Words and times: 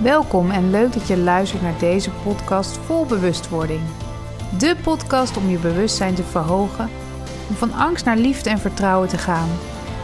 Welkom 0.00 0.50
en 0.50 0.70
leuk 0.70 0.92
dat 0.92 1.06
je 1.06 1.16
luistert 1.18 1.62
naar 1.62 1.78
deze 1.78 2.10
podcast 2.10 2.76
vol 2.76 3.06
bewustwording. 3.06 3.80
De 4.58 4.76
podcast 4.82 5.36
om 5.36 5.48
je 5.48 5.58
bewustzijn 5.58 6.14
te 6.14 6.22
verhogen, 6.22 6.90
om 7.48 7.54
van 7.54 7.72
angst 7.72 8.04
naar 8.04 8.16
liefde 8.16 8.50
en 8.50 8.58
vertrouwen 8.58 9.08
te 9.08 9.18
gaan, 9.18 9.48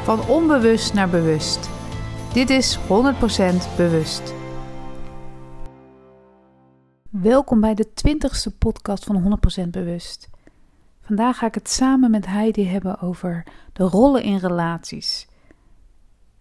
van 0.02 0.26
onbewust 0.28 0.94
naar 0.94 1.08
bewust. 1.08 1.70
Dit 2.32 2.50
is 2.50 2.78
100% 2.78 2.80
bewust. 3.76 4.34
Welkom 7.10 7.60
bij 7.60 7.74
de 7.74 7.88
20ste 7.88 8.58
podcast 8.58 9.04
van 9.04 9.38
100% 9.66 9.68
bewust. 9.68 10.28
Vandaag 11.00 11.38
ga 11.38 11.46
ik 11.46 11.54
het 11.54 11.70
samen 11.70 12.10
met 12.10 12.26
Heidi 12.26 12.68
hebben 12.68 13.00
over 13.00 13.46
de 13.72 13.84
rollen 13.84 14.22
in 14.22 14.36
relaties. 14.36 15.26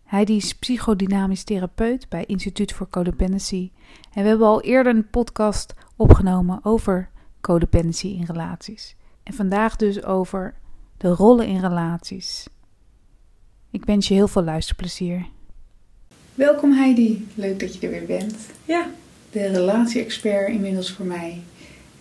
Heidi 0.07 0.35
is 0.35 0.53
psychodynamisch 0.53 1.43
therapeut 1.43 2.09
bij 2.09 2.23
Instituut 2.25 2.73
voor 2.73 2.89
Codependency. 2.89 3.71
En 4.13 4.23
we 4.23 4.29
hebben 4.29 4.47
al 4.47 4.61
eerder 4.61 4.95
een 4.95 5.09
podcast 5.09 5.73
opgenomen 5.95 6.59
over 6.63 7.09
codependency 7.41 8.07
in 8.07 8.23
relaties. 8.23 8.96
En 9.23 9.33
vandaag 9.33 9.75
dus 9.75 10.04
over 10.04 10.54
de 10.97 11.07
rollen 11.07 11.47
in 11.47 11.59
relaties. 11.59 12.47
Ik 13.71 13.85
wens 13.85 14.07
je 14.07 14.13
heel 14.13 14.27
veel 14.27 14.43
luisterplezier. 14.43 15.25
Welkom 16.35 16.71
Heidi, 16.71 17.27
leuk 17.35 17.60
dat 17.60 17.74
je 17.74 17.87
er 17.87 17.91
weer 17.91 18.05
bent. 18.05 18.35
Ja. 18.65 18.89
De 19.32 19.47
relatie-expert 19.47 20.49
inmiddels 20.49 20.91
voor 20.91 21.05
mij. 21.05 21.41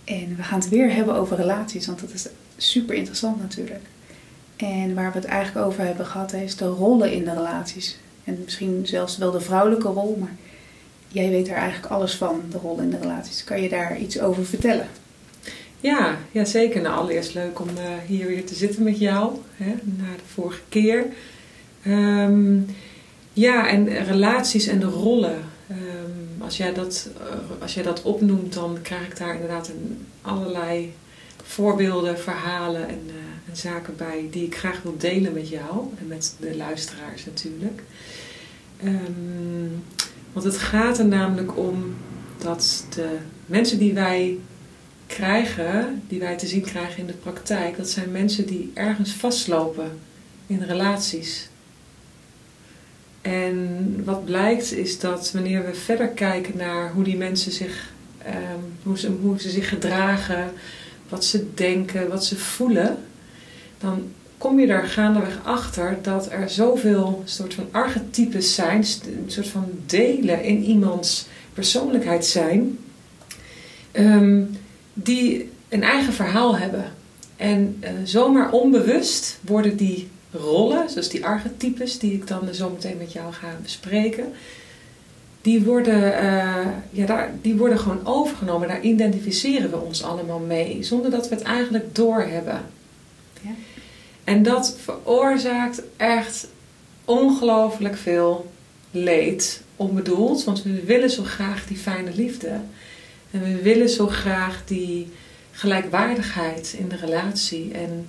En 0.04 0.36
we 0.36 0.42
gaan 0.42 0.60
het 0.60 0.68
weer 0.68 0.92
hebben 0.92 1.14
over 1.14 1.36
relaties, 1.36 1.86
want 1.86 2.00
dat 2.00 2.12
is 2.12 2.28
super 2.56 2.94
interessant 2.94 3.40
natuurlijk. 3.40 3.84
En 4.56 4.94
waar 4.94 5.12
we 5.12 5.18
het 5.18 5.26
eigenlijk 5.26 5.66
over 5.66 5.84
hebben 5.84 6.06
gehad, 6.06 6.32
is 6.32 6.56
de 6.56 6.66
rollen 6.66 7.12
in 7.12 7.24
de 7.24 7.32
relaties. 7.32 7.98
En 8.24 8.38
misschien 8.44 8.86
zelfs 8.86 9.18
wel 9.18 9.30
de 9.30 9.40
vrouwelijke 9.40 9.88
rol, 9.88 10.16
maar 10.20 10.36
jij 11.08 11.30
weet 11.30 11.48
er 11.48 11.54
eigenlijk 11.54 11.92
alles 11.92 12.14
van, 12.14 12.40
de 12.50 12.58
rol 12.58 12.78
in 12.78 12.90
de 12.90 12.98
relaties. 12.98 13.44
Kan 13.44 13.62
je 13.62 13.68
daar 13.68 13.98
iets 13.98 14.20
over 14.20 14.46
vertellen? 14.46 14.88
Ja, 15.80 16.16
ja 16.30 16.44
zeker. 16.44 16.82
Nou, 16.82 16.96
allereerst 16.96 17.34
leuk 17.34 17.60
om 17.60 17.68
uh, 17.68 17.82
hier 18.06 18.26
weer 18.26 18.46
te 18.46 18.54
zitten 18.54 18.82
met 18.82 18.98
jou, 18.98 19.36
hè, 19.56 19.74
na 19.84 20.12
de 20.16 20.32
vorige 20.32 20.60
keer. 20.68 21.06
Um, 21.86 22.66
ja, 23.32 23.68
en 23.68 24.04
relaties 24.04 24.66
en 24.66 24.80
de 24.80 24.86
rollen. 24.86 25.38
Um, 25.70 26.42
als, 26.42 26.56
jij 26.56 26.72
dat, 26.72 27.08
uh, 27.20 27.62
als 27.62 27.74
jij 27.74 27.82
dat 27.82 28.02
opnoemt, 28.02 28.52
dan 28.52 28.78
krijg 28.82 29.06
ik 29.06 29.16
daar 29.16 29.34
inderdaad 29.34 29.68
een, 29.68 30.06
allerlei 30.22 30.92
voorbeelden, 31.46 32.18
verhalen 32.18 32.88
en, 32.88 33.00
uh, 33.06 33.14
en, 33.48 33.56
zaken 33.56 33.96
bij 33.96 34.28
die 34.30 34.46
ik 34.46 34.56
graag 34.56 34.82
wil 34.82 34.96
delen 34.98 35.32
met 35.32 35.48
jou 35.48 35.86
en 35.98 36.06
met 36.06 36.34
de 36.40 36.56
luisteraars 36.56 37.24
natuurlijk. 37.24 37.82
Um, 38.84 39.84
want 40.32 40.44
het 40.44 40.58
gaat 40.58 40.98
er 40.98 41.06
namelijk 41.06 41.56
om 41.58 41.94
dat 42.38 42.86
de 42.94 43.16
mensen 43.46 43.78
die 43.78 43.94
wij 43.94 44.38
krijgen, 45.06 46.02
die 46.08 46.18
wij 46.18 46.36
te 46.36 46.46
zien 46.46 46.62
krijgen 46.62 46.98
in 46.98 47.06
de 47.06 47.12
praktijk, 47.12 47.76
dat 47.76 47.90
zijn 47.90 48.10
mensen 48.10 48.46
die 48.46 48.70
ergens 48.74 49.12
vastlopen 49.12 49.98
in 50.46 50.62
relaties. 50.62 51.48
En 53.20 54.02
wat 54.04 54.24
blijkt 54.24 54.72
is 54.72 54.98
dat 54.98 55.32
wanneer 55.32 55.64
we 55.64 55.74
verder 55.74 56.08
kijken 56.08 56.56
naar 56.56 56.92
hoe 56.92 57.04
die 57.04 57.16
mensen 57.16 57.52
zich, 57.52 57.92
ze, 58.94 59.10
hoe 59.22 59.40
ze 59.40 59.50
zich 59.50 59.68
gedragen, 59.68 60.52
wat 61.08 61.24
ze 61.24 61.54
denken, 61.54 62.08
wat 62.08 62.24
ze 62.24 62.36
voelen, 62.36 62.96
dan 63.78 64.12
kom 64.38 64.60
je 64.60 64.66
er 64.66 64.84
gaandeweg 64.84 65.38
achter 65.44 65.98
dat 66.02 66.30
er 66.30 66.50
zoveel 66.50 67.22
soort 67.24 67.54
van 67.54 67.68
archetypes 67.70 68.54
zijn, 68.54 68.84
een 69.04 69.24
soort 69.26 69.48
van 69.48 69.70
delen 69.86 70.42
in 70.42 70.62
iemands 70.62 71.26
persoonlijkheid 71.54 72.26
zijn, 72.26 72.78
um, 73.92 74.56
die 74.92 75.50
een 75.68 75.82
eigen 75.82 76.12
verhaal 76.12 76.56
hebben. 76.56 76.92
En 77.36 77.76
uh, 77.80 77.90
zomaar 78.04 78.50
onbewust 78.50 79.38
worden 79.40 79.76
die 79.76 80.08
rollen, 80.30 80.90
zoals 80.90 81.08
die 81.08 81.24
archetypes 81.24 81.98
die 81.98 82.12
ik 82.12 82.26
dan 82.26 82.54
zo 82.54 82.70
meteen 82.70 82.96
met 82.98 83.12
jou 83.12 83.32
ga 83.32 83.58
bespreken, 83.62 84.32
die 85.46 85.62
worden, 85.62 86.24
uh, 86.24 86.66
ja, 86.90 87.06
daar, 87.06 87.32
die 87.42 87.56
worden 87.56 87.78
gewoon 87.78 88.06
overgenomen. 88.06 88.68
Daar 88.68 88.80
identificeren 88.80 89.70
we 89.70 89.76
ons 89.76 90.02
allemaal 90.02 90.38
mee, 90.38 90.82
zonder 90.82 91.10
dat 91.10 91.28
we 91.28 91.34
het 91.34 91.44
eigenlijk 91.44 91.94
doorhebben. 91.94 92.60
Ja. 93.40 93.50
En 94.24 94.42
dat 94.42 94.76
veroorzaakt 94.82 95.82
echt 95.96 96.48
ongelooflijk 97.04 97.96
veel 97.96 98.50
leed, 98.90 99.62
onbedoeld. 99.76 100.44
Want 100.44 100.62
we 100.62 100.84
willen 100.84 101.10
zo 101.10 101.22
graag 101.22 101.66
die 101.66 101.76
fijne 101.76 102.10
liefde. 102.14 102.60
En 103.30 103.42
we 103.42 103.62
willen 103.62 103.88
zo 103.88 104.06
graag 104.06 104.62
die 104.64 105.12
gelijkwaardigheid 105.52 106.74
in 106.78 106.88
de 106.88 106.96
relatie. 106.96 107.72
En 107.72 108.08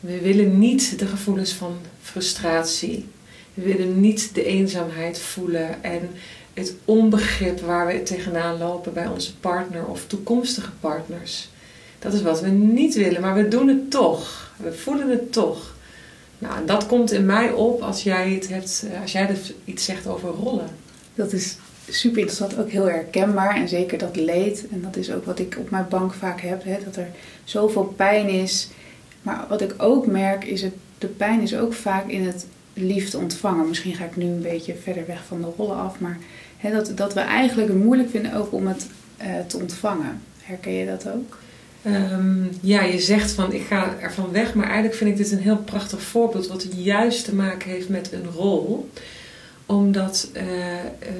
we 0.00 0.20
willen 0.20 0.58
niet 0.58 0.98
de 0.98 1.06
gevoelens 1.06 1.52
van 1.52 1.76
frustratie. 2.02 3.06
We 3.54 3.62
willen 3.62 4.00
niet 4.00 4.34
de 4.34 4.44
eenzaamheid 4.44 5.18
voelen 5.18 5.82
en 5.84 6.10
het 6.54 6.74
onbegrip 6.84 7.60
waar 7.60 7.86
we 7.86 8.02
tegenaan 8.02 8.58
lopen 8.58 8.92
bij 8.92 9.06
onze 9.06 9.36
partner 9.36 9.86
of 9.86 10.06
toekomstige 10.06 10.70
partners. 10.80 11.48
Dat 11.98 12.12
is 12.12 12.22
wat 12.22 12.40
we 12.40 12.48
niet 12.48 12.94
willen, 12.94 13.20
maar 13.20 13.34
we 13.34 13.48
doen 13.48 13.68
het 13.68 13.90
toch. 13.90 14.52
We 14.56 14.72
voelen 14.72 15.10
het 15.10 15.32
toch. 15.32 15.74
Nou, 16.38 16.66
dat 16.66 16.86
komt 16.86 17.12
in 17.12 17.26
mij 17.26 17.50
op 17.50 17.82
als 17.82 18.02
jij, 18.02 18.30
het 18.30 18.48
hebt, 18.48 18.84
als 19.00 19.12
jij 19.12 19.36
iets 19.64 19.84
zegt 19.84 20.06
over 20.06 20.28
rollen. 20.28 20.68
Dat 21.14 21.32
is 21.32 21.56
super 21.88 22.18
interessant, 22.18 22.58
ook 22.58 22.70
heel 22.70 22.88
herkenbaar. 22.88 23.56
En 23.56 23.68
zeker 23.68 23.98
dat 23.98 24.16
leed. 24.16 24.66
En 24.70 24.82
dat 24.82 24.96
is 24.96 25.12
ook 25.12 25.24
wat 25.24 25.38
ik 25.38 25.56
op 25.58 25.70
mijn 25.70 25.86
bank 25.88 26.14
vaak 26.14 26.40
heb. 26.40 26.64
Hè, 26.64 26.76
dat 26.84 26.96
er 26.96 27.08
zoveel 27.44 27.94
pijn 27.96 28.28
is. 28.28 28.68
Maar 29.22 29.46
wat 29.48 29.60
ik 29.60 29.74
ook 29.78 30.06
merk 30.06 30.44
is 30.44 30.60
dat 30.60 30.72
de 30.98 31.06
pijn 31.06 31.40
is 31.40 31.56
ook 31.56 31.72
vaak 31.72 32.08
in 32.08 32.26
het 32.26 32.46
liefde 32.74 33.18
ontvangen. 33.18 33.68
Misschien 33.68 33.94
ga 33.94 34.04
ik 34.04 34.16
nu 34.16 34.24
een 34.24 34.42
beetje 34.42 34.74
verder 34.82 35.06
weg 35.06 35.24
van 35.24 35.40
de 35.40 35.48
rollen 35.56 35.76
af. 35.76 36.00
Maar 36.00 36.18
dat, 36.70 36.92
dat 36.94 37.14
we 37.14 37.20
eigenlijk 37.20 37.68
het 37.68 37.82
moeilijk 37.84 38.10
vinden 38.10 38.34
ook 38.34 38.52
om 38.52 38.66
het 38.66 38.86
uh, 39.22 39.26
te 39.46 39.56
ontvangen. 39.56 40.20
Herken 40.42 40.72
je 40.72 40.86
dat 40.86 41.08
ook? 41.08 41.38
Um, 41.86 42.50
ja, 42.60 42.82
je 42.82 43.00
zegt 43.00 43.32
van 43.32 43.52
ik 43.52 43.62
ga 43.62 43.94
ervan 44.00 44.32
weg, 44.32 44.54
maar 44.54 44.64
eigenlijk 44.64 44.94
vind 44.94 45.10
ik 45.10 45.16
dit 45.16 45.32
een 45.32 45.38
heel 45.38 45.56
prachtig 45.56 46.02
voorbeeld 46.02 46.46
wat 46.46 46.66
juist 46.76 47.24
te 47.24 47.34
maken 47.34 47.70
heeft 47.70 47.88
met 47.88 48.12
een 48.12 48.30
rol. 48.34 48.90
Omdat 49.66 50.30
uh, 50.32 50.42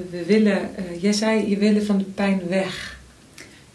we 0.09 0.23
willen, 0.25 0.59
uh, 0.79 1.01
jij 1.01 1.13
zei 1.13 1.49
je 1.49 1.57
willen 1.57 1.85
van 1.85 1.97
de 1.97 2.03
pijn 2.03 2.41
weg. 2.49 2.97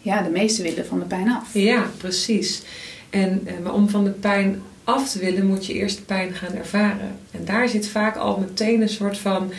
Ja, 0.01 0.21
de 0.21 0.29
meesten 0.29 0.63
willen 0.63 0.85
van 0.85 0.99
de 0.99 1.05
pijn 1.05 1.29
af. 1.29 1.53
Ja, 1.53 1.89
precies. 1.97 2.61
En, 3.09 3.47
maar 3.63 3.73
om 3.73 3.89
van 3.89 4.03
de 4.03 4.09
pijn 4.09 4.61
af 4.83 5.11
te 5.11 5.19
willen 5.19 5.45
moet 5.45 5.65
je 5.65 5.73
eerst 5.73 5.97
de 5.97 6.03
pijn 6.03 6.33
gaan 6.33 6.55
ervaren. 6.55 7.15
En 7.31 7.45
daar 7.45 7.69
zit 7.69 7.87
vaak 7.87 8.15
al 8.15 8.39
meteen 8.39 8.81
een 8.81 8.89
soort 8.89 9.17
van 9.17 9.51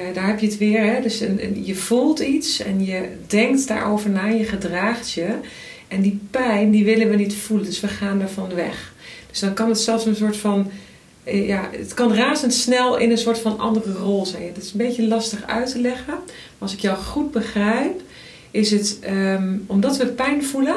uh, 0.00 0.14
daar 0.14 0.26
heb 0.26 0.38
je 0.38 0.46
het 0.46 0.58
weer. 0.58 0.84
Hè? 0.84 1.00
Dus 1.00 1.18
je 1.62 1.74
voelt 1.74 2.18
iets 2.18 2.60
en 2.60 2.84
je 2.84 3.08
denkt 3.26 3.68
daarover 3.68 4.10
na, 4.10 4.26
je 4.26 4.44
gedraagt 4.44 5.12
je. 5.12 5.26
En 5.88 6.00
die 6.00 6.20
pijn, 6.30 6.70
die 6.70 6.84
willen 6.84 7.08
we 7.10 7.16
niet 7.16 7.34
voelen, 7.34 7.66
dus 7.66 7.80
we 7.80 7.88
gaan 7.88 8.20
ervan 8.20 8.54
weg. 8.54 8.92
Dus 9.30 9.40
dan 9.40 9.54
kan 9.54 9.68
het 9.68 9.80
zelfs 9.80 10.06
een 10.06 10.16
soort 10.16 10.36
van, 10.36 10.70
ja, 11.24 11.68
het 11.72 11.94
kan 11.94 12.14
razendsnel 12.14 12.96
in 12.96 13.10
een 13.10 13.18
soort 13.18 13.38
van 13.38 13.58
andere 13.58 13.92
rol 13.92 14.26
zijn. 14.26 14.46
Het 14.46 14.62
is 14.62 14.70
een 14.70 14.78
beetje 14.78 15.08
lastig 15.08 15.46
uit 15.46 15.70
te 15.70 15.80
leggen. 15.80 16.14
Maar 16.14 16.24
als 16.58 16.72
ik 16.72 16.80
jou 16.80 16.96
goed 16.96 17.30
begrijp, 17.30 18.00
is 18.50 18.70
het, 18.70 18.98
um, 19.10 19.64
omdat 19.66 19.96
we 19.96 20.06
pijn 20.06 20.44
voelen, 20.44 20.76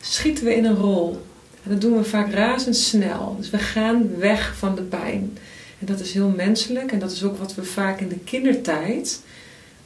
schieten 0.00 0.44
we 0.44 0.54
in 0.54 0.64
een 0.64 0.76
rol. 0.76 1.20
En 1.62 1.70
dat 1.70 1.80
doen 1.80 1.96
we 1.96 2.04
vaak 2.04 2.32
razendsnel. 2.32 3.36
Dus 3.38 3.50
we 3.50 3.58
gaan 3.58 4.18
weg 4.18 4.54
van 4.56 4.74
de 4.74 4.82
pijn. 4.82 5.38
En 5.84 5.92
dat 5.92 6.00
is 6.00 6.12
heel 6.12 6.28
menselijk 6.28 6.92
en 6.92 6.98
dat 6.98 7.12
is 7.12 7.22
ook 7.22 7.38
wat 7.38 7.54
we 7.54 7.64
vaak 7.64 8.00
in 8.00 8.08
de 8.08 8.18
kindertijd 8.18 9.20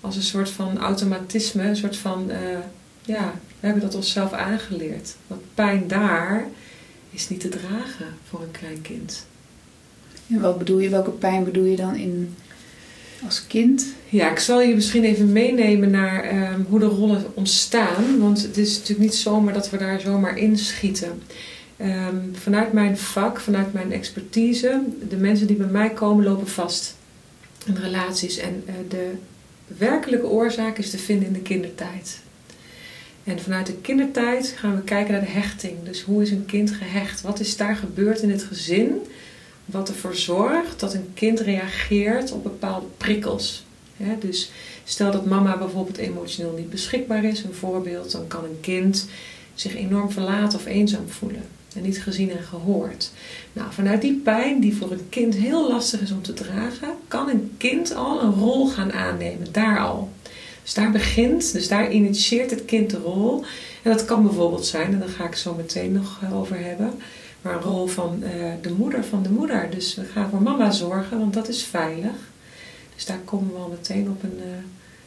als 0.00 0.16
een 0.16 0.22
soort 0.22 0.50
van 0.50 0.78
automatisme, 0.78 1.62
een 1.62 1.76
soort 1.76 1.96
van, 1.96 2.30
uh, 2.30 2.36
ja, 3.04 3.34
we 3.60 3.66
hebben 3.66 3.82
dat 3.82 3.94
onszelf 3.94 4.32
aangeleerd. 4.32 5.14
Want 5.26 5.40
pijn 5.54 5.88
daar 5.88 6.46
is 7.10 7.28
niet 7.28 7.40
te 7.40 7.48
dragen 7.48 8.06
voor 8.28 8.42
een 8.42 8.50
klein 8.50 8.82
kind. 8.82 9.26
En 10.28 10.40
wat 10.40 10.58
bedoel 10.58 10.78
je, 10.78 10.88
welke 10.88 11.10
pijn 11.10 11.44
bedoel 11.44 11.64
je 11.64 11.76
dan 11.76 11.94
in, 11.94 12.34
als 13.24 13.46
kind? 13.46 13.86
Ja, 14.08 14.30
ik 14.30 14.38
zal 14.38 14.60
je 14.60 14.74
misschien 14.74 15.04
even 15.04 15.32
meenemen 15.32 15.90
naar 15.90 16.52
um, 16.52 16.66
hoe 16.68 16.78
de 16.78 16.86
rollen 16.86 17.24
ontstaan. 17.34 18.18
Want 18.18 18.42
het 18.42 18.56
is 18.56 18.74
natuurlijk 18.74 19.00
niet 19.00 19.14
zomaar 19.14 19.54
dat 19.54 19.70
we 19.70 19.76
daar 19.76 20.00
zomaar 20.00 20.36
inschieten. 20.36 21.22
Um, 21.80 22.30
vanuit 22.34 22.72
mijn 22.72 22.98
vak, 22.98 23.40
vanuit 23.40 23.72
mijn 23.72 23.92
expertise, 23.92 24.82
de 25.08 25.16
mensen 25.16 25.46
die 25.46 25.56
bij 25.56 25.66
mij 25.66 25.90
komen 25.90 26.24
lopen 26.24 26.48
vast 26.48 26.96
in 27.66 27.76
relaties. 27.76 28.38
En 28.38 28.64
uh, 28.66 28.74
de 28.88 29.12
werkelijke 29.66 30.26
oorzaak 30.26 30.78
is 30.78 30.90
te 30.90 30.98
vinden 30.98 31.26
in 31.26 31.32
de 31.32 31.40
kindertijd. 31.40 32.20
En 33.24 33.40
vanuit 33.40 33.66
de 33.66 33.76
kindertijd 33.76 34.54
gaan 34.56 34.74
we 34.74 34.82
kijken 34.82 35.12
naar 35.12 35.20
de 35.20 35.30
hechting. 35.30 35.84
Dus 35.84 36.02
hoe 36.02 36.22
is 36.22 36.30
een 36.30 36.46
kind 36.46 36.70
gehecht? 36.70 37.20
Wat 37.20 37.40
is 37.40 37.56
daar 37.56 37.76
gebeurd 37.76 38.22
in 38.22 38.30
het 38.30 38.42
gezin? 38.42 39.02
Wat 39.64 39.88
ervoor 39.88 40.14
zorgt 40.14 40.80
dat 40.80 40.94
een 40.94 41.10
kind 41.14 41.40
reageert 41.40 42.32
op 42.32 42.42
bepaalde 42.42 42.86
prikkels. 42.96 43.64
dus 44.20 44.50
stel 44.84 45.10
dat 45.10 45.26
mama 45.26 45.58
bijvoorbeeld 45.58 45.96
emotioneel 45.96 46.54
niet 46.56 46.70
beschikbaar 46.70 47.24
is, 47.24 47.42
een 47.42 47.54
voorbeeld, 47.54 48.10
dan 48.10 48.26
kan 48.26 48.44
een 48.44 48.60
kind 48.60 49.08
zich 49.54 49.76
enorm 49.76 50.10
verlaten 50.10 50.58
of 50.58 50.66
eenzaam 50.66 51.08
voelen 51.08 51.42
en 51.78 51.84
niet 51.84 52.02
gezien 52.02 52.30
en 52.30 52.42
gehoord. 52.42 53.10
Nou, 53.52 53.72
vanuit 53.72 54.00
die 54.00 54.14
pijn, 54.14 54.60
die 54.60 54.76
voor 54.76 54.92
een 54.92 55.08
kind 55.08 55.34
heel 55.34 55.68
lastig 55.68 56.00
is 56.00 56.10
om 56.10 56.22
te 56.22 56.32
dragen, 56.32 56.88
kan 57.08 57.28
een 57.28 57.52
kind 57.56 57.94
al 57.94 58.22
een 58.22 58.34
rol 58.34 58.68
gaan 58.68 58.92
aannemen, 58.92 59.46
daar 59.52 59.78
al. 59.78 60.10
Dus 60.62 60.74
daar 60.74 60.90
begint, 60.90 61.52
dus 61.52 61.68
daar 61.68 61.90
initieert 61.90 62.50
het 62.50 62.64
kind 62.64 62.90
de 62.90 62.96
rol. 62.96 63.44
En 63.82 63.90
dat 63.92 64.04
kan 64.04 64.22
bijvoorbeeld 64.22 64.66
zijn, 64.66 64.92
en 64.92 64.98
daar 64.98 65.08
ga 65.08 65.24
ik 65.24 65.34
zo 65.34 65.54
meteen 65.54 65.92
nog 65.92 66.18
eh, 66.22 66.38
over 66.38 66.58
hebben, 66.58 66.92
maar 67.42 67.54
een 67.54 67.62
rol 67.62 67.86
van 67.86 68.22
uh, 68.22 68.28
de 68.62 68.72
moeder 68.72 69.04
van 69.04 69.22
de 69.22 69.30
moeder. 69.30 69.68
Dus 69.70 69.94
we 69.94 70.04
gaan 70.04 70.30
voor 70.30 70.42
mama 70.42 70.70
zorgen, 70.70 71.18
want 71.18 71.34
dat 71.34 71.48
is 71.48 71.62
veilig. 71.62 72.16
Dus 72.94 73.06
daar 73.06 73.20
komen 73.24 73.52
we 73.52 73.58
al 73.58 73.68
meteen 73.68 74.10
op 74.10 74.22
een 74.22 74.38
uh, 74.38 74.44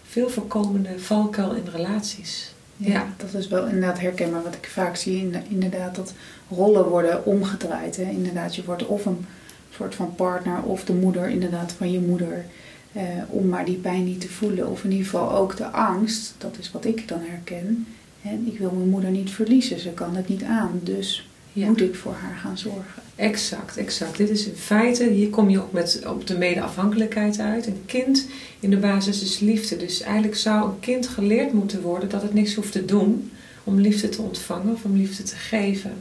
veel 0.07 0.29
voorkomende 0.29 0.99
valkuil 0.99 1.53
in 1.53 1.67
relaties. 1.71 2.50
Ja, 2.83 3.13
dat 3.17 3.33
is 3.33 3.47
wel 3.47 3.65
inderdaad 3.65 3.99
herkenbaar. 3.99 4.43
Wat 4.43 4.55
ik 4.55 4.67
vaak 4.67 4.95
zie, 4.95 5.31
inderdaad, 5.47 5.95
dat 5.95 6.13
rollen 6.49 6.85
worden 6.85 7.25
omgedraaid. 7.25 7.95
Hè? 7.95 8.03
Inderdaad, 8.03 8.55
je 8.55 8.63
wordt 8.63 8.85
of 8.85 9.05
een 9.05 9.25
soort 9.69 9.95
van 9.95 10.15
partner 10.15 10.61
of 10.63 10.83
de 10.83 10.93
moeder 10.93 11.29
inderdaad 11.29 11.71
van 11.71 11.91
je 11.91 11.99
moeder. 11.99 12.45
Eh, 12.91 13.03
om 13.27 13.47
maar 13.47 13.65
die 13.65 13.77
pijn 13.77 14.03
niet 14.03 14.21
te 14.21 14.29
voelen. 14.29 14.69
Of 14.69 14.83
in 14.83 14.91
ieder 14.91 15.05
geval 15.05 15.31
ook 15.35 15.57
de 15.57 15.65
angst, 15.65 16.33
dat 16.37 16.57
is 16.59 16.71
wat 16.71 16.85
ik 16.85 17.07
dan 17.07 17.19
herken. 17.21 17.87
En 18.21 18.47
ik 18.47 18.59
wil 18.59 18.71
mijn 18.71 18.89
moeder 18.89 19.09
niet 19.09 19.31
verliezen, 19.31 19.79
ze 19.79 19.89
kan 19.89 20.15
het 20.15 20.27
niet 20.27 20.43
aan. 20.43 20.79
Dus 20.83 21.29
moet 21.53 21.81
ik 21.81 21.95
voor 21.95 22.13
haar 22.13 22.37
gaan 22.37 22.57
zorgen. 22.57 23.01
Exact, 23.15 23.77
exact. 23.77 24.17
Dit 24.17 24.29
is 24.29 24.45
in 24.45 24.55
feite, 24.55 25.03
hier 25.03 25.29
kom 25.29 25.49
je 25.49 25.61
ook 25.61 25.71
met, 25.71 26.01
op 26.07 26.27
de 26.27 26.37
medeafhankelijkheid 26.37 27.39
uit. 27.39 27.67
Een 27.67 27.83
kind 27.85 28.27
in 28.59 28.69
de 28.69 28.77
basis 28.77 29.23
is 29.23 29.39
liefde. 29.39 29.77
Dus 29.77 30.01
eigenlijk 30.01 30.35
zou 30.35 30.69
een 30.69 30.79
kind 30.79 31.07
geleerd 31.07 31.53
moeten 31.53 31.81
worden 31.81 32.09
dat 32.09 32.21
het 32.21 32.33
niks 32.33 32.53
hoeft 32.53 32.71
te 32.71 32.85
doen 32.85 33.31
om 33.63 33.79
liefde 33.79 34.09
te 34.09 34.21
ontvangen 34.21 34.73
of 34.73 34.83
om 34.83 34.97
liefde 34.97 35.23
te 35.23 35.35
geven. 35.35 35.93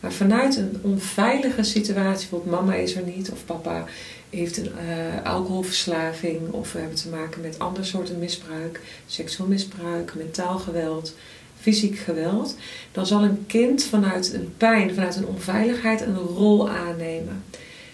Maar 0.00 0.12
vanuit 0.12 0.56
een 0.56 0.78
onveilige 0.82 1.62
situatie, 1.62 2.28
bijvoorbeeld 2.28 2.60
mama 2.60 2.74
is 2.74 2.96
er 2.96 3.02
niet 3.02 3.30
of 3.30 3.44
papa 3.44 3.84
heeft 4.30 4.56
een 4.56 4.70
uh, 4.88 5.24
alcoholverslaving 5.24 6.50
of 6.50 6.72
we 6.72 6.78
hebben 6.78 6.96
te 6.96 7.08
maken 7.08 7.40
met 7.40 7.58
andere 7.58 7.84
soorten 7.84 8.18
misbruik, 8.18 8.80
seksueel 9.06 9.48
misbruik, 9.48 10.14
mentaal 10.14 10.58
geweld, 10.58 11.14
fysiek 11.60 11.98
geweld, 11.98 12.56
dan 12.92 13.06
zal 13.06 13.22
een 13.22 13.46
kind 13.46 13.84
vanuit 13.84 14.32
een 14.32 14.52
pijn, 14.56 14.94
vanuit 14.94 15.16
een 15.16 15.26
onveiligheid 15.26 16.00
een 16.00 16.16
rol 16.16 16.68
aannemen. 16.68 17.42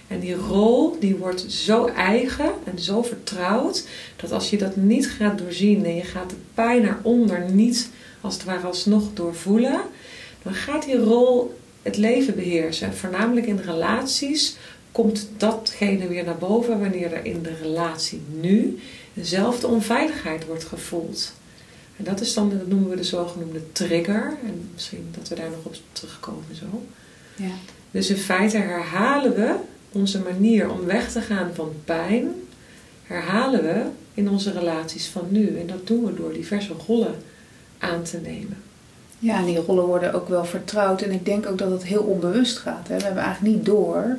En 0.09 0.21
die 0.21 0.35
rol 0.35 0.97
die 1.01 1.17
wordt 1.17 1.45
zo 1.49 1.87
eigen 1.87 2.51
en 2.65 2.79
zo 2.79 3.03
vertrouwd 3.03 3.87
dat 4.17 4.33
als 4.33 4.51
je 4.51 4.59
dat 4.59 4.77
niet 4.77 5.11
gaat 5.11 5.39
doorzien 5.39 5.85
en 5.85 5.95
je 5.95 6.05
gaat 6.05 6.31
de 6.31 6.37
pijn 6.55 6.89
eronder 6.89 7.51
niet 7.51 7.91
als 8.21 8.35
het 8.35 8.45
ware 8.45 8.67
alsnog 8.67 9.05
doorvoelen, 9.15 9.81
dan 10.43 10.55
gaat 10.55 10.85
die 10.85 10.97
rol 10.97 11.59
het 11.83 11.97
leven 11.97 12.35
beheersen. 12.35 12.87
En 12.87 12.97
voornamelijk 12.97 13.47
in 13.47 13.59
relaties 13.59 14.57
komt 14.93 15.29
datgene 15.37 16.09
weer 16.09 16.25
naar 16.25 16.39
boven 16.39 16.81
wanneer 16.81 17.13
er 17.13 17.25
in 17.25 17.43
de 17.43 17.55
relatie 17.63 18.21
nu 18.41 18.79
dezelfde 19.13 19.67
onveiligheid 19.67 20.47
wordt 20.47 20.65
gevoeld. 20.65 21.33
En 21.97 22.05
dat 22.05 22.21
is 22.21 22.35
dan, 22.35 22.51
dat 22.51 22.67
noemen 22.67 22.91
we 22.91 22.97
de 22.97 23.05
zogenoemde 23.05 23.73
trigger. 23.73 24.37
En 24.45 24.71
misschien 24.73 25.09
dat 25.19 25.29
we 25.29 25.35
daar 25.35 25.51
nog 25.51 25.65
op 25.65 25.75
terugkomen 25.93 26.55
zo. 26.55 26.83
Ja. 27.37 27.55
Dus 27.91 28.11
in 28.11 28.17
feite 28.17 28.57
herhalen 28.57 29.35
we 29.35 29.55
onze 29.93 30.19
manier 30.19 30.71
om 30.71 30.85
weg 30.85 31.13
te 31.13 31.21
gaan 31.21 31.51
van 31.55 31.73
pijn, 31.85 32.29
herhalen 33.03 33.63
we 33.63 33.83
in 34.15 34.29
onze 34.29 34.53
relaties 34.53 35.07
van 35.09 35.27
nu. 35.29 35.59
En 35.59 35.67
dat 35.67 35.87
doen 35.87 36.05
we 36.05 36.15
door 36.15 36.33
diverse 36.33 36.73
rollen 36.87 37.15
aan 37.79 38.03
te 38.03 38.19
nemen. 38.19 38.57
Ja, 39.19 39.39
en 39.39 39.45
die 39.45 39.59
rollen 39.59 39.85
worden 39.85 40.13
ook 40.13 40.29
wel 40.29 40.45
vertrouwd. 40.45 41.03
En 41.03 41.11
ik 41.11 41.25
denk 41.25 41.47
ook 41.47 41.59
dat 41.59 41.71
het 41.71 41.85
heel 41.85 42.03
onbewust 42.03 42.57
gaat. 42.57 42.89
Hè? 42.89 42.97
We 42.97 43.05
hebben 43.05 43.23
eigenlijk 43.23 43.57
niet 43.57 43.65
door 43.65 44.19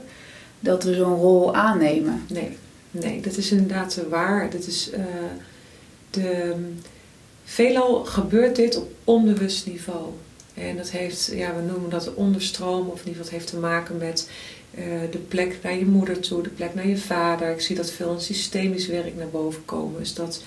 dat 0.59 0.83
we 0.83 0.93
zo'n 0.93 1.15
rol 1.15 1.55
aannemen. 1.55 2.23
Nee, 2.29 2.57
nee, 2.91 3.21
dat 3.21 3.37
is 3.37 3.51
inderdaad 3.51 3.99
waar. 4.09 4.49
Dat 4.49 4.67
is 4.67 4.89
uh, 4.93 4.99
de 6.09 6.55
Veelal 7.45 8.05
gebeurt 8.05 8.55
dit 8.55 8.77
op 8.77 8.91
onbewust 9.03 9.65
niveau. 9.65 10.09
En 10.53 10.77
dat 10.77 10.89
heeft, 10.89 11.31
ja, 11.33 11.55
we 11.55 11.61
noemen 11.61 11.89
dat 11.89 12.13
onderstroom, 12.13 12.87
of 12.87 12.99
in 13.01 13.07
ieder 13.07 13.23
geval 13.23 13.37
heeft 13.37 13.49
te 13.49 13.57
maken 13.57 13.97
met 13.97 14.29
uh, 14.77 14.83
de 15.11 15.17
plek 15.17 15.57
naar 15.63 15.77
je 15.77 15.85
moeder 15.85 16.19
toe, 16.19 16.43
de 16.43 16.49
plek 16.49 16.73
naar 16.73 16.87
je 16.87 16.97
vader. 16.97 17.51
Ik 17.51 17.61
zie 17.61 17.75
dat 17.75 17.91
veel 17.91 18.13
in 18.13 18.21
systemisch 18.21 18.87
werk 18.87 19.15
naar 19.15 19.29
boven 19.29 19.65
komen. 19.65 19.99
Dus 19.99 20.13
dat 20.13 20.43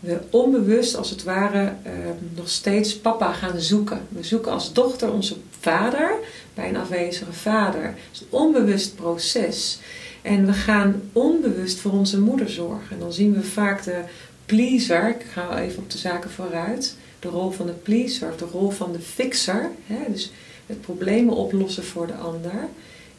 we 0.00 0.18
onbewust, 0.30 0.96
als 0.96 1.10
het 1.10 1.22
ware, 1.22 1.74
uh, 1.86 1.92
nog 2.34 2.48
steeds 2.48 2.98
papa 2.98 3.32
gaan 3.32 3.60
zoeken. 3.60 4.00
We 4.08 4.22
zoeken 4.22 4.52
als 4.52 4.72
dochter 4.72 5.12
onze 5.12 5.36
vader 5.60 6.14
bij 6.54 6.68
een 6.68 6.76
afwezige 6.76 7.32
vader. 7.32 7.82
Het 7.82 7.94
is 8.12 8.20
een 8.20 8.26
onbewust 8.30 8.94
proces. 8.94 9.78
En 10.22 10.46
we 10.46 10.52
gaan 10.52 11.02
onbewust 11.12 11.78
voor 11.78 11.92
onze 11.92 12.20
moeder 12.20 12.50
zorgen. 12.50 12.90
En 12.90 12.98
dan 12.98 13.12
zien 13.12 13.34
we 13.34 13.42
vaak 13.42 13.84
de 13.84 14.00
pleaser, 14.46 15.08
ik 15.08 15.26
ga 15.32 15.58
even 15.58 15.78
op 15.78 15.90
de 15.90 15.98
zaken 15.98 16.30
vooruit, 16.30 16.96
de 17.18 17.28
rol 17.28 17.50
van 17.50 17.66
de 17.66 17.72
pleaser, 17.72 18.32
de 18.36 18.44
rol 18.44 18.70
van 18.70 18.92
de 18.92 19.00
fixer, 19.00 19.70
hè, 19.86 20.12
dus 20.12 20.32
het 20.66 20.80
problemen 20.80 21.34
oplossen 21.34 21.84
voor 21.84 22.06
de 22.06 22.14
ander, 22.14 22.68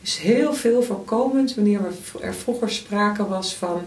is 0.01 0.18
heel 0.18 0.53
veel 0.53 0.83
voorkomend 0.83 1.56
wanneer 1.56 1.81
er 2.21 2.33
vroeger 2.33 2.71
sprake 2.71 3.27
was 3.27 3.56
van 3.56 3.81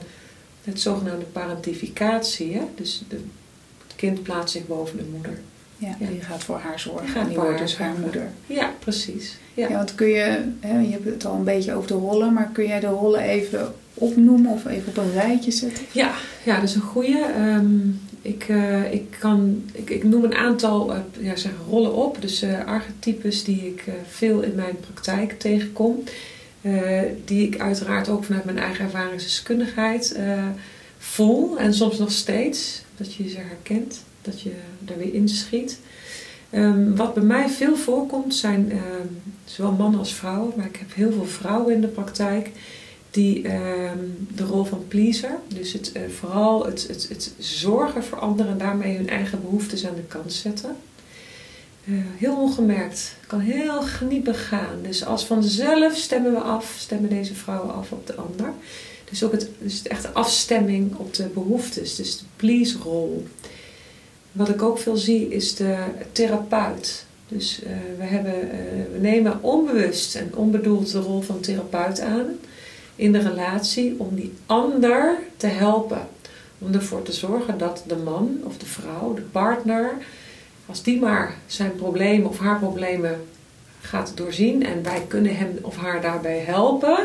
het 0.65 0.81
zogenaamde 0.81 1.25
parentificatie. 1.25 2.55
Hè? 2.55 2.63
Dus 2.75 3.03
de, 3.09 3.17
het 3.87 3.97
kind 3.97 4.23
plaatst 4.23 4.55
zich 4.55 4.67
boven 4.67 4.97
de 4.97 5.05
moeder. 5.13 5.39
Ja, 5.77 5.97
die 5.99 6.21
gaat 6.21 6.45
voor 6.45 6.59
haar 6.59 6.81
zorgen. 6.81 7.09
Gaat 7.09 7.29
die 7.29 7.37
wordt 7.37 7.59
dus 7.59 7.77
haar 7.77 7.95
moeder. 7.99 8.31
Ja, 8.47 8.75
precies. 8.79 9.39
Ja. 9.55 9.69
ja, 9.69 9.75
want 9.75 9.95
kun 9.95 10.09
je, 10.09 10.53
hè, 10.61 10.79
je 10.79 10.91
hebt 10.91 11.05
het 11.05 11.25
al 11.25 11.35
een 11.35 11.45
beetje 11.45 11.75
over 11.75 11.89
de 11.89 11.95
rollen, 11.95 12.33
maar 12.33 12.51
kun 12.53 12.67
jij 12.67 12.81
de 12.81 12.87
rollen 12.87 13.21
even 13.21 13.75
opnoemen 14.01 14.51
of 14.51 14.67
even 14.67 14.89
op 14.89 14.97
een 14.97 15.13
rijtje 15.13 15.51
zetten? 15.51 15.85
Ja, 15.93 16.15
ja 16.45 16.55
dat 16.55 16.69
is 16.69 16.75
een 16.75 16.81
goede. 16.81 17.19
Ehm, 17.37 17.89
ik, 18.23 18.49
uh, 18.49 18.93
ik, 18.93 19.17
kan, 19.19 19.63
ik, 19.73 19.91
ik 19.91 20.05
noem 20.05 20.25
een 20.25 20.35
aantal 20.35 20.95
uh, 20.95 20.99
ja, 21.21 21.37
zeg, 21.37 21.53
rollen 21.69 21.95
op. 21.95 22.21
Dus 22.21 22.43
uh, 22.43 22.65
archetypes 22.65 23.45
die 23.45 23.67
ik 23.67 23.85
veel 24.11 24.41
in 24.41 24.55
mijn 24.55 24.77
praktijk 24.81 25.39
tegenkom. 25.39 26.05
die 27.25 27.47
ik 27.47 27.61
uiteraard 27.61 28.09
ook 28.09 28.25
vanuit 28.25 28.45
mijn 28.45 28.59
eigen 28.59 28.85
ervaringsdeskundigheid 28.85 30.19
voel. 30.99 31.59
En 31.59 31.75
soms 31.75 31.99
nog 31.99 32.13
steeds. 32.13 32.83
Dat 32.97 33.15
je 33.15 33.29
ze 33.29 33.39
herkent. 33.39 34.03
Dat 34.23 34.41
je 34.41 34.53
er 34.87 34.99
weer 34.99 35.15
inschiet. 35.15 35.79
Um, 36.53 36.97
wat 36.97 37.15
bij 37.15 37.23
mij 37.23 37.49
veel 37.49 37.77
voorkomt 37.77 38.35
zijn 38.35 38.71
ehm, 38.71 39.07
zowel 39.45 39.73
mannen 39.73 39.99
als 39.99 40.15
vrouwen. 40.15 40.53
Maar 40.57 40.67
ik 40.67 40.77
heb 40.77 40.95
heel 40.95 41.13
veel 41.13 41.27
vrouwen 41.27 41.75
in 41.75 41.81
de 41.81 41.87
praktijk 41.87 42.51
die 43.11 43.49
ehm, 43.49 43.99
de 44.35 44.45
rol 44.45 44.65
van 44.65 44.85
pleaser, 44.89 45.39
dus 45.49 45.73
het, 45.73 45.93
uh, 45.97 46.03
vooral 46.19 46.67
het, 46.67 46.87
het, 46.89 47.09
het 47.09 47.33
zorgen 47.39 48.05
voor 48.05 48.19
anderen 48.19 48.53
en 48.53 48.59
daarmee 48.59 48.97
hun 48.97 49.09
eigen 49.09 49.41
behoeftes 49.41 49.87
aan 49.87 49.95
de 49.95 50.03
kant 50.09 50.33
zetten. 50.33 50.77
Uh, 51.85 51.99
heel 52.17 52.37
ongemerkt, 52.37 53.15
kan 53.27 53.41
heel 53.41 53.83
geniepig 53.83 54.49
gaan. 54.49 54.83
Dus 54.83 55.05
als 55.05 55.27
vanzelf 55.27 55.97
stemmen 55.97 56.33
we 56.33 56.39
af, 56.39 56.75
stemmen 56.79 57.11
deze 57.11 57.35
vrouwen 57.35 57.75
af 57.75 57.93
op 57.93 58.07
de 58.07 58.15
ander. 58.15 58.53
Dus 59.11 59.25
ook 59.25 59.33
het, 59.33 59.49
dus 59.59 59.79
het 59.79 59.89
echte 59.89 60.11
afstemming 60.11 60.97
op 60.97 61.15
de 61.15 61.27
behoeftes, 61.35 61.97
dus 61.97 62.19
de 62.19 62.25
please-rol. 62.37 63.27
Wat 64.33 64.49
ik 64.49 64.63
ook 64.63 64.79
veel 64.79 64.97
zie 64.97 65.29
is 65.29 65.55
de 65.55 65.77
therapeut. 66.13 67.05
Dus 67.29 67.61
uh, 67.63 67.71
we, 67.99 68.05
hebben, 68.05 68.35
we 68.93 68.99
nemen 68.99 69.43
onbewust 69.43 70.15
en 70.15 70.35
onbedoeld 70.35 70.93
de 70.93 71.01
rol 71.01 71.21
van 71.21 71.41
therapeut 71.41 72.01
aan 72.01 72.27
in 73.01 73.13
de 73.13 73.19
relatie 73.19 73.95
om 73.99 74.15
die 74.15 74.33
ander 74.47 75.19
te 75.37 75.47
helpen. 75.47 76.09
Om 76.59 76.73
ervoor 76.73 77.03
te 77.03 77.13
zorgen 77.13 77.59
dat 77.59 77.85
de 77.87 77.97
man 77.97 78.41
of 78.45 78.59
de 78.59 78.67
vrouw, 78.67 79.15
de 79.15 79.23
partner, 79.23 79.93
als 80.67 80.83
die 80.83 81.01
maar 81.01 81.37
zijn 81.47 81.75
problemen 81.75 82.29
of 82.29 82.39
haar 82.39 82.59
problemen 82.59 83.21
gaat 83.81 84.13
doorzien 84.15 84.65
en 84.65 84.83
wij 84.83 85.05
kunnen 85.09 85.37
hem 85.37 85.59
of 85.63 85.77
haar 85.77 86.01
daarbij 86.01 86.39
helpen, 86.39 86.99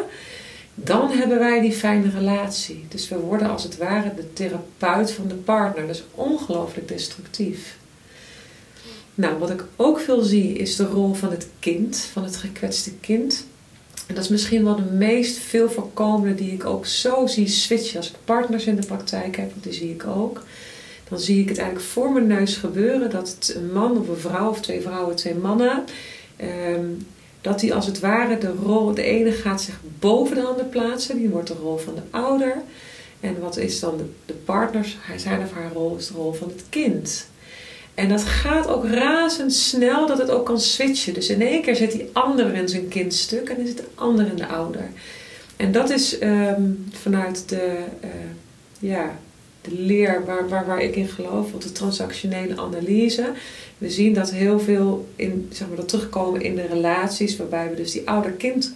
dan 0.75 1.11
hebben 1.11 1.39
wij 1.39 1.61
die 1.61 1.71
fijne 1.71 2.09
relatie. 2.09 2.85
Dus 2.89 3.09
we 3.09 3.19
worden 3.19 3.49
als 3.49 3.63
het 3.63 3.77
ware 3.77 4.13
de 4.15 4.33
therapeut 4.33 5.11
van 5.11 5.27
de 5.27 5.35
partner. 5.35 5.87
Dat 5.87 5.95
is 5.95 6.03
ongelooflijk 6.11 6.87
destructief. 6.87 7.77
Nou, 9.15 9.37
wat 9.37 9.49
ik 9.49 9.63
ook 9.75 9.99
veel 9.99 10.21
zie 10.21 10.53
is 10.53 10.75
de 10.75 10.85
rol 10.85 11.13
van 11.13 11.31
het 11.31 11.47
kind, 11.59 11.97
van 11.97 12.23
het 12.23 12.35
gekwetste 12.35 12.91
kind. 12.93 13.45
En 14.07 14.15
dat 14.15 14.23
is 14.23 14.29
misschien 14.29 14.63
wel 14.63 14.75
de 14.75 14.91
meest 14.91 15.37
veel 15.37 15.69
voorkomende 15.69 16.35
die 16.35 16.51
ik 16.51 16.65
ook 16.65 16.85
zo 16.85 17.27
zie 17.27 17.47
switchen 17.47 17.97
als 17.97 18.09
ik 18.09 18.15
partners 18.23 18.65
in 18.65 18.75
de 18.75 18.85
praktijk 18.87 19.35
heb, 19.35 19.49
want 19.51 19.63
die 19.63 19.73
zie 19.73 19.89
ik 19.89 20.07
ook. 20.07 20.43
Dan 21.09 21.19
zie 21.19 21.41
ik 21.41 21.49
het 21.49 21.57
eigenlijk 21.57 21.87
voor 21.87 22.11
mijn 22.11 22.27
neus 22.27 22.57
gebeuren 22.57 23.09
dat 23.09 23.53
een 23.55 23.71
man 23.71 23.97
of 23.97 24.07
een 24.07 24.17
vrouw 24.17 24.49
of 24.49 24.61
twee 24.61 24.81
vrouwen, 24.81 25.15
twee 25.15 25.35
mannen, 25.35 25.83
ehm, 26.35 26.85
dat 27.41 27.59
die 27.59 27.73
als 27.73 27.85
het 27.85 27.99
ware 27.99 28.37
de 28.37 28.53
rol, 28.63 28.93
de 28.93 29.03
ene 29.03 29.31
gaat 29.31 29.61
zich 29.61 29.79
boven 29.99 30.35
de 30.35 30.43
ander 30.43 30.65
plaatsen, 30.65 31.17
die 31.17 31.29
wordt 31.29 31.47
de 31.47 31.53
rol 31.53 31.77
van 31.77 31.95
de 31.95 32.01
ouder. 32.09 32.61
En 33.19 33.39
wat 33.39 33.57
is 33.57 33.79
dan 33.79 33.97
de, 33.97 34.05
de 34.25 34.33
partners, 34.33 34.97
zijn 35.17 35.41
of 35.41 35.51
haar 35.51 35.71
rol, 35.73 35.95
is 35.97 36.07
de 36.07 36.13
rol 36.13 36.33
van 36.33 36.47
het 36.47 36.63
kind. 36.69 37.27
En 37.95 38.09
dat 38.09 38.23
gaat 38.23 38.67
ook 38.67 38.85
razendsnel 38.85 40.07
dat 40.07 40.17
het 40.17 40.29
ook 40.29 40.45
kan 40.45 40.59
switchen. 40.59 41.13
Dus 41.13 41.29
in 41.29 41.41
één 41.41 41.61
keer 41.61 41.75
zit 41.75 41.91
die 41.91 42.09
ander 42.13 42.53
in 42.53 42.69
zijn 42.69 42.87
kindstuk 42.87 43.49
en 43.49 43.55
dan 43.55 43.65
zit 43.65 43.77
de 43.77 43.87
ander 43.95 44.27
in 44.27 44.35
de 44.35 44.47
ouder. 44.47 44.89
En 45.55 45.71
dat 45.71 45.89
is 45.89 46.17
ehm, 46.17 46.61
vanuit 46.91 47.49
de, 47.49 47.77
uh, 48.03 48.09
ja, 48.79 49.19
de 49.61 49.71
leer 49.71 50.25
waar, 50.25 50.49
waar, 50.49 50.65
waar 50.65 50.81
ik 50.81 50.95
in 50.95 51.07
geloof, 51.07 51.53
of 51.53 51.63
de 51.63 51.71
transactionele 51.71 52.57
analyse. 52.57 53.31
We 53.77 53.89
zien 53.89 54.13
dat 54.13 54.31
heel 54.31 54.59
veel 54.59 55.07
in, 55.15 55.49
zeg 55.51 55.67
maar, 55.67 55.77
dat 55.77 55.87
terugkomen 55.87 56.41
in 56.41 56.55
de 56.55 56.65
relaties, 56.67 57.37
waarbij 57.37 57.69
we 57.69 57.75
dus 57.75 57.91
die 57.91 58.09
ouder-kind 58.09 58.73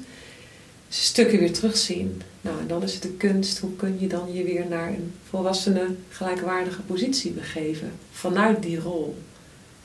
stukken 0.90 1.40
weer 1.40 1.54
terugzien. 1.54 2.22
Nou, 2.42 2.60
en 2.60 2.68
dan 2.68 2.84
is 2.84 2.94
het 2.94 3.02
de 3.02 3.12
kunst, 3.12 3.60
hoe 3.60 3.76
kun 3.76 3.96
je 4.00 4.08
dan 4.08 4.34
je 4.34 4.44
weer 4.44 4.66
naar 4.70 4.88
een 4.88 5.14
volwassene, 5.30 5.86
gelijkwaardige 6.10 6.82
positie 6.82 7.32
begeven 7.32 7.92
vanuit 8.12 8.64
die 8.64 8.80
rol. 8.80 9.18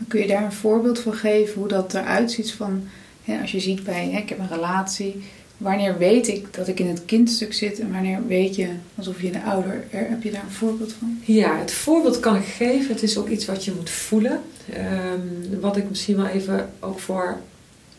Kun 0.08 0.20
je 0.20 0.26
daar 0.26 0.44
een 0.44 0.52
voorbeeld 0.52 0.98
van 0.98 1.14
geven 1.14 1.54
hoe 1.54 1.68
dat 1.68 1.94
eruit 1.94 2.30
ziet 2.32 2.52
van, 2.52 2.88
hè, 3.24 3.40
als 3.40 3.52
je 3.52 3.60
ziet 3.60 3.84
bij, 3.84 4.08
hè, 4.10 4.18
ik 4.18 4.28
heb 4.28 4.38
een 4.38 4.48
relatie, 4.48 5.22
wanneer 5.56 5.98
weet 5.98 6.28
ik 6.28 6.54
dat 6.54 6.68
ik 6.68 6.80
in 6.80 6.88
het 6.88 7.04
kindstuk 7.04 7.52
zit 7.52 7.80
en 7.80 7.92
wanneer 7.92 8.26
weet 8.26 8.56
je 8.56 8.68
alsof 8.94 9.22
je 9.22 9.28
een 9.28 9.42
ouder, 9.42 9.84
heb 9.90 10.22
je 10.22 10.30
daar 10.30 10.42
een 10.42 10.50
voorbeeld 10.50 10.92
van? 10.92 11.18
Ja, 11.24 11.58
het 11.58 11.72
voorbeeld 11.72 12.20
kan 12.20 12.36
ik 12.36 12.44
geven. 12.44 12.92
Het 12.92 13.02
is 13.02 13.18
ook 13.18 13.28
iets 13.28 13.44
wat 13.44 13.64
je 13.64 13.72
moet 13.72 13.90
voelen. 13.90 14.40
Um, 14.76 15.60
wat 15.60 15.76
ik 15.76 15.88
misschien 15.88 16.16
wel 16.16 16.26
even 16.26 16.70
ook 16.80 16.98
voor 16.98 17.38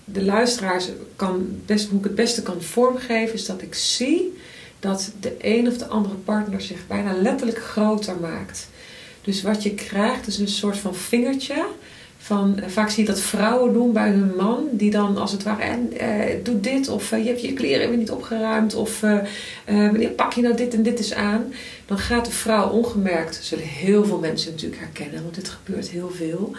de 0.05 0.23
luisteraars 0.23 0.89
kan 1.15 1.61
best, 1.65 1.89
hoe 1.89 1.99
ik 1.99 2.03
het 2.05 2.15
beste 2.15 2.41
kan 2.41 2.61
vormgeven, 2.61 3.33
is 3.33 3.45
dat 3.45 3.61
ik 3.61 3.75
zie 3.75 4.37
dat 4.79 5.11
de 5.19 5.35
een 5.41 5.67
of 5.67 5.77
de 5.77 5.87
andere 5.87 6.15
partner 6.15 6.61
zich 6.61 6.87
bijna 6.87 7.13
letterlijk 7.13 7.57
groter 7.57 8.15
maakt. 8.19 8.67
Dus 9.21 9.41
wat 9.41 9.63
je 9.63 9.73
krijgt 9.73 10.27
is 10.27 10.39
een 10.39 10.47
soort 10.47 10.77
van 10.77 10.95
vingertje. 10.95 11.65
Van, 12.17 12.59
eh, 12.59 12.69
vaak 12.69 12.89
zie 12.89 13.03
je 13.03 13.09
dat 13.09 13.19
vrouwen 13.19 13.73
doen 13.73 13.93
bij 13.93 14.09
hun 14.09 14.35
man, 14.35 14.67
die 14.71 14.91
dan 14.91 15.17
als 15.17 15.31
het 15.31 15.43
ware, 15.43 15.61
en, 15.61 15.97
eh, 15.97 16.43
dit, 16.61 16.87
of 16.87 17.11
eh, 17.11 17.23
je 17.23 17.27
hebt 17.27 17.41
je 17.41 17.53
kleren 17.53 17.89
weer 17.89 17.97
niet 17.97 18.11
opgeruimd, 18.11 18.73
of 18.75 19.03
eh, 19.03 19.17
eh, 19.65 20.09
pak 20.15 20.33
je 20.33 20.41
nou 20.41 20.55
dit 20.55 20.73
en 20.73 20.83
dit 20.83 20.97
eens 20.97 21.13
aan. 21.13 21.53
Dan 21.85 21.97
gaat 21.97 22.25
de 22.25 22.31
vrouw 22.31 22.69
ongemerkt, 22.69 23.39
zullen 23.41 23.63
heel 23.63 24.05
veel 24.05 24.19
mensen 24.19 24.51
natuurlijk 24.51 24.81
herkennen, 24.81 25.21
want 25.21 25.35
dit 25.35 25.49
gebeurt 25.49 25.89
heel 25.89 26.11
veel 26.15 26.55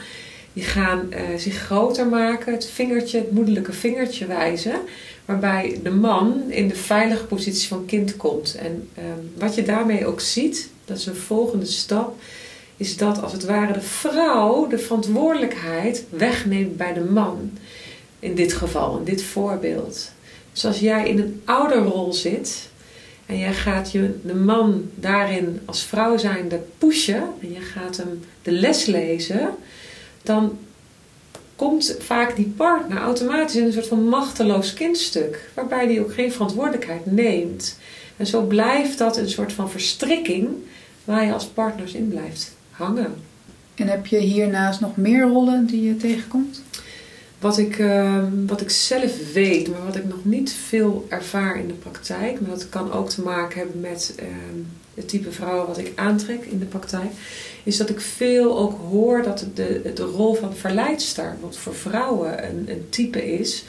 die 0.57 0.65
gaan 0.65 1.09
uh, 1.11 1.19
zich 1.39 1.55
groter 1.55 2.07
maken, 2.07 2.53
het 2.53 2.67
vingertje, 2.67 3.19
het 3.19 3.31
moederlijke 3.31 3.73
vingertje 3.73 4.27
wijzen, 4.27 4.81
waarbij 5.25 5.81
de 5.83 5.91
man 5.91 6.43
in 6.49 6.69
de 6.69 6.75
veilige 6.75 7.25
positie 7.25 7.69
van 7.69 7.87
kind 7.87 8.17
komt. 8.17 8.55
En 8.55 8.89
um, 8.99 9.33
wat 9.39 9.55
je 9.55 9.63
daarmee 9.63 10.07
ook 10.07 10.21
ziet, 10.21 10.69
dat 10.85 10.99
is 10.99 11.07
een 11.07 11.17
volgende 11.17 11.67
stap, 11.67 12.15
is 12.77 12.97
dat 12.97 13.23
als 13.23 13.33
het 13.33 13.45
ware 13.45 13.73
de 13.73 13.81
vrouw 13.81 14.67
de 14.67 14.79
verantwoordelijkheid 14.79 16.05
wegneemt 16.09 16.77
bij 16.77 16.93
de 16.93 17.05
man. 17.05 17.51
In 18.19 18.35
dit 18.35 18.53
geval, 18.53 18.99
in 18.99 19.05
dit 19.05 19.23
voorbeeld. 19.23 20.11
Dus 20.53 20.65
als 20.65 20.79
jij 20.79 21.09
in 21.09 21.19
een 21.19 21.43
ouderrol 21.45 22.13
zit 22.13 22.69
en 23.27 23.39
jij 23.39 23.55
gaat 23.55 23.93
je, 23.93 24.19
de 24.23 24.35
man 24.35 24.91
daarin 24.95 25.61
als 25.65 25.83
vrouw 25.83 26.17
zijnde 26.17 26.61
pushen 26.79 27.23
en 27.41 27.53
je 27.53 27.61
gaat 27.61 27.97
hem 27.97 28.21
de 28.43 28.53
les 28.53 28.87
lezen 28.87 29.51
dan 30.27 30.59
komt 31.57 31.97
vaak 31.99 32.37
die 32.37 32.53
partner 32.57 32.99
automatisch 32.99 33.57
in 33.57 33.65
een 33.65 33.73
soort 33.73 33.87
van 33.87 34.09
machteloos 34.09 34.75
kindstuk, 34.75 35.51
waarbij 35.55 35.87
die 35.87 36.01
ook 36.01 36.15
geen 36.15 36.33
verantwoordelijkheid 36.33 37.07
neemt. 37.07 37.79
En 38.17 38.27
zo 38.27 38.43
blijft 38.43 38.99
dat 38.99 39.17
een 39.17 39.31
soort 39.31 39.53
van 39.53 39.71
verstrikking 39.71 40.49
waar 41.05 41.25
je 41.25 41.33
als 41.33 41.47
partners 41.47 41.93
in 41.93 42.09
blijft 42.09 42.55
hangen. 42.71 43.15
En 43.75 43.89
heb 43.89 44.07
je 44.07 44.19
hiernaast 44.19 44.81
nog 44.81 44.97
meer 44.97 45.23
rollen 45.23 45.67
die 45.67 45.83
je 45.83 45.97
tegenkomt? 45.97 46.63
Wat 47.39 47.59
ik, 47.59 47.79
uh, 47.79 48.23
wat 48.47 48.61
ik 48.61 48.71
zelf 48.71 49.33
weet, 49.33 49.69
maar 49.69 49.85
wat 49.85 49.97
ik 49.97 50.05
nog 50.05 50.25
niet 50.25 50.53
veel 50.53 51.07
ervaar 51.09 51.59
in 51.59 51.67
de 51.67 51.75
praktijk, 51.75 52.41
maar 52.41 52.51
dat 52.51 52.69
kan 52.69 52.93
ook 52.93 53.11
te 53.11 53.23
maken 53.23 53.59
hebben 53.59 53.81
met 53.81 54.15
uh, 54.21 54.27
het 54.97 55.09
type 55.09 55.33
vrouwen 55.33 55.67
wat 55.67 55.79
ik 55.79 55.93
aantrek 55.95 56.45
in 56.45 56.59
de 56.59 56.65
praktijk, 56.65 57.11
is 57.63 57.77
dat 57.77 57.91
ik 57.91 58.01
veel 58.01 58.59
ook 58.59 58.79
hoor 58.91 59.23
dat 59.23 59.47
de, 59.55 59.93
de 59.95 60.03
rol 60.03 60.35
van 60.35 60.57
verleidster, 60.57 61.37
wat 61.41 61.57
voor 61.57 61.75
vrouwen 61.75 62.49
een, 62.49 62.65
een 62.69 62.87
type 62.91 63.39
is, 63.39 63.65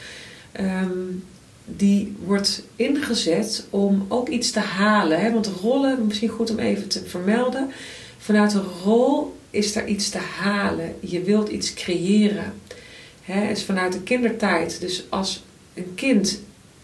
um, 0.60 1.24
die 1.66 2.16
wordt 2.26 2.64
ingezet 2.76 3.66
om 3.70 4.06
ook 4.08 4.30
iets 4.30 4.52
te 4.52 4.60
halen. 4.60 5.20
Hè? 5.20 5.32
Want 5.32 5.48
rollen, 5.62 6.06
misschien 6.06 6.30
goed 6.30 6.50
om 6.50 6.60
even 6.60 6.88
te 6.88 7.06
vermelden, 7.06 7.72
vanuit 8.18 8.54
een 8.54 8.68
rol 8.84 9.36
is 9.50 9.76
er 9.76 9.88
iets 9.88 10.10
te 10.10 10.18
halen. 10.18 10.96
Je 11.00 11.22
wilt 11.22 11.50
iets 11.50 11.74
creëren. 11.74 12.54
Hè? 13.22 13.50
Is 13.50 13.64
vanuit 13.64 13.94
de 13.94 14.02
kindertijd. 14.02 14.80
Dus 14.80 15.06
als 15.10 15.44
een 15.74 15.92
kind 15.96 16.42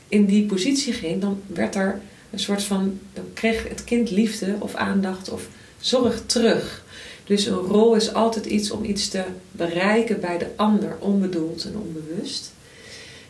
in 0.07 0.25
die 0.25 0.45
positie 0.45 0.93
ging, 0.93 1.21
dan 1.21 1.41
werd 1.47 1.75
er 1.75 2.01
een 2.33 2.39
soort 2.39 2.63
van, 2.63 2.99
dan 3.13 3.23
kreeg 3.33 3.67
het 3.67 3.83
kind 3.83 4.11
liefde 4.11 4.55
of 4.59 4.75
aandacht 4.75 5.29
of 5.29 5.47
zorg 5.79 6.21
terug. 6.25 6.83
Dus 7.23 7.45
een 7.45 7.53
rol 7.53 7.95
is 7.95 8.13
altijd 8.13 8.45
iets 8.45 8.71
om 8.71 8.83
iets 8.83 9.07
te 9.07 9.23
bereiken 9.51 10.19
bij 10.19 10.37
de 10.37 10.47
ander, 10.55 10.95
onbedoeld 10.99 11.65
en 11.65 11.77
onbewust. 11.77 12.51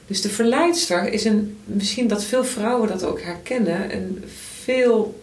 Dus 0.07 0.21
de 0.21 0.29
verleidster 0.29 1.13
is 1.13 1.25
een, 1.25 1.57
misschien 1.63 2.07
dat 2.07 2.23
veel 2.23 2.43
vrouwen 2.43 2.87
dat 2.87 3.03
ook 3.03 3.21
herkennen, 3.21 3.95
een 3.95 4.23
veel 4.63 5.21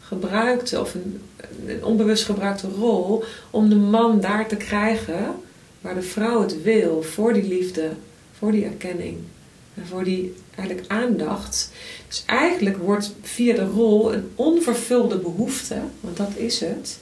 gebruikte 0.00 0.80
of 0.80 0.94
een, 0.94 1.20
een 1.66 1.84
onbewust 1.84 2.24
gebruikte 2.24 2.68
rol 2.68 3.24
om 3.50 3.68
de 3.68 3.76
man 3.76 4.20
daar 4.20 4.48
te 4.48 4.56
krijgen 4.56 5.34
waar 5.80 5.94
de 5.94 6.02
vrouw 6.02 6.40
het 6.40 6.62
wil, 6.62 7.02
voor 7.02 7.32
die 7.32 7.48
liefde, 7.48 7.90
voor 8.38 8.52
die 8.52 8.64
erkenning 8.64 9.18
en 9.18 9.39
voor 9.84 10.04
die 10.04 10.34
eigenlijk 10.54 10.88
aandacht. 10.90 11.70
Dus 12.08 12.22
eigenlijk 12.26 12.76
wordt 12.76 13.14
via 13.22 13.54
de 13.54 13.66
rol 13.66 14.14
een 14.14 14.30
onvervulde 14.34 15.18
behoefte, 15.18 15.76
want 16.00 16.16
dat 16.16 16.36
is 16.36 16.60
het, 16.60 16.98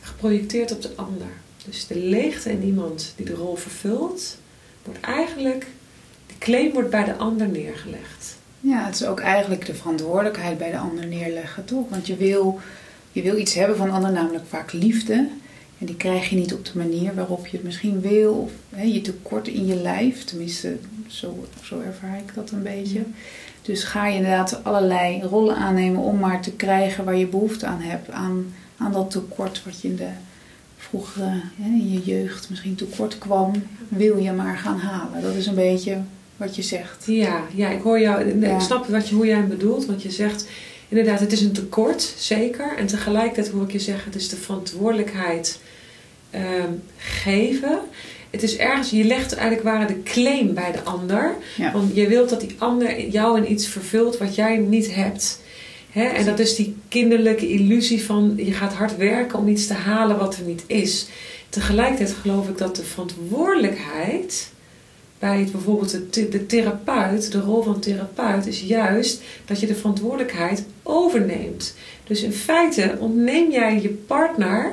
geprojecteerd 0.00 0.72
op 0.72 0.82
de 0.82 0.92
ander. 0.94 1.26
Dus 1.64 1.86
de 1.86 1.98
leegte 1.98 2.50
in 2.50 2.62
iemand 2.62 3.12
die 3.16 3.26
de 3.26 3.34
rol 3.34 3.56
vervult, 3.56 4.36
wordt 4.84 5.00
eigenlijk, 5.00 5.66
de 6.26 6.34
claim 6.38 6.72
wordt 6.72 6.90
bij 6.90 7.04
de 7.04 7.16
ander 7.16 7.48
neergelegd. 7.48 8.36
Ja, 8.60 8.84
het 8.86 8.94
is 8.94 9.04
ook 9.04 9.20
eigenlijk 9.20 9.66
de 9.66 9.74
verantwoordelijkheid 9.74 10.58
bij 10.58 10.70
de 10.70 10.78
ander 10.78 11.06
neerleggen, 11.06 11.64
toch? 11.64 11.88
Want 11.88 12.06
je 12.06 12.16
wil, 12.16 12.60
je 13.12 13.22
wil 13.22 13.36
iets 13.36 13.54
hebben 13.54 13.76
van 13.76 13.86
de 13.86 13.92
ander, 13.92 14.12
namelijk 14.12 14.44
vaak 14.48 14.72
liefde. 14.72 15.28
En 15.78 15.86
die 15.86 15.96
krijg 15.96 16.30
je 16.30 16.36
niet 16.36 16.54
op 16.54 16.64
de 16.64 16.78
manier 16.78 17.14
waarop 17.14 17.46
je 17.46 17.56
het 17.56 17.66
misschien 17.66 18.00
wil. 18.00 18.34
Of 18.34 18.52
hè, 18.70 18.82
je 18.82 19.00
tekort 19.00 19.48
in 19.48 19.66
je 19.66 19.74
lijf. 19.74 20.24
Tenminste, 20.24 20.76
zo, 21.06 21.46
zo 21.62 21.80
ervaar 21.80 22.18
ik 22.18 22.34
dat 22.34 22.50
een 22.50 22.62
beetje. 22.62 23.02
Dus 23.62 23.84
ga 23.84 24.06
je 24.06 24.16
inderdaad 24.16 24.64
allerlei 24.64 25.22
rollen 25.22 25.56
aannemen 25.56 26.00
om 26.00 26.18
maar 26.18 26.42
te 26.42 26.52
krijgen 26.52 27.04
waar 27.04 27.16
je 27.16 27.26
behoefte 27.26 27.66
aan 27.66 27.80
hebt. 27.80 28.10
Aan 28.10 28.52
aan 28.82 28.92
dat 28.92 29.10
tekort 29.10 29.62
wat 29.64 29.80
je 29.80 29.88
in 29.88 29.96
de 29.96 30.08
vroegere, 30.76 31.40
in 31.56 31.92
je 31.92 32.02
jeugd 32.02 32.50
misschien 32.50 32.74
tekort 32.74 33.18
kwam, 33.18 33.52
wil 33.88 34.16
je 34.18 34.32
maar 34.32 34.56
gaan 34.56 34.78
halen. 34.78 35.22
Dat 35.22 35.34
is 35.34 35.46
een 35.46 35.54
beetje 35.54 36.00
wat 36.36 36.56
je 36.56 36.62
zegt. 36.62 37.04
Ja, 37.06 37.42
ja 37.54 37.68
ik 37.68 37.82
hoor 37.82 38.00
jou, 38.00 38.24
ik 38.24 38.60
snap 38.60 38.86
wat 38.86 39.08
je, 39.08 39.14
hoe 39.14 39.26
jij 39.26 39.36
het 39.36 39.48
bedoelt, 39.48 39.86
want 39.86 40.02
je 40.02 40.10
zegt 40.10 40.48
inderdaad, 40.88 41.20
het 41.20 41.32
is 41.32 41.40
een 41.40 41.52
tekort, 41.52 42.14
zeker. 42.16 42.76
En 42.76 42.86
tegelijkertijd 42.86 43.48
hoor 43.48 43.62
ik 43.62 43.72
je 43.72 43.78
zeggen, 43.78 44.04
het 44.04 44.20
is 44.20 44.28
de 44.28 44.36
verantwoordelijkheid 44.36 45.60
ehm, 46.30 46.72
geven. 46.96 47.78
Het 48.32 48.42
is 48.42 48.56
ergens, 48.56 48.90
je 48.90 49.04
legt 49.04 49.34
eigenlijk 49.34 49.62
waar 49.62 49.86
de 49.86 50.02
claim 50.02 50.54
bij 50.54 50.72
de 50.72 50.82
ander. 50.82 51.34
Want 51.72 51.94
je 51.94 52.08
wilt 52.08 52.28
dat 52.28 52.40
die 52.40 52.54
ander 52.58 53.08
jou 53.08 53.38
in 53.38 53.52
iets 53.52 53.66
vervult 53.66 54.18
wat 54.18 54.34
jij 54.34 54.56
niet 54.56 54.94
hebt. 54.94 55.40
En 55.92 56.24
dat 56.24 56.38
is 56.38 56.54
die 56.54 56.76
kinderlijke 56.88 57.48
illusie 57.48 58.04
van 58.04 58.32
je 58.36 58.52
gaat 58.52 58.72
hard 58.72 58.96
werken 58.96 59.38
om 59.38 59.48
iets 59.48 59.66
te 59.66 59.74
halen 59.74 60.18
wat 60.18 60.36
er 60.36 60.42
niet 60.42 60.64
is. 60.66 61.06
Tegelijkertijd 61.48 62.12
geloof 62.12 62.48
ik 62.48 62.58
dat 62.58 62.76
de 62.76 62.84
verantwoordelijkheid 62.84 64.50
bij 65.18 65.38
het, 65.38 65.52
bijvoorbeeld 65.52 66.14
de, 66.14 66.28
de 66.28 66.46
therapeut, 66.46 67.32
de 67.32 67.40
rol 67.40 67.62
van 67.62 67.80
therapeut, 67.80 68.46
is 68.46 68.60
juist 68.60 69.22
dat 69.44 69.60
je 69.60 69.66
de 69.66 69.74
verantwoordelijkheid 69.74 70.64
overneemt. 70.82 71.74
Dus 72.04 72.22
in 72.22 72.32
feite 72.32 72.96
ontneem 72.98 73.50
jij 73.50 73.80
je 73.82 73.88
partner 73.88 74.72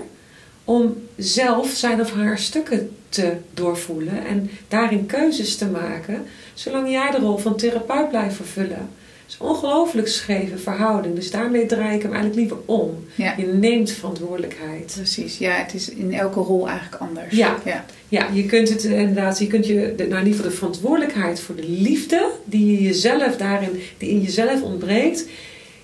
om 0.63 0.95
zelf 1.17 1.69
zijn 1.69 2.01
of 2.01 2.13
haar 2.13 2.39
stukken 2.39 2.89
te 3.09 3.33
doorvoelen 3.53 4.25
en 4.25 4.49
daarin 4.67 5.05
keuzes 5.05 5.55
te 5.55 5.65
maken, 5.65 6.25
zolang 6.53 6.89
jij 6.89 7.11
de 7.11 7.17
rol 7.17 7.37
van 7.37 7.57
therapeut 7.57 8.09
blijft 8.09 8.35
vervullen 8.35 8.89
is 9.29 9.37
een 9.39 9.47
ongelooflijk 9.47 10.07
scheve 10.07 10.57
verhouding. 10.57 11.15
Dus 11.15 11.31
daarmee 11.31 11.65
draai 11.65 11.95
ik 11.95 12.01
hem 12.01 12.13
eigenlijk 12.13 12.35
liever 12.35 12.57
om. 12.65 13.05
Je 13.15 13.45
neemt 13.45 13.91
verantwoordelijkheid. 13.91 14.93
Precies, 14.95 15.37
ja, 15.37 15.51
het 15.51 15.73
is 15.73 15.89
in 15.89 16.13
elke 16.13 16.39
rol 16.39 16.67
eigenlijk 16.67 17.01
anders. 17.01 17.35
Ja, 17.35 17.57
ja. 17.65 17.85
ja 18.07 18.27
je 18.33 18.45
kunt 18.45 18.69
het 18.69 18.83
inderdaad, 18.83 19.39
je 19.39 19.47
kunt 19.47 19.67
je, 19.67 19.93
nou 19.97 20.09
in 20.09 20.17
ieder 20.17 20.33
geval 20.33 20.49
de 20.49 20.57
verantwoordelijkheid 20.57 21.39
voor 21.39 21.55
de 21.55 21.69
liefde 21.69 22.31
die 22.45 22.71
je 22.71 22.81
jezelf 22.81 23.37
daarin, 23.37 23.81
die 23.97 24.09
in 24.09 24.21
jezelf 24.21 24.61
ontbreekt, 24.61 25.25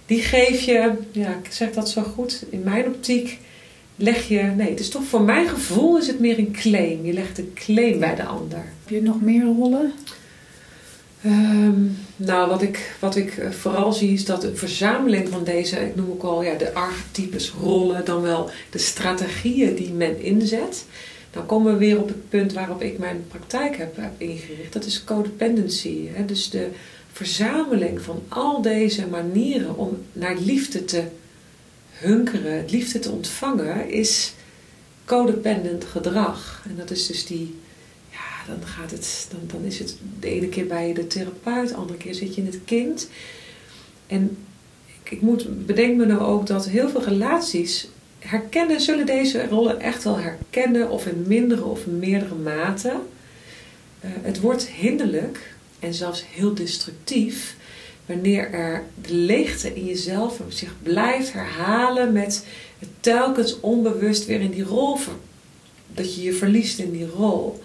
die 0.06 0.22
geef 0.22 0.62
je, 0.62 0.92
ja, 1.12 1.30
ik 1.44 1.52
zeg 1.52 1.72
dat 1.72 1.90
zo 1.90 2.02
goed, 2.02 2.46
in 2.50 2.62
mijn 2.64 2.86
optiek 2.86 3.40
leg 3.96 4.28
je, 4.28 4.42
nee, 4.42 4.70
het 4.70 4.80
is 4.80 4.90
toch 4.90 5.04
voor 5.04 5.22
mijn 5.22 5.48
gevoel 5.48 5.98
is 5.98 6.08
het 6.08 6.20
meer 6.20 6.40
een 6.40 6.52
claim. 6.52 7.06
Je 7.06 7.14
legt 7.14 7.38
een 7.38 7.52
claim 7.54 8.00
bij 8.00 8.16
de 8.16 8.24
ander. 8.24 8.58
Heb 8.58 8.90
je 8.90 9.02
nog 9.02 9.22
meer 9.22 9.44
rollen? 9.44 9.94
Ehm, 11.22 11.82
nou, 12.16 12.50
wat 12.50 12.62
ik, 12.62 12.96
wat 13.00 13.16
ik 13.16 13.38
eh, 13.38 13.50
vooral 13.50 13.94
zie 13.94 14.14
is 14.14 14.26
dat 14.26 14.44
een 14.44 14.58
verzameling 14.58 15.30
van 15.30 15.44
deze, 15.44 15.80
ik 15.80 15.96
noem 15.96 16.12
ook 16.12 16.24
al 16.24 16.44
ja, 16.44 16.54
de 16.54 16.74
archetypes, 16.74 17.54
rollen, 17.62 18.06
dan 18.06 18.22
wel 18.22 18.50
de 18.70 18.78
strategieën 18.78 19.76
die 19.76 19.94
men 19.94 20.22
inzet. 20.22 20.86
Dan 21.32 21.46
komen 21.46 21.74
we 21.74 21.80
weer 21.80 22.00
op 22.00 22.08
het 22.08 22.30
punt 22.30 22.54
waarop 22.54 22.82
ik 22.82 22.98
mijn 22.98 23.26
praktijk 23.28 23.78
heb, 23.78 23.96
heb 23.96 24.12
ingericht. 24.18 24.74
Dat 24.74 24.86
is 24.86 25.04
codependency. 25.04 26.08
Hè? 26.14 26.26
Dus 26.26 26.50
de 26.50 26.68
verzameling 27.12 28.02
van 28.02 28.24
al 28.28 28.62
deze 28.62 29.08
manieren 29.08 29.78
om 29.78 29.98
naar 30.14 30.36
liefde 30.38 30.86
te 30.86 31.04
hunkeren, 31.96 32.66
liefde 32.70 33.00
te 33.00 33.12
ontvangen, 33.12 33.90
is 33.90 34.34
codependent 35.06 35.86
gedrag. 35.86 36.64
En 36.70 36.76
dat 36.76 36.92
is 36.92 37.08
dus 37.08 37.26
die, 37.26 37.56
ja, 38.12 38.54
dan 38.54 38.68
gaat 38.68 38.92
het, 38.92 39.28
dan, 39.30 39.40
dan 39.48 39.64
is 39.64 39.80
het 39.80 39.98
de 40.20 40.30
ene 40.30 40.48
keer 40.48 40.68
bij 40.68 40.94
de 40.94 41.08
therapeut, 41.08 41.70
de 41.70 41.76
andere 41.76 41.98
keer 41.98 42.14
zit 42.14 42.36
je 42.36 42.42
in 42.42 42.48
het 42.48 42.60
kind. 42.66 43.10
En 44.08 44.38
ik, 45.04 45.12
ik 45.12 45.22
moet, 45.22 45.66
bedenk 45.66 45.98
me 45.98 46.06
nou 46.06 46.22
ook 46.22 46.48
dat 46.48 46.68
heel 46.68 46.90
veel 46.90 47.04
relaties 47.04 47.88
herkennen, 48.20 48.82
zullen 48.82 49.06
deze 49.06 49.48
rollen 49.48 49.80
echt 49.80 50.04
wel 50.04 50.20
herkennen, 50.20 50.90
of 50.90 51.06
in 51.06 51.24
mindere 51.28 51.64
of 51.64 51.86
meerdere 51.86 52.36
mate. 52.36 52.90
Uh, 52.90 54.12
het 54.22 54.40
wordt 54.40 54.68
hinderlijk 54.68 55.54
en 55.80 55.94
zelfs 55.94 56.26
heel 56.28 56.54
destructief 56.54 57.56
wanneer 58.06 58.52
er 58.52 58.84
de 59.02 59.14
leegte 59.14 59.76
in 59.76 59.86
jezelf 59.86 60.40
zich 60.48 60.74
blijft 60.84 61.34
herhalen 61.34 62.14
met 62.14 62.46
telkens 63.00 63.60
onbewust 63.60 64.26
weer 64.26 64.42
in 64.42 64.52
die 64.52 64.64
rol, 64.64 64.98
dat 65.94 66.16
je 66.16 66.22
je 66.22 66.34
verliest 66.34 66.80
in 66.80 66.92
die 66.92 67.08
rol. 67.08 67.64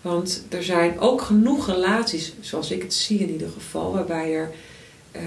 Want 0.00 0.44
er 0.48 0.64
zijn 0.64 0.98
ook 0.98 1.22
genoeg 1.22 1.66
relaties, 1.66 2.32
zoals 2.40 2.70
ik 2.70 2.82
het 2.82 2.94
zie 2.94 3.18
in 3.18 3.30
ieder 3.30 3.50
geval, 3.50 3.92
waarbij 3.92 4.34
er 4.34 4.50
uh, 5.16 5.22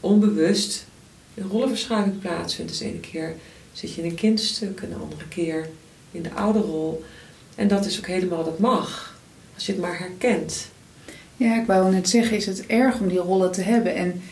onbewust 0.00 0.86
een 1.34 1.48
rollenverschuiving 1.48 2.20
plaatsvindt. 2.20 2.70
Dus 2.70 2.80
ene 2.80 3.00
keer 3.00 3.36
zit 3.72 3.94
je 3.94 4.02
in 4.02 4.08
een 4.08 4.16
kindstuk, 4.16 4.80
en 4.80 4.88
de 4.88 4.94
andere 4.94 5.28
keer 5.28 5.68
in 6.10 6.22
de 6.22 6.32
ouderrol. 6.32 7.04
En 7.54 7.68
dat 7.68 7.86
is 7.86 7.98
ook 7.98 8.06
helemaal, 8.06 8.44
dat 8.44 8.58
mag. 8.58 9.18
Als 9.54 9.66
je 9.66 9.72
het 9.72 9.80
maar 9.80 9.98
herkent. 9.98 10.68
Ja, 11.36 11.60
ik 11.60 11.66
wou 11.66 11.92
net 11.92 12.08
zeggen, 12.08 12.36
is 12.36 12.46
het 12.46 12.66
erg 12.66 13.00
om 13.00 13.08
die 13.08 13.18
rollen 13.18 13.52
te 13.52 13.62
hebben? 13.62 13.94
En 13.94 14.22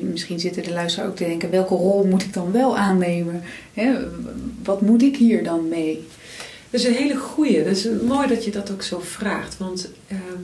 misschien 0.00 0.40
zitten 0.40 0.62
de 0.62 0.72
luisteraars 0.72 1.10
ook 1.10 1.16
te 1.16 1.24
denken, 1.24 1.50
welke 1.50 1.74
rol 1.74 2.06
moet 2.06 2.22
ik 2.22 2.32
dan 2.32 2.52
wel 2.52 2.76
aannemen? 2.76 3.42
wat 4.64 4.80
moet 4.80 5.02
ik 5.02 5.16
hier 5.16 5.44
dan 5.44 5.68
mee? 5.68 6.06
Dat 6.70 6.80
is 6.80 6.86
een 6.86 6.94
hele 6.94 7.16
goeie. 7.16 7.64
Dat 7.64 7.76
is 7.76 7.88
mooi 8.06 8.28
dat 8.28 8.44
je 8.44 8.50
dat 8.50 8.70
ook 8.70 8.82
zo 8.82 9.00
vraagt. 9.00 9.58
Want 9.58 9.90
ehm, 10.08 10.42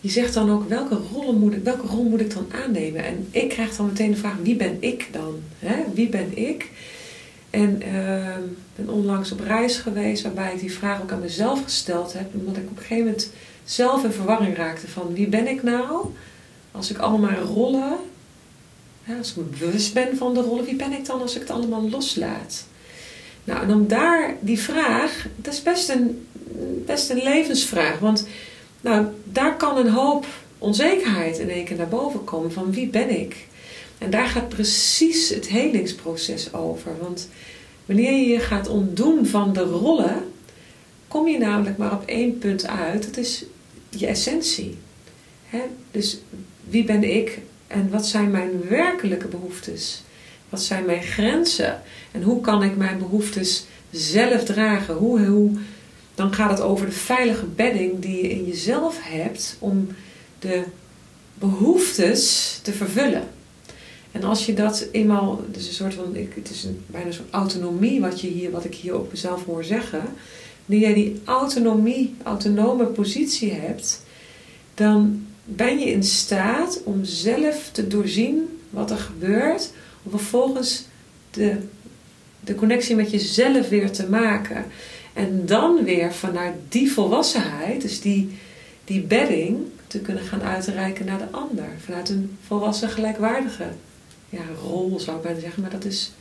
je 0.00 0.08
zegt 0.08 0.34
dan 0.34 0.50
ook, 0.50 0.68
welke, 0.68 0.98
rollen 1.12 1.38
moet 1.38 1.54
ik, 1.54 1.64
welke 1.64 1.86
rol 1.86 2.04
moet 2.04 2.20
ik 2.20 2.34
dan 2.34 2.46
aannemen? 2.64 3.04
En 3.04 3.28
ik 3.30 3.48
krijg 3.48 3.76
dan 3.76 3.86
meteen 3.86 4.10
de 4.10 4.16
vraag, 4.16 4.36
wie 4.42 4.56
ben 4.56 4.76
ik 4.80 5.08
dan? 5.12 5.40
Wie 5.94 6.08
ben 6.08 6.38
ik? 6.38 6.70
En 7.50 7.82
uh, 7.94 8.36
ben 8.76 8.88
onlangs 8.88 9.32
op 9.32 9.40
reis 9.40 9.76
geweest 9.76 10.22
waarbij 10.22 10.52
ik 10.52 10.60
die 10.60 10.72
vraag 10.72 11.02
ook 11.02 11.12
aan 11.12 11.20
mezelf 11.20 11.62
gesteld 11.62 12.12
heb. 12.12 12.34
Omdat 12.34 12.56
ik 12.56 12.70
op 12.70 12.76
een 12.76 12.82
gegeven 12.82 13.04
moment 13.04 13.30
zelf 13.72 14.04
in 14.04 14.12
verwarring 14.12 14.56
raakte 14.56 14.88
van 14.88 15.14
wie 15.14 15.26
ben 15.26 15.46
ik 15.46 15.62
nou? 15.62 16.06
Als 16.72 16.90
ik 16.90 16.98
allemaal 16.98 17.38
rollen, 17.38 17.96
als 19.18 19.30
ik 19.30 19.36
me 19.36 19.42
bewust 19.42 19.94
ben 19.94 20.16
van 20.16 20.34
de 20.34 20.40
rollen, 20.40 20.64
wie 20.64 20.76
ben 20.76 20.92
ik 20.92 21.06
dan 21.06 21.20
als 21.20 21.34
ik 21.34 21.40
het 21.40 21.50
allemaal 21.50 21.90
loslaat? 21.90 22.64
Nou, 23.44 23.62
en 23.62 23.74
om 23.74 23.88
daar 23.88 24.36
die 24.40 24.58
vraag, 24.58 25.26
dat 25.36 25.52
is 25.52 25.62
best 25.62 25.88
een, 25.88 26.26
best 26.86 27.10
een 27.10 27.22
levensvraag. 27.22 27.98
Want 27.98 28.26
nou, 28.80 29.06
daar 29.24 29.56
kan 29.56 29.76
een 29.76 29.90
hoop 29.90 30.26
onzekerheid 30.58 31.38
in 31.38 31.50
één 31.50 31.64
keer 31.64 31.76
naar 31.76 31.88
boven 31.88 32.24
komen 32.24 32.52
van 32.52 32.72
wie 32.72 32.88
ben 32.88 33.20
ik? 33.20 33.46
En 33.98 34.10
daar 34.10 34.26
gaat 34.26 34.48
precies 34.48 35.28
het 35.28 35.48
helingsproces 35.48 36.54
over. 36.54 36.92
Want 37.00 37.28
wanneer 37.86 38.12
je 38.12 38.26
je 38.26 38.38
gaat 38.40 38.68
ontdoen 38.68 39.26
van 39.26 39.52
de 39.52 39.62
rollen, 39.62 40.32
kom 41.08 41.28
je 41.28 41.38
namelijk 41.38 41.76
maar 41.76 41.92
op 41.92 42.02
één 42.06 42.38
punt 42.38 42.66
uit. 42.66 43.04
Dat 43.04 43.16
is 43.16 43.44
je 43.98 44.06
essentie. 44.06 44.78
Dus 45.90 46.18
wie 46.68 46.84
ben 46.84 47.16
ik 47.16 47.38
en 47.66 47.90
wat 47.90 48.06
zijn 48.06 48.30
mijn 48.30 48.68
werkelijke 48.68 49.28
behoeftes? 49.28 50.02
Wat 50.48 50.62
zijn 50.62 50.84
mijn 50.84 51.02
grenzen? 51.02 51.82
En 52.10 52.22
hoe 52.22 52.40
kan 52.40 52.62
ik 52.62 52.76
mijn 52.76 52.98
behoeftes 52.98 53.64
zelf 53.90 54.44
dragen? 54.44 54.94
Hoe, 54.94 55.20
hoe, 55.20 55.50
dan 56.14 56.34
gaat 56.34 56.50
het 56.50 56.60
over 56.60 56.86
de 56.86 56.92
veilige 56.92 57.46
bedding 57.46 58.00
die 58.00 58.22
je 58.22 58.30
in 58.30 58.44
jezelf 58.44 58.98
hebt 59.00 59.56
om 59.58 59.88
de 60.38 60.64
behoeftes 61.34 62.58
te 62.62 62.72
vervullen. 62.72 63.28
En 64.12 64.22
als 64.22 64.46
je 64.46 64.54
dat 64.54 64.86
eenmaal, 64.92 65.44
dus 65.50 65.66
een 65.66 65.72
soort 65.72 65.94
van, 65.94 66.16
het 66.34 66.50
is 66.50 66.64
een, 66.64 66.84
bijna 66.86 67.10
soort 67.10 67.30
autonomie 67.30 68.00
wat, 68.00 68.20
je 68.20 68.28
hier, 68.28 68.50
wat 68.50 68.64
ik 68.64 68.74
hier 68.74 68.92
ook 68.92 69.10
mezelf 69.10 69.44
hoor 69.44 69.64
zeggen. 69.64 70.02
Wanneer 70.66 70.86
jij 70.86 70.94
die 70.94 71.20
autonomie, 71.24 72.14
autonome 72.22 72.84
positie 72.84 73.52
hebt, 73.52 74.02
dan 74.74 75.26
ben 75.44 75.78
je 75.78 75.90
in 75.90 76.02
staat 76.02 76.80
om 76.84 77.04
zelf 77.04 77.70
te 77.72 77.86
doorzien 77.86 78.58
wat 78.70 78.90
er 78.90 78.96
gebeurt, 78.96 79.72
om 80.02 80.10
vervolgens 80.10 80.84
de, 81.30 81.56
de 82.40 82.54
connectie 82.54 82.96
met 82.96 83.10
jezelf 83.10 83.68
weer 83.68 83.90
te 83.90 84.08
maken. 84.08 84.64
En 85.12 85.46
dan 85.46 85.84
weer 85.84 86.14
vanuit 86.14 86.54
die 86.68 86.92
volwassenheid, 86.92 87.82
dus 87.82 88.00
die, 88.00 88.38
die 88.84 89.00
bedding, 89.00 89.58
te 89.86 90.00
kunnen 90.00 90.22
gaan 90.22 90.42
uitreiken 90.42 91.06
naar 91.06 91.18
de 91.18 91.30
ander. 91.30 91.68
Vanuit 91.84 92.08
een 92.08 92.38
volwassen 92.46 92.88
gelijkwaardige 92.88 93.64
ja, 94.28 94.42
rol 94.62 95.00
zou 95.00 95.16
ik 95.16 95.22
bijna 95.22 95.40
zeggen, 95.40 95.62
maar 95.62 95.70
dat 95.70 95.84
is 95.84 96.12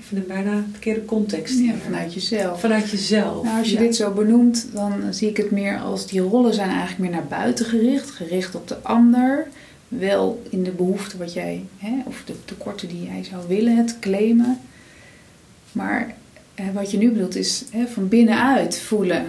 even 0.00 0.16
een 0.16 0.26
bijna 0.26 0.64
verkeerde 0.70 1.04
context. 1.04 1.58
Ja, 1.58 1.74
vanuit 1.84 2.14
jezelf. 2.14 2.60
Vanuit 2.60 2.90
jezelf. 2.90 3.44
Nou, 3.44 3.58
als 3.58 3.70
je 3.70 3.76
dit 3.76 3.96
zo 3.96 4.12
benoemt, 4.12 4.68
dan 4.72 5.14
zie 5.14 5.28
ik 5.28 5.36
het 5.36 5.50
meer 5.50 5.78
als 5.78 6.06
die 6.06 6.20
rollen 6.20 6.54
zijn 6.54 6.70
eigenlijk 6.70 6.98
meer 6.98 7.10
naar 7.10 7.26
buiten 7.26 7.66
gericht, 7.66 8.10
gericht 8.10 8.54
op 8.54 8.68
de 8.68 8.82
ander. 8.82 9.46
Wel 9.88 10.42
in 10.50 10.62
de 10.62 10.70
behoefte 10.70 11.18
wat 11.18 11.32
jij, 11.32 11.64
hè, 11.78 11.92
of 12.04 12.22
de 12.24 12.44
tekorten 12.44 12.88
die 12.88 13.02
jij 13.02 13.24
zou 13.24 13.48
willen, 13.48 13.76
het 13.76 13.98
claimen. 13.98 14.60
Maar 15.72 16.14
wat 16.72 16.90
je 16.90 16.98
nu 16.98 17.10
bedoelt 17.10 17.36
is 17.36 17.64
hè, 17.70 17.86
van 17.86 18.08
binnenuit 18.08 18.78
voelen 18.78 19.24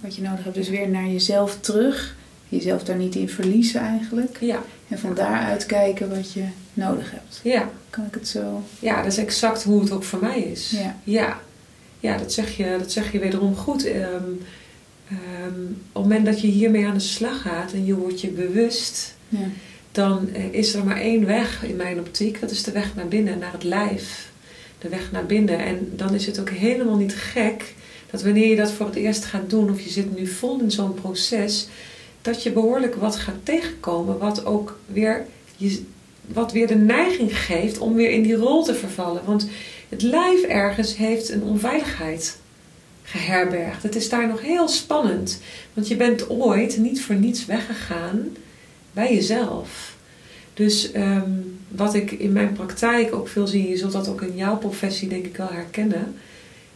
wat 0.00 0.16
je 0.16 0.22
nodig 0.22 0.44
hebt. 0.44 0.56
Dus 0.56 0.68
weer 0.68 0.88
naar 0.88 1.08
jezelf 1.08 1.58
terug. 1.60 2.16
Jezelf 2.52 2.84
daar 2.84 2.96
niet 2.96 3.14
in 3.14 3.28
verliezen 3.28 3.80
eigenlijk. 3.80 4.36
Ja. 4.40 4.62
En 4.88 4.98
van 4.98 5.14
daaruit 5.14 5.66
kijken 5.66 6.16
wat 6.16 6.32
je 6.32 6.44
nodig 6.74 7.10
hebt. 7.10 7.40
Ja. 7.42 7.70
Kan 7.90 8.04
ik 8.04 8.14
het 8.14 8.28
zo? 8.28 8.62
Ja, 8.78 9.02
dat 9.02 9.12
is 9.12 9.18
exact 9.18 9.62
hoe 9.62 9.80
het 9.80 9.90
ook 9.90 10.04
voor 10.04 10.20
mij 10.20 10.40
is. 10.40 10.70
Ja. 10.70 10.96
Ja, 11.04 11.40
ja 12.00 12.16
dat, 12.16 12.32
zeg 12.32 12.56
je, 12.56 12.76
dat 12.78 12.92
zeg 12.92 13.12
je 13.12 13.18
wederom 13.18 13.56
goed. 13.56 13.86
Um, 13.86 13.94
um, 13.94 14.40
op 15.92 16.02
het 16.02 16.02
moment 16.02 16.26
dat 16.26 16.40
je 16.40 16.46
hiermee 16.46 16.86
aan 16.86 16.94
de 16.94 17.00
slag 17.00 17.42
gaat 17.42 17.72
en 17.72 17.84
je 17.84 17.94
wordt 17.94 18.20
je 18.20 18.28
bewust, 18.28 19.14
ja. 19.28 19.38
dan 19.92 20.28
uh, 20.36 20.52
is 20.52 20.74
er 20.74 20.84
maar 20.84 21.00
één 21.00 21.26
weg 21.26 21.64
in 21.64 21.76
mijn 21.76 21.98
optiek. 21.98 22.40
Dat 22.40 22.50
is 22.50 22.62
de 22.62 22.72
weg 22.72 22.94
naar 22.94 23.08
binnen, 23.08 23.38
naar 23.38 23.52
het 23.52 23.64
lijf. 23.64 24.30
De 24.78 24.88
weg 24.88 25.12
naar 25.12 25.26
binnen. 25.26 25.58
En 25.58 25.92
dan 25.96 26.14
is 26.14 26.26
het 26.26 26.40
ook 26.40 26.50
helemaal 26.50 26.96
niet 26.96 27.14
gek 27.14 27.74
dat 28.10 28.22
wanneer 28.22 28.48
je 28.48 28.56
dat 28.56 28.72
voor 28.72 28.86
het 28.86 28.94
eerst 28.94 29.24
gaat 29.24 29.50
doen, 29.50 29.70
of 29.70 29.80
je 29.80 29.90
zit 29.90 30.16
nu 30.16 30.26
vol 30.26 30.60
in 30.60 30.70
zo'n 30.70 30.94
proces, 30.94 31.68
dat 32.22 32.42
je 32.42 32.52
behoorlijk 32.52 32.94
wat 32.94 33.16
gaat 33.16 33.38
tegenkomen, 33.42 34.18
wat 34.18 34.44
ook 34.44 34.78
weer, 34.86 35.26
je, 35.56 35.82
wat 36.26 36.52
weer 36.52 36.66
de 36.66 36.74
neiging 36.74 37.38
geeft 37.38 37.78
om 37.78 37.94
weer 37.94 38.10
in 38.10 38.22
die 38.22 38.36
rol 38.36 38.64
te 38.64 38.74
vervallen. 38.74 39.22
Want 39.24 39.48
het 39.88 40.02
lijf 40.02 40.42
ergens 40.42 40.96
heeft 40.96 41.28
een 41.28 41.42
onveiligheid 41.42 42.38
geherbergd. 43.02 43.82
Het 43.82 43.96
is 43.96 44.08
daar 44.08 44.28
nog 44.28 44.40
heel 44.40 44.68
spannend, 44.68 45.40
want 45.72 45.88
je 45.88 45.96
bent 45.96 46.30
ooit 46.30 46.76
niet 46.76 47.02
voor 47.02 47.14
niets 47.14 47.46
weggegaan 47.46 48.36
bij 48.92 49.14
jezelf. 49.14 49.96
Dus 50.54 50.94
um, 50.94 51.58
wat 51.68 51.94
ik 51.94 52.10
in 52.10 52.32
mijn 52.32 52.52
praktijk 52.52 53.14
ook 53.14 53.28
veel 53.28 53.46
zie, 53.46 53.68
je 53.68 53.76
zult 53.76 53.92
dat 53.92 54.08
ook 54.08 54.22
in 54.22 54.36
jouw 54.36 54.56
professie 54.56 55.08
denk 55.08 55.26
ik 55.26 55.36
wel 55.36 55.50
herkennen, 55.50 56.14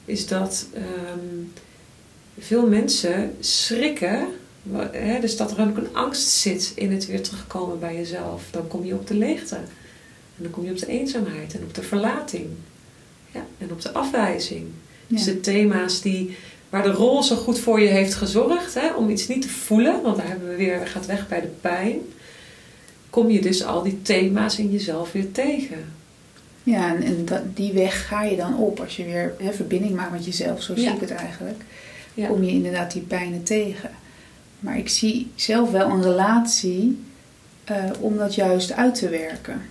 is 0.04 0.26
dat 0.26 0.66
um, 0.74 1.52
veel 2.38 2.66
mensen 2.66 3.35
schrikken 3.40 4.26
dus 5.20 5.37
dat 5.37 5.50
er 5.57 5.61
ook 5.68 5.76
een 5.76 5.94
angst 5.96 6.29
zit 6.29 6.72
in 6.74 6.92
het 6.92 7.07
weer 7.07 7.22
terugkomen 7.22 7.79
bij 7.79 7.96
jezelf. 7.96 8.42
Dan 8.50 8.68
kom 8.68 8.85
je 8.85 8.94
op 8.94 9.07
de 9.07 9.14
leegte. 9.14 9.55
En 9.57 10.42
dan 10.42 10.50
kom 10.50 10.64
je 10.64 10.70
op 10.70 10.79
de 10.79 10.87
eenzaamheid 10.87 11.55
en 11.55 11.62
op 11.62 11.74
de 11.74 11.83
verlating. 11.83 12.46
Ja, 13.33 13.44
en 13.59 13.70
op 13.70 13.81
de 13.83 13.92
afwijzing. 13.92 14.66
Dus 15.07 15.24
de 15.24 15.40
thema's 15.40 16.00
die, 16.00 16.37
waar 16.70 16.83
de 16.83 16.92
rol 16.92 17.22
zo 17.22 17.37
goed 17.37 17.59
voor 17.59 17.81
je 17.81 17.88
heeft 17.88 18.14
gezorgd. 18.14 18.74
Hè, 18.74 18.94
om 18.94 19.11
iets 19.11 19.29
niet 19.29 19.42
te 19.42 19.48
voelen. 19.48 20.02
Want 20.02 20.16
daar 20.16 20.29
hebben 20.29 20.48
we 20.48 20.57
weer, 20.57 20.87
gaat 20.87 21.07
weg 21.07 21.29
bij 21.29 21.40
de 21.40 21.50
pijn. 21.61 21.98
Kom 23.11 23.31
je 23.31 23.40
dus 23.40 23.64
al 23.64 23.83
die 23.83 24.02
thema's 24.02 24.59
in 24.59 24.70
jezelf 24.70 25.12
weer 25.12 25.33
tegen. 25.33 25.85
Ja, 26.62 26.94
en, 26.94 27.02
en 27.02 27.24
dat, 27.24 27.42
die 27.57 27.72
weg 27.72 28.07
ga 28.07 28.22
je 28.22 28.37
dan 28.37 28.57
op 28.59 28.81
als 28.81 28.96
je 28.96 29.05
weer 29.05 29.35
verbinding 29.55 29.94
maakt 29.94 30.12
met 30.12 30.24
jezelf, 30.24 30.62
zo 30.62 30.74
zie 30.74 30.85
Ja. 30.85 30.94
ik 30.94 31.00
het 31.00 31.11
eigenlijk. 31.11 31.62
Kom 32.29 32.42
je 32.42 32.50
inderdaad 32.50 32.92
die 32.92 33.02
pijnen 33.02 33.42
tegen. 33.42 33.90
Maar 34.60 34.78
ik 34.78 34.88
zie 34.88 35.30
zelf 35.34 35.70
wel 35.70 35.90
een 35.90 36.02
relatie 36.02 36.98
eh, 37.64 37.84
om 38.00 38.16
dat 38.16 38.34
juist 38.34 38.72
uit 38.72 38.94
te 38.94 39.08
werken. 39.08 39.62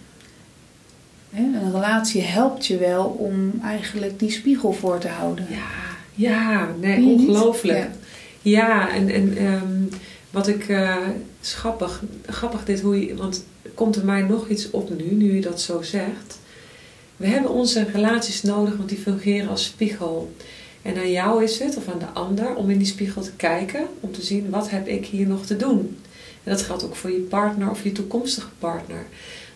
Hè, 1.29 1.43
een 1.43 1.71
relatie 1.71 2.21
helpt 2.21 2.65
je 2.65 2.77
wel 2.77 3.03
om 3.05 3.53
eigenlijk 3.63 4.19
die 4.19 4.31
spiegel 4.31 4.73
voor 4.73 4.97
te 4.97 5.07
houden. 5.07 5.47
Ja, 5.49 5.95
ja 6.15 6.69
nee, 6.79 7.05
ongelooflijk. 7.05 7.77
Ja. 7.77 7.89
Ja, 8.41 8.89
en, 8.89 9.09
en 9.09 9.37
ehm, 9.37 9.83
wat 10.29 10.47
ik 10.47 10.69
eh 10.69 10.95
is 11.45 11.53
grappig, 11.53 12.03
grappig 12.25 12.65
dit 12.65 12.81
hoe 12.81 13.05
je, 13.05 13.15
want 13.15 13.45
komt 13.73 13.95
er 13.95 14.05
mij 14.05 14.21
nog 14.21 14.49
iets 14.49 14.71
op 14.71 14.89
nu, 14.97 15.11
nu 15.11 15.35
je 15.35 15.41
dat 15.41 15.61
zo 15.61 15.81
zegt. 15.81 16.39
We 17.17 17.27
hebben 17.27 17.51
onze 17.51 17.85
relaties 17.93 18.41
nodig, 18.41 18.77
want 18.77 18.89
die 18.89 18.97
fungeren 18.97 19.49
als 19.49 19.65
spiegel. 19.65 20.35
En 20.85 20.97
aan 20.97 21.11
jou 21.11 21.43
is 21.43 21.59
het, 21.59 21.77
of 21.77 21.87
aan 21.87 21.99
de 21.99 22.05
ander, 22.13 22.55
om 22.55 22.69
in 22.69 22.77
die 22.77 22.87
spiegel 22.87 23.21
te 23.21 23.35
kijken, 23.35 23.87
om 23.99 24.11
te 24.11 24.21
zien 24.21 24.49
wat 24.49 24.69
heb 24.69 24.87
ik 24.87 25.05
hier 25.05 25.27
nog 25.27 25.45
te 25.45 25.57
doen. 25.57 25.97
En 26.43 26.51
dat 26.51 26.61
geldt 26.61 26.83
ook 26.83 26.95
voor 26.95 27.11
je 27.11 27.19
partner 27.19 27.69
of 27.69 27.83
je 27.83 27.91
toekomstige 27.91 28.49
partner. 28.59 29.05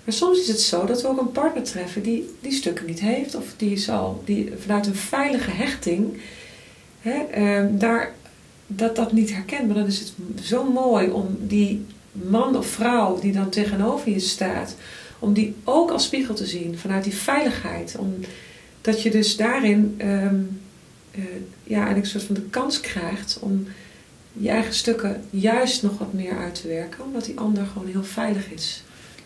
Maar 0.04 0.14
soms 0.14 0.40
is 0.40 0.48
het 0.48 0.62
zo 0.62 0.86
dat 0.86 1.02
we 1.02 1.08
ook 1.08 1.20
een 1.20 1.32
partner 1.32 1.64
treffen 1.64 2.04
die 2.04 2.30
die 2.42 2.52
stukken 2.52 2.86
niet 2.86 3.00
heeft, 3.00 3.36
of 3.36 3.54
die, 3.58 3.78
zal, 3.78 4.22
die 4.26 4.54
vanuit 4.60 4.88
een 4.88 4.96
veilige 4.96 5.52
hechting 5.52 6.22
hè, 7.00 7.24
ehm, 7.32 7.78
daar, 7.78 8.14
dat 8.68 8.96
dat 8.96 9.12
niet 9.12 9.34
herkent. 9.34 9.66
Maar 9.66 9.78
dan 9.78 9.88
is 9.88 10.00
het 10.00 10.14
zo 10.44 10.72
mooi 10.72 11.10
om 11.10 11.38
die 11.40 11.86
man 12.12 12.58
of 12.58 12.68
vrouw 12.68 13.20
die 13.20 13.32
dan 13.32 13.50
tegenover 13.50 14.12
je 14.12 14.20
staat, 14.20 14.76
om 15.20 15.34
die 15.34 15.56
ook 15.64 15.92
als 15.92 16.04
spiegel 16.04 16.34
te 16.34 16.46
zien 16.46 16.78
vanuit 16.78 17.04
die 17.04 17.16
veiligheid. 17.16 17.96
Om, 18.00 18.16
dat 18.82 19.02
je 19.02 19.12
dus 19.12 19.36
daarin 19.36 19.96
ehm, 19.98 20.36
eh, 21.20 21.42
ja, 21.64 21.76
eigenlijk 21.76 22.06
een 22.06 22.12
soort 22.12 22.24
van 22.24 22.36
de 22.36 22.50
kans 22.50 22.80
krijgt 22.80 23.38
om 23.42 23.68
je 24.34 24.50
eigen 24.50 24.74
stukken 24.74 25.22
juist 25.30 25.84
nog 25.84 25.98
wat 25.98 26.14
meer 26.14 26.38
uit 26.38 26.62
te 26.62 26.68
werken, 26.68 27.04
omdat 27.04 27.26
die 27.26 27.40
ander 27.40 27.66
gewoon 27.66 27.88
heel 27.88 28.04
veilig 28.04 28.52
is. 28.52 28.84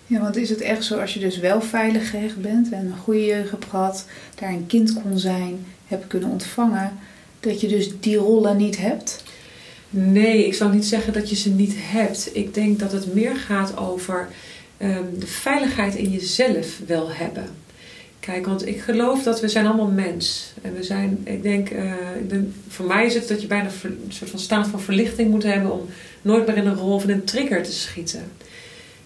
Ja, 0.08 0.20
want 0.20 0.36
is 0.36 0.50
het 0.50 0.62
echt 0.62 0.84
zo 0.84 1.00
als 1.00 1.14
je 1.14 1.20
dus 1.20 1.38
wel 1.38 1.62
veilig 1.62 2.10
gehecht 2.10 2.42
bent 2.42 2.72
en 2.72 2.86
een 2.86 2.98
goede 2.98 3.26
jeugd 3.26 3.52
hebt 3.52 3.66
gehad, 3.66 4.06
daar 4.36 4.50
een 4.50 4.68
kind 4.68 4.94
kon 4.94 5.20
zijn, 5.20 5.66
hebt 5.88 6.08
kunnen 6.08 6.30
ontvangen, 6.30 6.92
dat 7.40 7.62
je 7.62 7.68
dus 7.68 8.00
die 8.00 8.16
rollen 8.16 8.58
niet 8.58 8.78
hebt? 8.78 9.24
Nee, 9.90 10.46
ik 10.46 10.54
zou 10.54 10.74
niet 10.74 10.86
zeggen 10.86 11.14
dat 11.14 11.30
je 11.30 11.36
ze 11.36 11.50
niet 11.50 11.74
hebt. 11.76 12.30
Ik 12.34 12.54
denk 12.54 12.80
dat 12.80 12.92
het 12.92 13.14
meer 13.14 13.36
gaat 13.36 13.78
over 13.78 14.28
ehm, 14.78 15.04
de 15.20 15.28
veiligheid 15.28 15.96
in 15.96 16.12
jezelf 16.12 16.80
wel 16.88 17.12
hebben. 17.12 17.50
Kijk, 18.26 18.46
want 18.46 18.68
ik 18.68 18.82
geloof 18.82 19.24
dat 19.24 19.42
we 19.42 19.48
zijn 19.48 19.66
allemaal 19.66 19.92
mens. 19.92 20.54
En 20.62 20.74
we 20.74 20.84
zijn, 20.84 21.22
ik 21.24 21.44
denk, 21.44 21.70
eh, 21.70 21.92
ik 22.20 22.30
denk- 22.30 22.54
voor 22.68 22.86
mij 22.86 23.06
is 23.06 23.14
het 23.14 23.28
dat 23.28 23.42
je 23.42 23.48
bijna 23.48 23.70
een 23.84 24.06
soort 24.08 24.30
van 24.30 24.40
staat 24.40 24.68
van 24.68 24.80
verlichting 24.82 25.30
moet 25.30 25.44
hebben 25.44 25.72
om 25.72 25.86
nooit 26.22 26.48
meer 26.48 26.58
in 26.58 26.68
een 26.68 26.76
rol 26.76 27.00
van 27.00 27.10
een 27.10 27.24
trigger 27.24 27.64
te 27.64 27.72
schieten. 27.72 28.32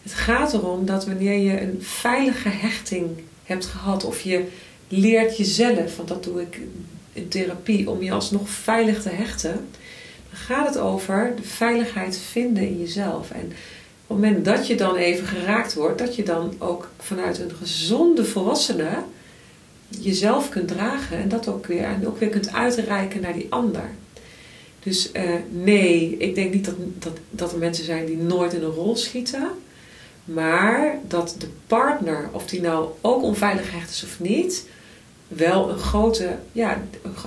Het 0.03 0.13
gaat 0.13 0.53
erom 0.53 0.85
dat 0.85 1.05
wanneer 1.05 1.39
je 1.39 1.61
een 1.61 1.77
veilige 1.81 2.49
hechting 2.49 3.07
hebt 3.43 3.65
gehad, 3.65 4.05
of 4.05 4.21
je 4.21 4.43
leert 4.87 5.37
jezelf, 5.37 5.95
want 5.95 6.07
dat 6.07 6.23
doe 6.23 6.41
ik 6.41 6.61
in 7.13 7.27
therapie, 7.27 7.89
om 7.89 8.03
je 8.03 8.11
alsnog 8.11 8.49
veilig 8.49 9.01
te 9.01 9.09
hechten, 9.09 9.53
dan 10.29 10.39
gaat 10.39 10.67
het 10.67 10.77
over 10.77 11.33
de 11.35 11.43
veiligheid 11.47 12.17
vinden 12.17 12.67
in 12.67 12.79
jezelf. 12.79 13.31
En 13.31 13.51
het 14.07 14.17
moment 14.17 14.45
dat 14.45 14.67
je 14.67 14.75
dan 14.75 14.95
even 14.95 15.27
geraakt 15.27 15.73
wordt, 15.73 15.97
dat 15.97 16.15
je 16.15 16.23
dan 16.23 16.53
ook 16.57 16.89
vanuit 16.99 17.39
een 17.39 17.51
gezonde 17.51 18.25
volwassene 18.25 18.89
jezelf 19.89 20.49
kunt 20.49 20.67
dragen 20.67 21.17
en 21.17 21.29
dat 21.29 21.47
ook 21.47 21.65
weer, 21.65 21.83
en 21.83 22.07
ook 22.07 22.19
weer 22.19 22.29
kunt 22.29 22.53
uitreiken 22.53 23.21
naar 23.21 23.33
die 23.33 23.47
ander. 23.49 23.89
Dus 24.83 25.11
eh, 25.11 25.29
nee, 25.49 26.17
ik 26.17 26.35
denk 26.35 26.53
niet 26.53 26.65
dat, 26.65 26.75
dat, 26.99 27.17
dat 27.29 27.51
er 27.51 27.57
mensen 27.57 27.85
zijn 27.85 28.05
die 28.05 28.17
nooit 28.17 28.53
in 28.53 28.63
een 28.63 28.69
rol 28.69 28.95
schieten. 28.95 29.49
Maar 30.25 30.99
dat 31.07 31.35
de 31.37 31.47
partner, 31.67 32.29
of 32.31 32.47
die 32.47 32.61
nou 32.61 32.89
ook 33.01 33.23
onveilig 33.23 33.71
hecht 33.71 33.89
is 33.89 34.03
of 34.03 34.19
niet, 34.19 34.67
wel 35.27 35.69
een 35.69 35.77
grote, 35.77 36.37
ja, 36.51 36.81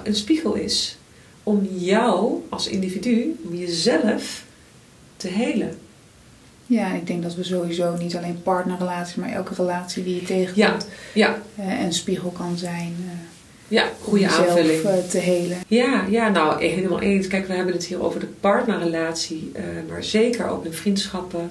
een 0.05 0.14
spiegel 0.14 0.55
is. 0.55 0.97
Om 1.43 1.69
jou 1.73 2.43
als 2.49 2.66
individu, 2.66 3.37
om 3.45 3.55
jezelf 3.55 4.45
te 5.16 5.29
helen. 5.29 5.79
Ja, 6.70 6.92
ik 6.94 7.06
denk 7.06 7.22
dat 7.22 7.35
we 7.35 7.44
sowieso 7.44 7.96
niet 7.96 8.16
alleen 8.16 8.42
partnerrelaties, 8.42 9.14
maar 9.14 9.33
elke 9.33 9.54
relatie 9.54 10.04
die 10.04 10.14
je 10.14 10.22
tegenkomt 10.22 10.87
Ja, 11.14 11.38
eh, 11.56 11.80
een 11.83 11.92
spiegel 11.92 12.30
kan 12.30 12.56
zijn. 12.59 12.94
eh, 13.06 13.12
ja, 13.68 13.88
goede 14.02 14.28
aanvulling. 14.28 14.85
eh, 14.85 14.98
te 15.09 15.18
helen. 15.18 15.59
Ja, 15.66 16.04
ja, 16.09 16.28
nou 16.28 16.64
helemaal 16.66 17.00
eens. 17.00 17.26
Kijk, 17.26 17.46
we 17.46 17.52
hebben 17.52 17.74
het 17.74 17.85
hier 17.85 18.02
over 18.02 18.20
de 18.20 18.26
partnerrelatie, 18.40 19.50
eh, 19.54 19.64
maar 19.88 20.04
zeker 20.04 20.48
ook 20.48 20.64
in 20.64 20.72
vriendschappen, 20.72 21.50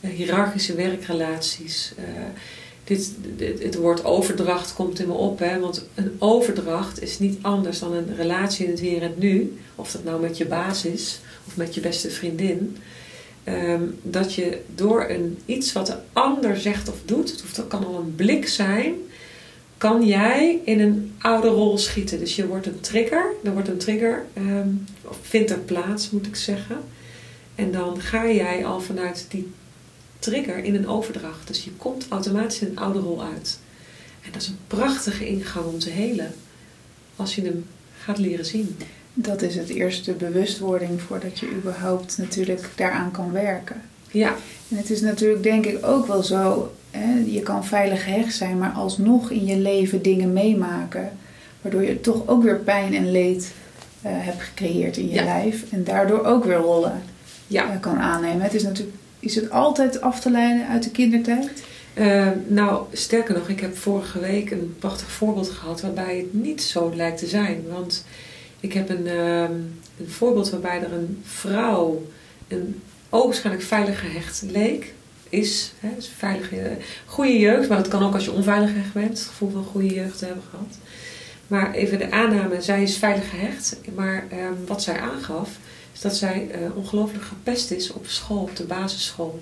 eh, 0.00 0.10
hiërarchische 0.10 0.74
werkrelaties. 0.74 1.92
eh, 1.96 2.04
dit, 2.84 3.10
dit, 3.36 3.62
het 3.62 3.74
woord 3.74 4.04
overdracht 4.04 4.74
komt 4.74 4.98
in 4.98 5.06
me 5.06 5.12
op, 5.12 5.38
hè, 5.38 5.58
want 5.60 5.84
een 5.94 6.16
overdracht 6.18 7.02
is 7.02 7.18
niet 7.18 7.38
anders 7.42 7.78
dan 7.78 7.92
een 7.92 8.14
relatie 8.16 8.64
in 8.64 8.70
het 8.70 8.80
hier 8.80 9.02
en 9.02 9.08
het 9.08 9.18
nu. 9.18 9.58
Of 9.74 9.90
dat 9.92 10.04
nou 10.04 10.20
met 10.20 10.36
je 10.38 10.46
baas 10.46 10.84
is 10.84 11.20
of 11.46 11.56
met 11.56 11.74
je 11.74 11.80
beste 11.80 12.10
vriendin. 12.10 12.76
Ehm, 13.46 13.82
dat 14.02 14.34
je 14.34 14.60
door 14.74 15.08
een, 15.08 15.38
iets 15.44 15.72
wat 15.72 15.86
de 15.86 15.96
ander 16.12 16.56
zegt 16.56 16.88
of 16.88 16.96
doet, 17.04 17.30
het 17.30 17.40
hoeft, 17.40 17.56
dat 17.56 17.68
kan 17.68 17.86
al 17.86 17.98
een 17.98 18.14
blik 18.14 18.48
zijn, 18.48 18.94
kan 19.78 20.06
jij 20.06 20.60
in 20.64 20.80
een 20.80 21.14
oude 21.18 21.48
rol 21.48 21.78
schieten. 21.78 22.18
Dus 22.18 22.36
je 22.36 22.46
wordt 22.46 22.66
een 22.66 22.80
trigger, 22.80 23.26
er 23.44 23.52
wordt 23.52 23.68
een 23.68 23.78
trigger, 23.78 24.26
ehm, 24.32 24.68
of 25.02 25.18
vindt 25.22 25.50
er 25.50 25.58
plaats 25.58 26.10
moet 26.10 26.26
ik 26.26 26.36
zeggen. 26.36 26.76
En 27.54 27.72
dan 27.72 28.00
ga 28.00 28.30
jij 28.30 28.64
al 28.64 28.80
vanuit 28.80 29.26
die 29.28 29.52
trigger 30.18 30.64
in 30.64 30.74
een 30.74 30.88
overdracht. 30.88 31.46
Dus 31.46 31.64
je 31.64 31.70
komt 31.70 32.06
automatisch 32.08 32.60
in 32.60 32.68
een 32.68 32.78
oude 32.78 32.98
rol 32.98 33.22
uit. 33.22 33.58
En 34.22 34.32
dat 34.32 34.42
is 34.42 34.48
een 34.48 34.58
prachtige 34.66 35.26
ingang 35.28 35.66
om 35.66 35.78
te 35.78 35.90
helen. 35.90 36.34
Als 37.16 37.34
je 37.34 37.42
hem 37.42 37.66
gaat 37.98 38.18
leren 38.18 38.46
zien. 38.46 38.76
Dat 39.18 39.42
is 39.42 39.54
het 39.56 39.68
eerste 39.68 40.12
bewustwording 40.12 41.00
voordat 41.00 41.38
je 41.38 41.50
überhaupt 41.56 42.18
natuurlijk 42.18 42.68
daaraan 42.74 43.10
kan 43.10 43.32
werken. 43.32 43.76
Ja, 44.10 44.34
En 44.70 44.76
het 44.76 44.90
is 44.90 45.00
natuurlijk 45.00 45.42
denk 45.42 45.66
ik 45.66 45.86
ook 45.86 46.06
wel 46.06 46.22
zo, 46.22 46.72
hè, 46.90 47.22
je 47.26 47.40
kan 47.40 47.64
veilig 47.64 48.04
gehecht 48.04 48.34
zijn, 48.34 48.58
maar 48.58 48.70
alsnog 48.72 49.30
in 49.30 49.46
je 49.46 49.56
leven 49.58 50.02
dingen 50.02 50.32
meemaken, 50.32 51.10
waardoor 51.62 51.82
je 51.82 52.00
toch 52.00 52.26
ook 52.28 52.42
weer 52.42 52.58
pijn 52.58 52.94
en 52.94 53.10
leed 53.10 53.52
eh, 54.02 54.10
hebt 54.14 54.42
gecreëerd 54.42 54.96
in 54.96 55.08
je 55.08 55.14
Ja. 55.14 55.24
lijf 55.24 55.64
en 55.72 55.84
daardoor 55.84 56.24
ook 56.24 56.44
weer 56.44 56.56
rollen 56.56 57.02
ja. 57.46 57.72
eh, 57.72 57.80
kan 57.80 57.98
aannemen. 57.98 58.40
Het 58.40 58.54
is 58.54 58.62
natuurlijk, 58.62 58.96
is 59.20 59.34
het 59.34 59.50
altijd 59.50 60.00
af 60.00 60.20
te 60.20 60.30
leiden 60.30 60.68
uit 60.68 60.82
de 60.82 60.90
kindertijd? 60.90 61.50
Eh, 61.94 62.28
nou, 62.46 62.84
sterker 62.92 63.34
nog, 63.34 63.48
ik 63.48 63.60
heb 63.60 63.76
vorige 63.76 64.20
week 64.20 64.50
een 64.50 64.74
prachtig 64.78 65.10
voorbeeld 65.10 65.50
gehad 65.50 65.80
waarbij 65.80 66.16
het 66.16 66.34
niet 66.34 66.62
zo 66.62 66.92
lijkt 66.94 67.18
te 67.18 67.26
zijn. 67.26 67.64
Want 67.72 68.04
ik 68.60 68.72
heb 68.72 68.88
een, 68.88 69.06
ehm, 69.06 69.52
een 69.98 70.08
voorbeeld 70.08 70.50
waarbij 70.50 70.82
er 70.82 70.92
een 70.92 71.22
vrouw 71.24 72.06
een 72.48 72.82
ogenschijnlijk 73.10 73.66
veilig 73.66 74.00
gehecht 74.00 74.42
leek. 74.46 74.94
Is, 75.28 75.72
hè, 75.80 75.88
is 75.96 76.10
veilige, 76.16 76.76
goede 77.06 77.38
jeugd, 77.38 77.68
maar 77.68 77.78
dat 77.78 77.88
kan 77.88 78.02
ook 78.02 78.14
als 78.14 78.24
je 78.24 78.32
onveilig 78.32 78.70
gehecht 78.70 78.92
bent. 78.92 79.18
Het 79.18 79.28
gevoel 79.28 79.50
van 79.50 79.64
goede 79.64 79.94
jeugd 79.94 80.18
te 80.18 80.24
hebben 80.24 80.44
gehad. 80.50 80.78
Maar 81.46 81.72
even 81.72 81.98
de 81.98 82.10
aanname, 82.10 82.62
zij 82.62 82.82
is 82.82 82.96
veilig 82.96 83.30
gehecht. 83.30 83.76
Maar 83.94 84.24
ehm, 84.30 84.64
wat 84.66 84.82
zij 84.82 85.00
aangaf, 85.00 85.50
is 85.92 86.00
dat 86.00 86.16
zij 86.16 86.48
eh, 86.50 86.76
ongelooflijk 86.76 87.24
gepest 87.24 87.70
is 87.70 87.92
op 87.92 88.06
school, 88.06 88.42
op 88.42 88.56
de 88.56 88.64
basisschool 88.64 89.40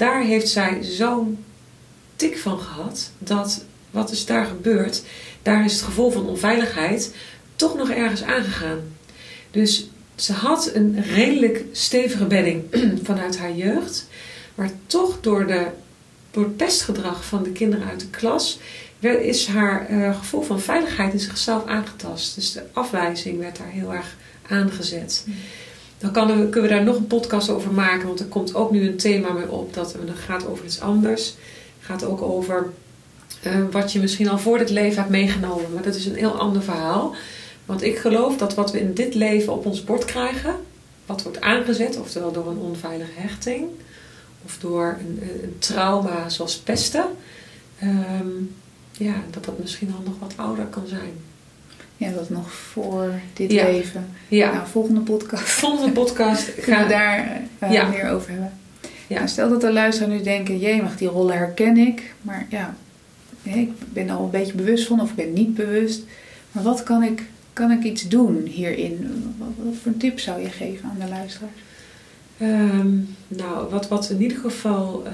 daar 0.00 0.22
heeft 0.22 0.48
zij 0.48 0.78
zo'n 0.82 1.44
tik 2.16 2.38
van 2.38 2.58
gehad 2.58 3.10
dat 3.18 3.64
wat 3.90 4.10
is 4.10 4.26
daar 4.26 4.46
gebeurd, 4.46 5.02
daar 5.42 5.64
is 5.64 5.72
het 5.72 5.82
gevoel 5.82 6.10
van 6.10 6.26
onveiligheid 6.26 7.14
toch 7.60 7.76
nog 7.76 7.90
ergens 7.90 8.22
aangegaan. 8.22 8.78
Dus 9.50 9.88
ze 10.14 10.32
had 10.32 10.70
een 10.74 11.02
redelijk 11.14 11.64
stevige 11.72 12.24
bedding 12.24 12.62
vanuit 13.08 13.38
haar 13.38 13.52
jeugd, 13.54 14.08
maar 14.54 14.70
toch 14.86 15.18
door, 15.20 15.46
de, 15.46 15.66
door 16.30 16.44
het 16.44 16.56
pestgedrag 16.56 17.24
van 17.24 17.42
de 17.42 17.50
kinderen 17.50 17.88
uit 17.88 18.00
de 18.00 18.08
klas 18.10 18.58
is 19.00 19.46
haar 19.46 19.86
eh, 19.88 20.18
gevoel 20.18 20.42
van 20.42 20.60
veiligheid 20.60 21.12
in 21.12 21.20
zichzelf 21.20 21.66
aangetast. 21.66 22.34
Dus 22.34 22.52
de 22.52 22.62
afwijzing 22.72 23.38
werd 23.38 23.56
daar 23.56 23.70
heel 23.70 23.92
erg 23.94 24.16
aangezet. 24.48 25.26
Dan 25.98 26.12
kan, 26.12 26.26
we- 26.26 26.48
kunnen 26.48 26.70
we 26.70 26.76
daar 26.76 26.84
nog 26.84 26.96
een 26.96 27.06
podcast 27.06 27.48
over 27.50 27.72
maken, 27.72 28.06
want 28.06 28.20
er 28.20 28.26
komt 28.26 28.54
ook 28.54 28.70
nu 28.70 28.86
een 28.88 28.96
thema 28.96 29.32
mee 29.32 29.50
op 29.50 29.74
dat 29.74 29.96
dat 30.06 30.16
gaat 30.26 30.46
over 30.46 30.64
iets 30.64 30.80
anders. 30.80 31.24
Het 31.78 31.86
gaat 31.86 32.04
ook 32.04 32.22
over 32.22 32.70
eh, 33.42 33.52
wat 33.70 33.92
je 33.92 34.00
misschien 34.00 34.28
al 34.28 34.38
voor 34.38 34.58
dit 34.58 34.70
leven 34.70 34.96
hebt 34.98 35.10
meegenomen, 35.10 35.72
maar 35.74 35.82
dat 35.82 35.94
is 35.94 36.06
een 36.06 36.14
heel 36.16 36.38
ander 36.38 36.62
verhaal. 36.62 37.14
Want 37.70 37.82
ik 37.82 37.98
geloof 37.98 38.36
dat 38.36 38.54
wat 38.54 38.70
we 38.72 38.80
in 38.80 38.94
dit 38.94 39.14
leven 39.14 39.52
op 39.52 39.66
ons 39.66 39.84
bord 39.84 40.04
krijgen, 40.04 40.54
wat 41.06 41.22
wordt 41.22 41.40
aangezet, 41.40 41.98
oftewel 41.98 42.32
door 42.32 42.46
een 42.48 42.58
onveilige 42.58 43.10
hechting 43.20 43.64
of 44.44 44.58
door 44.58 44.96
een, 45.00 45.22
een 45.42 45.56
trauma 45.58 46.28
zoals 46.28 46.58
pesten, 46.58 47.04
ehm, 47.78 48.28
ja, 48.92 49.14
dat 49.30 49.44
dat 49.44 49.58
misschien 49.58 49.92
al 49.96 50.02
nog 50.04 50.14
wat 50.18 50.32
ouder 50.36 50.64
kan 50.64 50.86
zijn. 50.86 51.12
Ja, 51.96 52.10
dat 52.10 52.30
nog 52.30 52.52
voor 52.52 53.12
dit 53.32 53.52
Ja. 53.52 53.64
leven. 53.64 54.08
Ja, 54.28 54.52
Nou, 54.52 54.66
volgende 54.66 55.00
podcast 55.00 55.42
volgende 55.48 55.92
podcast 55.92 56.42
gaan 56.66 56.82
we 56.82 56.88
daar 56.88 57.40
eh, 57.58 57.72
Ja. 57.72 57.88
meer 57.88 58.10
over 58.10 58.30
hebben. 58.30 58.52
Ja. 59.06 59.16
Nou, 59.16 59.28
stel 59.28 59.48
dat 59.48 59.60
de 59.60 59.72
luisteraar 59.72 60.10
nu 60.10 60.22
denken, 60.22 60.58
jee, 60.58 60.82
mag 60.82 60.96
die 60.96 61.08
rollen 61.08 61.36
herken 61.36 61.76
ik. 61.76 62.14
Maar 62.22 62.46
ja, 62.50 62.74
ik 63.42 63.70
ben 63.92 64.08
er 64.08 64.14
al 64.14 64.24
een 64.24 64.30
beetje 64.30 64.54
bewust 64.54 64.86
van 64.86 65.00
of 65.00 65.10
ik 65.10 65.16
ben 65.16 65.32
niet 65.32 65.54
bewust. 65.54 66.02
Maar 66.52 66.62
wat 66.62 66.82
kan 66.82 67.02
ik, 67.02 67.22
kan 67.60 67.70
ik 67.70 67.82
iets 67.82 68.08
doen 68.08 68.46
hierin? 68.46 69.34
Wat, 69.38 69.76
voor 69.82 69.96
tip 69.96 70.18
zou 70.18 70.40
je 70.40 70.48
geven 70.48 70.88
aan 70.88 70.98
de 70.98 71.08
luisteraar? 71.08 71.50
Ehm, 72.38 72.96
nou, 73.28 73.70
wat, 73.70 73.88
wat 73.88 74.10
in 74.10 74.22
ieder 74.22 74.38
geval 74.38 75.06
eh, 75.06 75.12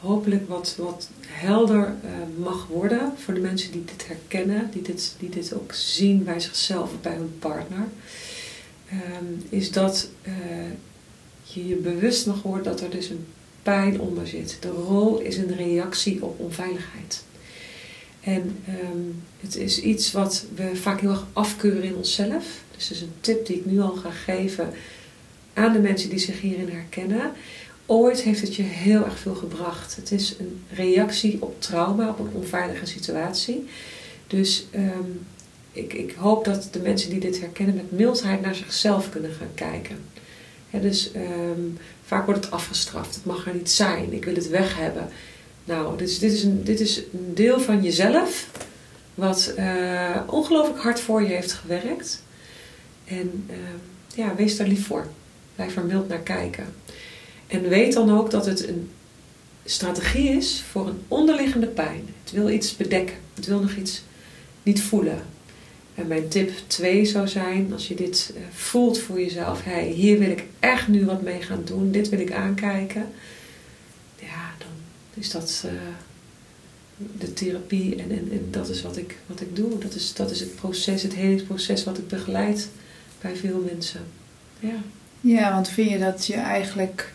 hopelijk 0.00 0.48
wat, 0.48 0.74
wat 0.78 1.08
helder 1.26 1.84
eh, 1.84 2.10
mag 2.44 2.66
worden 2.66 3.12
voor 3.16 3.34
de 3.34 3.40
mensen 3.40 3.72
die 3.72 3.84
dit 3.84 4.06
herkennen, 4.06 4.68
die 4.72 4.82
dit, 4.82 5.14
die 5.18 5.28
dit 5.28 5.54
ook 5.54 5.72
zien 5.72 6.24
bij 6.24 6.40
zichzelf 6.40 6.92
of 6.92 7.00
bij 7.00 7.14
hun 7.14 7.38
partner, 7.38 7.86
ehm, 8.88 9.24
is 9.48 9.72
dat 9.72 10.08
eh, 10.22 10.32
je 11.42 11.68
je 11.68 11.74
bewust 11.74 12.26
mag 12.26 12.42
worden 12.42 12.64
dat 12.64 12.80
er 12.80 12.90
dus 12.90 13.08
een 13.08 13.26
pijn 13.62 14.00
onder 14.00 14.26
zit. 14.26 14.56
De 14.60 14.70
rol 14.70 15.18
is 15.18 15.36
een 15.36 15.56
reactie 15.56 16.24
op 16.24 16.40
onveiligheid. 16.40 17.24
En 18.26 18.58
ehm, 18.66 19.00
het 19.40 19.56
is 19.56 19.80
iets 19.80 20.12
wat 20.12 20.44
we 20.54 20.76
vaak 20.76 21.00
heel 21.00 21.10
erg 21.10 21.26
afkeuren 21.32 21.82
in 21.82 21.96
onszelf. 21.96 22.44
Dus 22.76 22.90
is 22.90 23.00
een 23.00 23.12
tip 23.20 23.46
die 23.46 23.56
ik 23.56 23.66
nu 23.66 23.80
al 23.80 23.94
ga 23.94 24.10
geven 24.10 24.72
aan 25.54 25.72
de 25.72 25.78
mensen 25.78 26.10
die 26.10 26.18
zich 26.18 26.40
hierin 26.40 26.70
herkennen. 26.70 27.32
Ooit 27.86 28.20
heeft 28.20 28.40
het 28.40 28.54
je 28.54 28.62
heel 28.62 29.04
erg 29.04 29.18
veel 29.18 29.34
gebracht. 29.34 29.96
Het 29.96 30.12
is 30.12 30.34
een 30.38 30.62
reactie 30.70 31.42
op 31.42 31.60
trauma, 31.60 32.08
op 32.08 32.18
een 32.18 32.32
onveilige 32.32 32.86
situatie. 32.86 33.66
Dus 34.26 34.66
ehm, 34.70 35.10
ik, 35.72 35.92
ik 35.92 36.14
hoop 36.18 36.44
dat 36.44 36.68
de 36.70 36.80
mensen 36.80 37.10
die 37.10 37.20
dit 37.20 37.40
herkennen 37.40 37.74
met 37.74 37.92
mildheid 37.92 38.40
naar 38.40 38.54
zichzelf 38.54 39.10
kunnen 39.10 39.32
gaan 39.32 39.54
kijken. 39.54 39.96
Dus 40.70 41.12
ehm, 41.12 41.60
vaak 42.04 42.26
wordt 42.26 42.44
het 42.44 42.54
afgestraft. 42.54 43.14
Het 43.14 43.24
mag 43.24 43.46
er 43.46 43.54
niet 43.54 43.70
zijn. 43.70 44.12
Ik 44.12 44.24
wil 44.24 44.34
het 44.34 44.48
weg 44.48 44.76
hebben. 44.76 45.08
Nou, 45.66 45.98
dus 45.98 46.18
dit 46.18 46.32
is 46.32 46.42
een, 46.42 46.64
dit 46.64 46.80
is 46.80 47.02
deel 47.10 47.60
van 47.60 47.82
jezelf 47.82 48.48
wat 49.14 49.52
eh, 49.56 50.20
ongelooflijk 50.26 50.78
hard 50.78 51.00
voor 51.00 51.22
je 51.22 51.28
heeft 51.28 51.52
gewerkt. 51.52 52.22
En 53.04 53.44
ehm, 53.48 53.78
ja, 54.14 54.34
wees 54.34 54.56
daar 54.56 54.66
lief 54.66 54.86
voor. 54.86 55.06
Blijf 55.54 55.76
er 55.76 55.84
mild 55.84 56.08
naar 56.08 56.20
kijken. 56.20 56.66
En 57.46 57.68
weet 57.68 57.92
dan 57.92 58.18
ook 58.18 58.30
dat 58.30 58.46
het 58.46 58.68
een 58.68 58.90
strategie 59.64 60.28
is 60.28 60.64
voor 60.70 60.86
een 60.86 61.00
onderliggende 61.08 61.66
pijn. 61.66 62.08
Het 62.22 62.32
wil 62.32 62.48
iets 62.50 62.76
bedekken. 62.76 63.16
Het 63.34 63.46
wil 63.46 63.60
nog 63.60 63.74
iets 63.74 64.02
niet 64.62 64.82
voelen. 64.82 65.22
En 65.94 66.06
mijn 66.06 66.28
tip 66.28 66.50
2 66.66 67.04
zou 67.04 67.28
zijn, 67.28 67.72
als 67.72 67.88
je 67.88 67.94
dit 67.94 68.32
eh, 68.36 68.42
voelt 68.52 68.98
voor 68.98 69.20
jezelf, 69.20 69.64
hey, 69.64 69.86
hier 69.86 70.18
wil 70.18 70.30
ik 70.30 70.44
echt 70.60 70.88
nu 70.88 71.04
wat 71.04 71.22
mee 71.22 71.42
gaan 71.42 71.62
doen, 71.64 71.90
dit 71.90 72.08
wil 72.08 72.20
ik 72.20 72.32
aankijken. 72.32 73.08
Dan 75.16 75.24
is 75.24 75.30
dat 75.30 75.64
eh, 75.64 75.72
de 77.18 77.32
therapie 77.32 77.96
en, 77.96 78.10
en, 78.10 78.28
en 78.30 78.48
dat 78.50 78.68
is 78.68 78.82
wat 78.82 78.96
ik, 78.96 79.16
wat 79.26 79.40
ik 79.40 79.56
doe. 79.56 79.78
Dat 79.78 79.94
is, 79.94 80.14
dat 80.14 80.30
is 80.30 80.40
het 80.40 80.54
proces, 80.54 81.02
het 81.02 81.14
helingsproces 81.14 81.84
wat 81.84 81.98
ik 81.98 82.08
begeleid 82.08 82.68
bij 83.20 83.36
veel 83.36 83.64
mensen. 83.72 84.00
Ja. 84.60 84.74
Ja, 85.20 85.52
want 85.52 85.68
vind 85.68 85.90
je 85.90 85.98
dat 85.98 86.26
je 86.26 86.34
eigenlijk, 86.34 87.12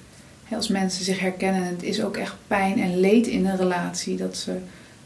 als 0.49 0.67
mensen 0.67 1.05
zich 1.05 1.19
herkennen, 1.19 1.63
het 1.63 1.83
is 1.83 2.03
ook 2.03 2.17
echt 2.17 2.35
pijn 2.47 2.79
en 2.79 2.99
leed 2.99 3.27
in 3.27 3.45
een 3.45 3.57
relatie, 3.57 4.17
dat 4.17 4.37
ze 4.37 4.57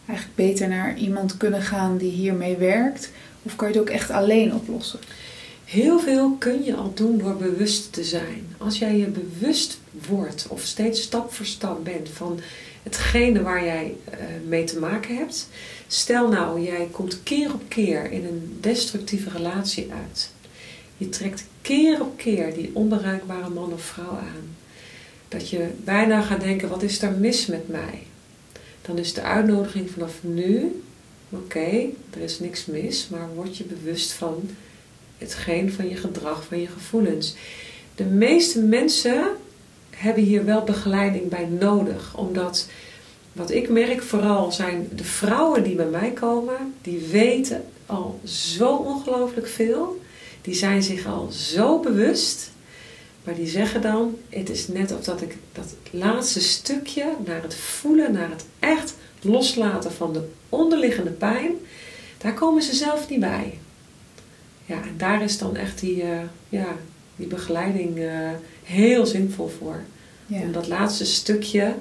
eigenlijk 0.05 0.37
beter 0.37 0.67
naar 0.67 0.97
iemand 0.97 1.37
kunnen 1.37 1.61
gaan 1.61 1.97
die 1.97 2.11
hiermee 2.11 2.55
werkt? 2.55 3.11
Of 3.43 3.55
kan 3.55 3.67
je 3.67 3.73
het 3.73 3.81
ook 3.81 3.89
echt 3.89 4.09
alleen 4.09 4.53
oplossen? 4.53 4.99
Heel 5.65 5.99
veel 5.99 6.31
kun 6.31 6.63
je 6.63 6.75
al 6.75 6.91
doen 6.93 7.17
door 7.17 7.35
bewust 7.35 7.93
te 7.93 8.03
zijn. 8.03 8.55
Als 8.57 8.77
jij 8.77 8.97
je 8.97 9.07
bewust 9.07 9.79
wordt 10.07 10.47
of 10.49 10.61
steeds 10.61 11.01
stap 11.01 11.33
voor 11.33 11.45
stap 11.45 11.83
bent 11.83 12.09
van 12.09 12.39
hetgene 12.85 13.41
waar 13.41 13.63
jij 13.63 13.95
eh, 14.09 14.19
mee 14.47 14.63
te 14.63 14.79
maken 14.79 15.17
hebt. 15.17 15.49
Stel 15.87 16.29
nou, 16.29 16.61
jij 16.61 16.87
komt 16.91 17.23
keer 17.23 17.53
op 17.53 17.61
keer 17.67 18.11
in 18.11 18.25
een 18.25 18.57
destructieve 18.61 19.29
relatie 19.29 19.91
uit. 19.91 20.31
Je 20.97 21.09
trekt 21.09 21.45
keer 21.61 22.01
op 22.01 22.17
keer 22.17 22.53
die 22.53 22.71
onbereikbare 22.73 23.49
man 23.49 23.73
of 23.73 23.81
vrouw 23.81 24.17
aan. 24.17 24.55
Dat 25.27 25.49
je 25.49 25.67
bijna 25.83 26.21
gaat 26.21 26.41
denken, 26.41 26.69
wat 26.69 26.83
is 26.83 27.01
er 27.01 27.11
mis 27.11 27.45
met 27.45 27.67
mij? 27.67 28.03
Dan 28.81 28.97
is 28.97 29.13
de 29.13 29.21
uitnodiging 29.21 29.91
vanaf 29.91 30.13
nu, 30.21 30.81
oké, 31.29 31.85
er 32.13 32.21
is 32.21 32.39
niks 32.39 32.65
mis, 32.65 33.07
maar 33.09 33.33
word 33.35 33.57
je 33.57 33.63
bewust 33.63 34.11
van 34.11 34.49
hetgeen 35.17 35.73
van 35.73 35.89
je 35.89 35.95
gedrag, 35.95 36.45
van 36.45 36.61
je 36.61 36.67
gevoelens. 36.67 37.35
De 37.95 38.03
meeste 38.03 38.59
mensen 38.59 39.25
hebben 39.95 40.23
hier 40.23 40.45
wel 40.45 40.63
begeleiding 40.63 41.29
bij 41.29 41.47
nodig, 41.59 42.17
omdat 42.17 42.67
wat 43.33 43.51
ik 43.51 43.69
merk 43.69 44.01
vooral 44.01 44.51
zijn 44.51 44.87
de 44.95 45.03
vrouwen 45.03 45.63
die 45.63 45.75
bij 45.75 45.85
mij 45.85 46.11
komen, 46.11 46.73
die 46.81 47.07
weten 47.11 47.65
al 47.85 48.19
zo 48.23 48.75
ongelooflijk 48.75 49.47
veel, 49.47 50.01
die 50.41 50.53
zijn 50.53 50.83
zich 50.83 51.05
al 51.05 51.27
zo 51.31 51.79
bewust, 51.79 52.51
maar 53.23 53.35
die 53.35 53.47
zeggen 53.47 53.81
dan, 53.81 54.17
het 54.29 54.49
is 54.49 54.67
net 54.67 54.91
of 54.91 55.03
dat 55.03 55.21
ik 55.21 55.37
dat 55.51 55.75
laatste 55.91 56.41
stukje 56.41 57.13
naar 57.25 57.41
het 57.41 57.55
voelen, 57.55 58.11
naar 58.11 58.29
het 58.29 58.45
echt 58.59 58.95
loslaten 59.21 59.91
van 59.91 60.13
de 60.13 60.27
onderliggende 60.49 61.11
pijn, 61.11 61.51
daar 62.17 62.33
komen 62.33 62.61
ze 62.61 62.75
zelf 62.75 63.09
niet 63.09 63.19
bij. 63.19 63.59
Ja, 64.65 64.75
en 64.75 64.93
daar 64.97 65.23
is 65.23 65.37
dan 65.37 65.55
echt 65.55 65.79
die, 65.79 66.01
eh, 66.01 66.19
ja, 66.49 66.67
die 67.15 67.27
begeleiding 67.27 67.97
eh, 67.97 68.29
heel 68.63 69.05
zinvol 69.05 69.47
voor. 69.47 69.79
Ja. 70.25 70.41
Om 70.41 70.51
dat 70.51 70.67
laatste 70.67 71.05
stukje 71.05 71.75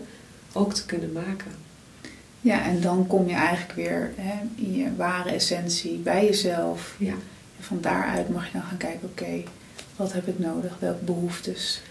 ook 0.53 0.75
te 0.75 0.87
kunnen 0.87 1.13
maken. 1.13 1.51
ja, 2.41 2.65
en 2.65 2.81
dan 2.81 3.07
kom 3.07 3.29
je 3.29 3.35
eigenlijk 3.35 3.73
weer 3.73 4.13
hè, 4.17 4.35
in 4.55 4.77
je 4.77 4.97
ware 4.97 5.31
essentie 5.31 5.97
bij 5.97 6.25
jezelf. 6.25 6.95
Ja. 6.99 7.13
En 7.59 7.65
van 7.65 7.79
daaruit 7.81 8.29
mag 8.29 8.47
je 8.47 8.53
dan 8.53 8.63
gaan 8.63 8.77
kijken, 8.77 9.09
oké, 9.09 9.43
wat 9.97 10.13
heb 10.13 10.29
ik 10.29 10.39
nodig? 10.39 10.77
Welke 10.79 11.05
behoeftes? 11.05 11.83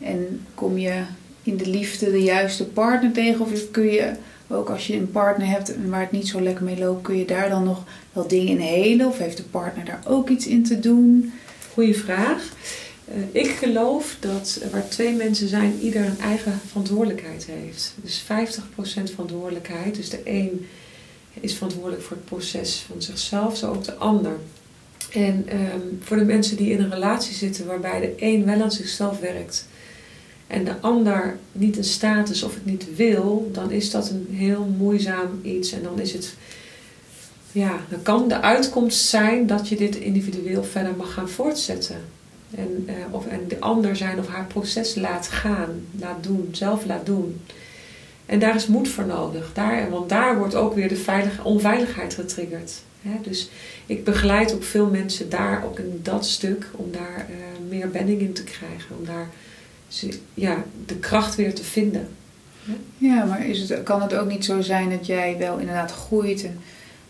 En 0.00 0.46
kom 0.54 0.78
je 0.78 1.02
in 1.42 1.56
de 1.56 1.66
liefde 1.66 2.10
de 2.10 2.22
juiste 2.22 2.64
partner 2.64 3.12
tegen? 3.12 3.40
Of 3.40 3.70
kun 3.70 3.86
je 3.86 4.12
ook 4.48 4.70
als 4.70 4.86
je 4.86 4.96
een 4.96 5.10
partner 5.10 5.46
hebt 5.46 5.74
en 5.74 5.90
waar 5.90 6.00
het 6.00 6.12
niet 6.12 6.28
zo 6.28 6.40
lekker 6.40 6.64
mee 6.64 6.78
loopt, 6.78 7.02
kun 7.02 7.16
je 7.16 7.24
daar 7.24 7.48
dan 7.48 7.64
nog 7.64 7.84
wel 8.12 8.28
dingen 8.28 8.48
in 8.48 8.58
helen? 8.58 9.06
Of 9.06 9.18
heeft 9.18 9.36
de 9.36 9.42
partner 9.42 9.84
daar 9.84 10.02
ook 10.06 10.28
iets 10.28 10.46
in 10.46 10.64
te 10.64 10.80
doen? 10.80 11.32
Goeie 11.72 11.96
vraag. 11.96 12.52
Eh, 13.04 13.42
ik 13.42 13.50
geloof 13.50 14.16
dat 14.20 14.60
waar 14.70 14.88
twee 14.88 15.14
mensen 15.14 15.48
zijn, 15.48 15.78
ieder 15.80 16.04
een 16.04 16.20
eigen 16.20 16.60
verantwoordelijkheid 16.66 17.46
heeft. 17.46 17.94
Dus 17.96 18.18
50% 18.20 19.10
verantwoordelijkheid. 19.10 19.94
Dus 19.94 20.10
de 20.10 20.20
een 20.24 20.66
is 21.40 21.54
verantwoordelijk 21.54 22.02
voor 22.02 22.16
het 22.16 22.26
proces 22.26 22.84
van 22.90 23.02
zichzelf, 23.02 23.56
zo 23.56 23.70
ook 23.70 23.84
de 23.84 23.94
ander. 23.94 24.36
En 25.12 25.44
ehm, 25.48 25.80
voor 26.00 26.16
de 26.16 26.24
mensen 26.24 26.56
die 26.56 26.70
in 26.70 26.80
een 26.80 26.90
relatie 26.90 27.34
zitten 27.34 27.66
waarbij 27.66 28.00
de 28.00 28.14
een 28.16 28.44
wel 28.44 28.62
aan 28.62 28.72
zichzelf 28.72 29.20
werkt 29.20 29.66
en 30.52 30.64
de 30.64 30.80
ander 30.80 31.38
niet 31.52 31.76
in 31.76 31.84
staat 31.84 32.30
is 32.30 32.42
of 32.42 32.54
het 32.54 32.64
niet 32.64 32.96
wil, 32.96 33.50
dan 33.52 33.70
is 33.70 33.90
dat 33.90 34.10
een 34.10 34.26
heel 34.30 34.64
moeizaam 34.78 35.40
iets. 35.42 35.72
En 35.72 35.82
dan 35.82 36.00
is 36.00 36.12
het, 36.12 36.34
ja, 37.52 37.80
dan 37.88 38.02
kan 38.02 38.28
de 38.28 38.40
uitkomst 38.40 39.04
zijn 39.04 39.46
dat 39.46 39.68
je 39.68 39.76
dit 39.76 39.96
individueel 39.96 40.64
verder 40.64 40.96
mag 40.96 41.12
gaan 41.12 41.28
voortzetten. 41.28 41.96
En, 42.56 42.84
eh, 42.86 42.94
of, 43.10 43.26
en 43.26 43.48
de 43.48 43.60
ander 43.60 43.96
zijn 43.96 44.18
of 44.18 44.28
haar 44.28 44.46
proces 44.46 44.94
laat 44.94 45.28
gaan, 45.28 45.86
laat 45.98 46.22
doen, 46.22 46.48
zelf 46.52 46.84
laat 46.84 47.06
doen. 47.06 47.40
En 48.26 48.38
daar 48.38 48.54
is 48.54 48.66
moed 48.66 48.88
voor 48.88 49.06
nodig. 49.06 49.50
Daar, 49.54 49.90
want 49.90 50.08
daar 50.08 50.38
wordt 50.38 50.54
ook 50.54 50.74
weer 50.74 50.88
de 50.88 50.96
veilige, 50.96 51.44
onveiligheid 51.44 52.14
getriggerd. 52.14 52.82
Hè? 53.02 53.14
Dus 53.22 53.50
ik 53.86 54.04
begeleid 54.04 54.54
ook 54.54 54.62
veel 54.62 54.86
mensen 54.86 55.30
daar, 55.30 55.64
ook 55.64 55.78
in 55.78 56.00
dat 56.02 56.26
stuk, 56.26 56.66
om 56.72 56.92
daar 56.92 57.26
eh, 57.28 57.34
meer 57.68 57.90
bedding 57.90 58.20
in 58.20 58.32
te 58.32 58.44
krijgen. 58.44 58.96
Om 58.98 59.04
daar 59.04 59.28
ja, 60.34 60.64
de 60.86 60.96
kracht 60.96 61.34
weer 61.34 61.54
te 61.54 61.64
vinden. 61.64 62.08
Ja, 62.98 63.24
maar 63.24 63.46
is 63.46 63.68
het, 63.68 63.82
kan 63.82 64.02
het 64.02 64.14
ook 64.14 64.28
niet 64.28 64.44
zo 64.44 64.60
zijn 64.60 64.90
dat 64.90 65.06
jij 65.06 65.36
wel 65.38 65.58
inderdaad 65.58 65.92
groeit 65.92 66.44
en 66.44 66.58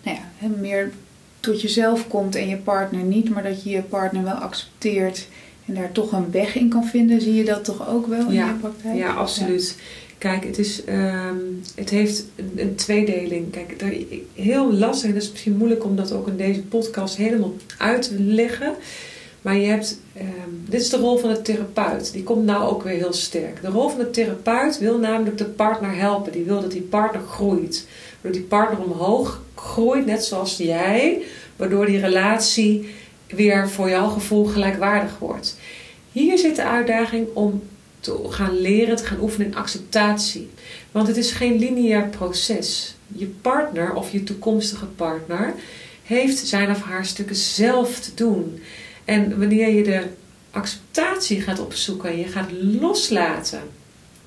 nou 0.02 0.16
ja, 0.16 0.48
meer 0.60 0.92
tot 1.42 1.62
jezelf 1.62 2.08
komt 2.08 2.34
en 2.34 2.48
je 2.48 2.56
partner 2.56 3.02
niet, 3.02 3.30
maar 3.30 3.42
dat 3.42 3.62
je 3.62 3.70
je 3.70 3.82
partner 3.82 4.22
wel 4.22 4.32
accepteert 4.32 5.26
en 5.66 5.74
daar 5.74 5.92
toch 5.92 6.12
een 6.12 6.30
weg 6.30 6.54
in 6.54 6.68
kan 6.68 6.84
vinden? 6.84 7.20
Zie 7.20 7.34
je 7.34 7.44
dat 7.44 7.64
toch 7.64 7.88
ook 7.88 8.06
wel 8.06 8.26
in 8.28 8.32
Ja, 8.32 8.48
je 8.48 8.54
praktijk? 8.54 8.96
Ja, 8.96 9.12
absoluut. 9.12 9.76
Kijk, 10.18 10.44
het, 10.44 10.58
is, 10.58 10.84
ehm, 10.84 11.36
het 11.74 11.90
heeft 11.90 12.24
een, 12.36 12.52
een 12.56 12.74
tweedeling. 12.74 13.50
Kijk, 13.50 13.78
daar, 13.78 13.92
heel 14.34 14.72
lastig 14.72 15.08
en 15.08 15.14
het 15.14 15.22
is 15.22 15.30
misschien 15.30 15.56
moeilijk 15.56 15.84
om 15.84 15.96
dat 15.96 16.12
ook 16.12 16.28
in 16.28 16.36
deze 16.36 16.62
podcast 16.62 17.16
helemaal 17.16 17.54
uit 17.78 18.02
te 18.02 18.22
leggen. 18.22 18.74
Maar 19.42 19.56
je 19.56 19.66
hebt, 19.66 19.98
ehm, 20.12 20.26
dit 20.68 20.80
is 20.80 20.90
de 20.90 20.96
rol 20.96 21.18
van 21.18 21.30
de 21.30 21.42
therapeut. 21.42 22.12
Die 22.12 22.22
komt 22.22 22.44
nou 22.44 22.70
ook 22.70 22.82
weer 22.82 22.96
heel 22.96 23.12
sterk. 23.12 23.62
De 23.62 23.68
rol 23.68 23.88
van 23.88 23.98
de 23.98 24.10
therapeut 24.10 24.78
wil 24.78 24.98
namelijk 24.98 25.38
de 25.38 25.44
partner 25.44 25.96
helpen. 25.96 26.32
Die 26.32 26.44
wil 26.44 26.60
dat 26.60 26.72
die 26.72 26.82
partner 26.82 27.22
groeit. 27.22 27.86
Waardoor 28.20 28.40
die 28.40 28.48
partner 28.48 28.84
omhoog 28.84 29.42
groeit 29.62 30.06
net 30.06 30.24
zoals 30.24 30.56
jij, 30.56 31.22
waardoor 31.56 31.86
die 31.86 32.00
relatie 32.00 32.94
weer 33.26 33.68
voor 33.68 33.88
jouw 33.88 34.08
gevoel 34.08 34.44
gelijkwaardig 34.44 35.18
wordt. 35.18 35.56
Hier 36.12 36.38
zit 36.38 36.56
de 36.56 36.64
uitdaging 36.64 37.26
om 37.34 37.62
te 38.00 38.26
gaan 38.28 38.60
leren, 38.60 38.96
te 38.96 39.04
gaan 39.04 39.20
oefenen 39.20 39.46
in 39.46 39.54
acceptatie. 39.54 40.50
Want 40.90 41.06
het 41.06 41.16
is 41.16 41.30
geen 41.30 41.58
lineair 41.58 42.08
proces. 42.08 42.94
Je 43.06 43.26
partner 43.26 43.94
of 43.94 44.12
je 44.12 44.22
toekomstige 44.22 44.86
partner 44.86 45.54
heeft 46.02 46.38
zijn 46.38 46.70
of 46.70 46.82
haar 46.82 47.06
stukken 47.06 47.36
zelf 47.36 48.00
te 48.00 48.14
doen. 48.14 48.62
En 49.04 49.38
wanneer 49.38 49.68
je 49.68 49.82
de 49.82 50.02
acceptatie 50.50 51.40
gaat 51.40 51.60
opzoeken 51.60 52.10
en 52.10 52.18
je 52.18 52.26
gaat 52.26 52.50
loslaten 52.52 53.62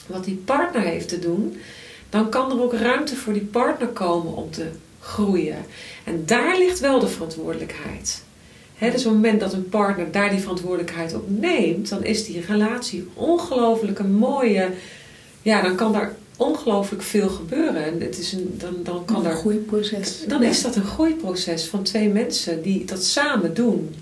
wat 0.07 0.25
die 0.25 0.41
partner 0.45 0.81
heeft 0.81 1.09
te 1.09 1.19
doen, 1.19 1.57
dan 2.09 2.29
kan 2.29 2.51
er 2.51 2.61
ook 2.61 2.73
ruimte 2.73 3.15
voor 3.15 3.33
die 3.33 3.45
partner 3.45 3.87
komen 3.87 4.35
om 4.35 4.51
te 4.51 4.69
groeien. 5.05 5.65
En 6.03 6.23
daar 6.25 6.57
ligt 6.57 6.79
wel 6.79 6.99
de 6.99 7.07
verantwoordelijkheid. 7.07 8.23
He, 8.75 8.91
dus 8.91 9.05
op 9.05 9.11
het 9.11 9.21
moment 9.21 9.39
dat 9.39 9.53
een 9.53 9.69
partner 9.69 10.11
daar 10.11 10.29
die 10.29 10.39
verantwoordelijkheid 10.39 11.13
op 11.13 11.23
neemt, 11.27 11.89
dan 11.89 12.03
is 12.03 12.25
die 12.25 12.45
relatie 12.47 13.07
ongelooflijk 13.13 13.99
een 13.99 14.13
mooie. 14.13 14.69
Ja, 15.41 15.61
dan 15.61 15.75
kan 15.75 15.93
daar 15.93 16.15
ongelooflijk 16.37 17.03
veel 17.03 17.29
gebeuren. 17.29 17.83
En 17.83 18.01
het 18.01 18.17
is 18.17 18.31
een, 18.31 18.55
dan, 18.57 18.75
dan 18.83 19.05
kan 19.05 19.15
een 19.15 19.23
daar, 19.23 19.35
groeiproces. 19.35 20.23
Dan 20.27 20.43
is 20.43 20.61
dat 20.61 20.75
een 20.75 20.85
groeiproces 20.85 21.65
van 21.65 21.83
twee 21.83 22.09
mensen 22.09 22.61
die 22.61 22.85
dat 22.85 23.03
samen 23.03 23.53
doen. 23.53 23.95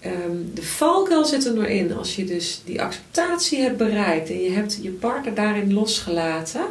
Ehm, 0.00 0.36
de 0.54 0.62
valkuil 0.62 1.24
zit 1.24 1.46
er 1.46 1.54
nog 1.54 1.64
in. 1.64 1.94
Als 1.96 2.16
je 2.16 2.24
dus 2.24 2.62
die 2.64 2.82
acceptatie 2.82 3.60
hebt 3.60 3.76
bereikt 3.76 4.30
en 4.30 4.42
je 4.42 4.50
hebt 4.50 4.78
je 4.82 4.90
partner 4.90 5.34
daarin 5.34 5.72
losgelaten. 5.72 6.64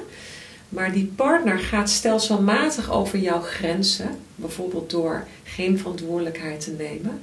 Maar 0.71 0.91
die 0.91 1.11
partner 1.15 1.59
gaat 1.59 1.89
stelselmatig 1.89 2.91
over 2.91 3.19
jouw 3.19 3.41
grenzen. 3.41 4.09
Bijvoorbeeld 4.35 4.89
door 4.89 5.27
geen 5.43 5.77
verantwoordelijkheid 5.77 6.61
te 6.61 6.71
nemen. 6.71 7.21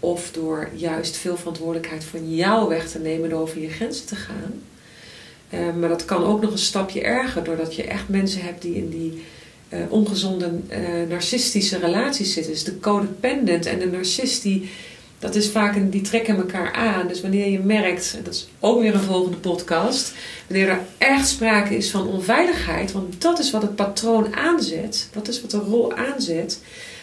Of 0.00 0.30
door 0.32 0.68
juist 0.74 1.16
veel 1.16 1.36
verantwoordelijkheid 1.36 2.04
van 2.04 2.34
jou 2.34 2.68
weg 2.68 2.88
te 2.88 2.98
nemen 2.98 3.30
door 3.30 3.40
over 3.40 3.60
je 3.60 3.68
grenzen 3.68 4.06
te 4.06 4.16
gaan. 4.16 4.62
Ehm, 5.50 5.78
maar 5.78 5.88
dat 5.88 6.04
kan 6.04 6.24
ook 6.24 6.40
nog 6.42 6.52
een 6.52 6.58
stapje 6.58 7.02
erger. 7.02 7.44
Doordat 7.44 7.74
je 7.74 7.84
echt 7.84 8.08
mensen 8.08 8.42
hebt 8.42 8.62
die 8.62 8.74
in 8.74 8.88
die 8.90 9.22
uh, 9.68 9.78
ongezonde 9.88 10.50
uh, 10.70 11.08
narcistische 11.08 11.78
relaties 11.78 12.32
zitten. 12.32 12.52
Dus 12.52 12.64
de 12.64 12.80
codependent 12.80 13.66
en 13.66 13.78
de 13.78 13.86
narcist 13.86 14.42
die 14.42 14.70
dat 15.24 15.34
is 15.34 15.50
vaak 15.50 15.76
een, 15.76 15.90
die 15.90 16.00
trekken 16.00 16.36
elkaar 16.36 16.72
aan. 16.72 17.08
Dus 17.08 17.20
wanneer 17.20 17.50
je 17.50 17.58
merkt, 17.58 18.14
en 18.16 18.24
dat 18.24 18.34
is 18.34 18.48
ook 18.60 18.80
weer 18.80 18.94
een 18.94 19.00
volgende 19.00 19.36
podcast, 19.36 20.12
wanneer 20.48 20.68
er 20.68 20.80
echt 20.98 21.28
sprake 21.28 21.76
is 21.76 21.90
van 21.90 22.06
onveiligheid, 22.06 22.92
want 22.92 23.22
dat 23.22 23.38
is 23.38 23.50
wat 23.50 23.62
het 23.62 23.74
patroon 23.74 24.34
aanzet, 24.34 25.08
dat 25.12 25.28
is 25.28 25.40
wat 25.40 25.50
de 25.50 25.58
rol 25.58 25.94
aanzet, 25.94 26.60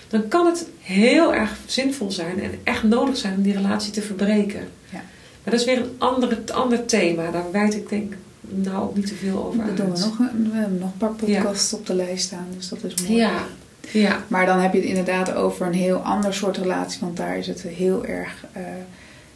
dan 0.08 0.28
kan 0.28 0.46
het 0.46 0.66
heel 0.80 1.34
erg 1.34 1.58
zinvol 1.66 2.12
zijn 2.12 2.42
en 2.42 2.52
echt 2.64 2.84
nodig 2.84 3.18
zijn 3.18 3.36
om 3.36 3.42
die 3.42 3.54
relatie 3.54 3.92
te 3.92 4.02
verbreken. 4.02 4.68
Ja. 4.90 5.04
Maar 5.44 5.54
dat 5.54 5.60
is 5.60 5.66
weer 5.66 5.78
een 5.78 5.96
ander, 5.98 6.38
ander 6.54 6.86
thema, 6.86 7.32
daar 7.32 7.52
wijd 7.52 7.76
ik 7.76 7.90
denk 7.90 8.14
nou 8.42 8.84
ook 8.84 8.96
niet 8.96 9.08
te 9.08 9.16
veel 9.16 9.46
over 9.46 9.62
uit. 9.62 9.78
Doen 9.78 9.94
we, 9.94 10.00
nog, 10.00 10.18
we 10.18 10.50
hebben 10.52 10.80
nog 10.80 10.92
een 10.92 10.98
paar 10.98 11.14
podcasts 11.14 11.74
op 11.74 11.86
de 11.86 11.96
lijst 11.96 12.26
staan, 12.26 12.48
dus 12.58 12.70
dat 12.70 12.84
is 12.84 12.96
mooi. 13.02 13.16
Ja, 13.16 13.46
ja. 13.90 14.24
Maar 14.28 14.46
dan 14.46 14.60
heb 14.60 14.74
je 14.74 14.80
het 14.80 14.88
inderdaad 14.88 15.34
over 15.34 15.66
een 15.66 15.74
heel 15.74 15.98
ander 15.98 16.34
soort 16.34 16.58
relatie, 16.58 17.00
want 17.02 17.18
daar 17.18 17.38
is 17.38 17.48
het 17.48 17.62
heel 17.62 18.06
erg 18.06 18.46
uh, 18.58 18.64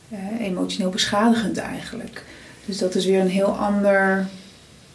uh, 0.10 0.46
emotioneel 0.46 0.90
beschadigend 0.90 1.58
eigenlijk. 1.58 2.24
Dus 2.66 2.78
dat 2.78 2.96
is 2.96 3.06
weer 3.06 3.20
een 3.20 3.28
heel 3.28 3.58
ander, 3.58 4.28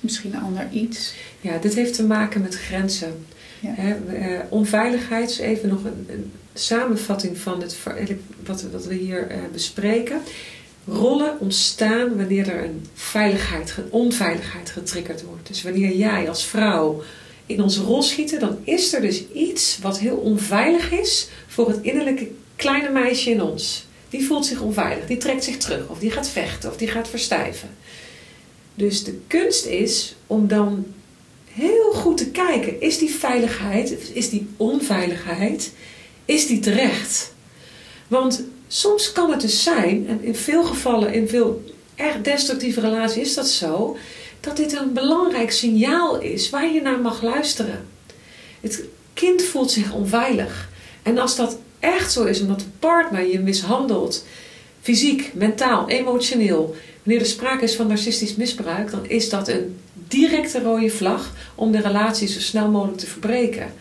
misschien 0.00 0.34
een 0.34 0.42
ander 0.42 0.68
iets. 0.70 1.14
Ja, 1.40 1.58
dit 1.58 1.74
heeft 1.74 1.94
te 1.94 2.04
maken 2.04 2.40
met 2.40 2.54
grenzen. 2.54 3.26
Ja. 3.60 3.74
uh, 4.12 4.38
onveiligheid 4.48 5.30
is 5.30 5.38
even 5.38 5.68
nog 5.68 5.84
een, 5.84 6.06
een, 6.08 6.32
samenvatting 6.54 7.38
van 7.38 7.60
het, 7.60 7.78
wat, 8.46 8.62
wat 8.72 8.86
we 8.86 8.94
hier 8.94 9.26
bespreken. 9.52 10.20
Rollen 10.86 11.40
ontstaan 11.40 12.16
wanneer 12.16 12.48
er 12.48 12.64
een 12.64 12.86
veiligheid, 12.94 13.74
onveiligheid 13.90 14.70
getriggerd 14.70 15.22
wordt. 15.22 15.46
Dus 15.46 15.62
wanneer 15.62 15.96
jij 15.96 16.28
als 16.28 16.44
vrouw 16.44 17.02
in 17.50 17.62
onze 17.62 17.82
rol 17.82 18.02
schieten, 18.02 18.40
dan 18.40 18.58
is 18.64 18.92
er 18.92 19.00
dus 19.00 19.22
iets 19.32 19.78
wat 19.82 19.98
heel 19.98 20.16
onveilig 20.16 20.92
is 20.92 21.28
voor 21.46 21.68
het 21.68 21.78
innerlijke 21.82 22.30
kleine 22.56 22.90
meisje 22.90 23.30
in 23.30 23.42
ons. 23.42 23.86
Die 24.08 24.26
voelt 24.26 24.46
zich 24.46 24.60
onveilig, 24.60 25.06
die 25.06 25.16
trekt 25.16 25.44
zich 25.44 25.56
terug, 25.56 25.88
of 25.88 25.98
die 25.98 26.10
gaat 26.10 26.28
vechten, 26.28 26.70
of 26.70 26.76
die 26.76 26.88
gaat 26.88 27.08
verstijven. 27.08 27.68
Dus 28.74 29.04
de 29.04 29.18
kunst 29.26 29.64
is 29.64 30.14
om 30.26 30.48
dan 30.48 30.86
heel 31.52 31.92
goed 31.92 32.16
te 32.16 32.30
kijken: 32.30 32.80
is 32.80 32.98
die 32.98 33.10
veiligheid, 33.10 33.96
is 34.12 34.30
die 34.30 34.46
onveiligheid, 34.56 35.72
is 36.24 36.46
die 36.46 36.60
terecht? 36.60 37.32
Want 38.08 38.44
soms 38.68 39.12
kan 39.12 39.30
het 39.30 39.40
dus 39.40 39.62
zijn, 39.62 40.08
en 40.08 40.22
in 40.22 40.34
veel 40.34 40.64
gevallen, 40.64 41.12
in 41.12 41.28
veel 41.28 41.62
erg 41.94 42.20
destructieve 42.20 42.80
relaties 42.80 43.22
is 43.22 43.34
dat 43.34 43.48
zo, 43.48 43.96
dat 44.40 44.56
dit 44.56 44.72
een 44.72 44.92
belangrijk 44.92 45.50
signaal 45.50 46.20
is 46.20 46.50
waar 46.50 46.72
je 46.72 46.82
naar 46.82 47.00
mag 47.00 47.22
luisteren. 47.22 47.86
Het 48.60 48.84
kind 49.14 49.42
voelt 49.42 49.70
zich 49.70 49.92
onveilig. 49.92 50.68
En 51.02 51.18
als 51.18 51.36
dat 51.36 51.58
echt 51.78 52.12
zo 52.12 52.24
is, 52.24 52.40
omdat 52.40 52.60
de 52.60 52.66
partner 52.78 53.26
je 53.26 53.38
mishandelt, 53.38 54.24
fysiek, 54.80 55.30
mentaal, 55.34 55.88
emotioneel, 55.88 56.74
wanneer 57.02 57.22
er 57.22 57.28
sprake 57.28 57.64
is 57.64 57.74
van 57.74 57.86
narcistisch 57.86 58.36
misbruik, 58.36 58.90
dan 58.90 59.06
is 59.06 59.28
dat 59.28 59.48
een 59.48 59.78
directe 60.08 60.62
rode 60.62 60.90
vlag 60.90 61.34
om 61.54 61.72
de 61.72 61.80
relatie 61.80 62.28
zo 62.28 62.40
snel 62.40 62.68
mogelijk 62.68 62.98
te 62.98 63.06
verbreken. 63.06 63.72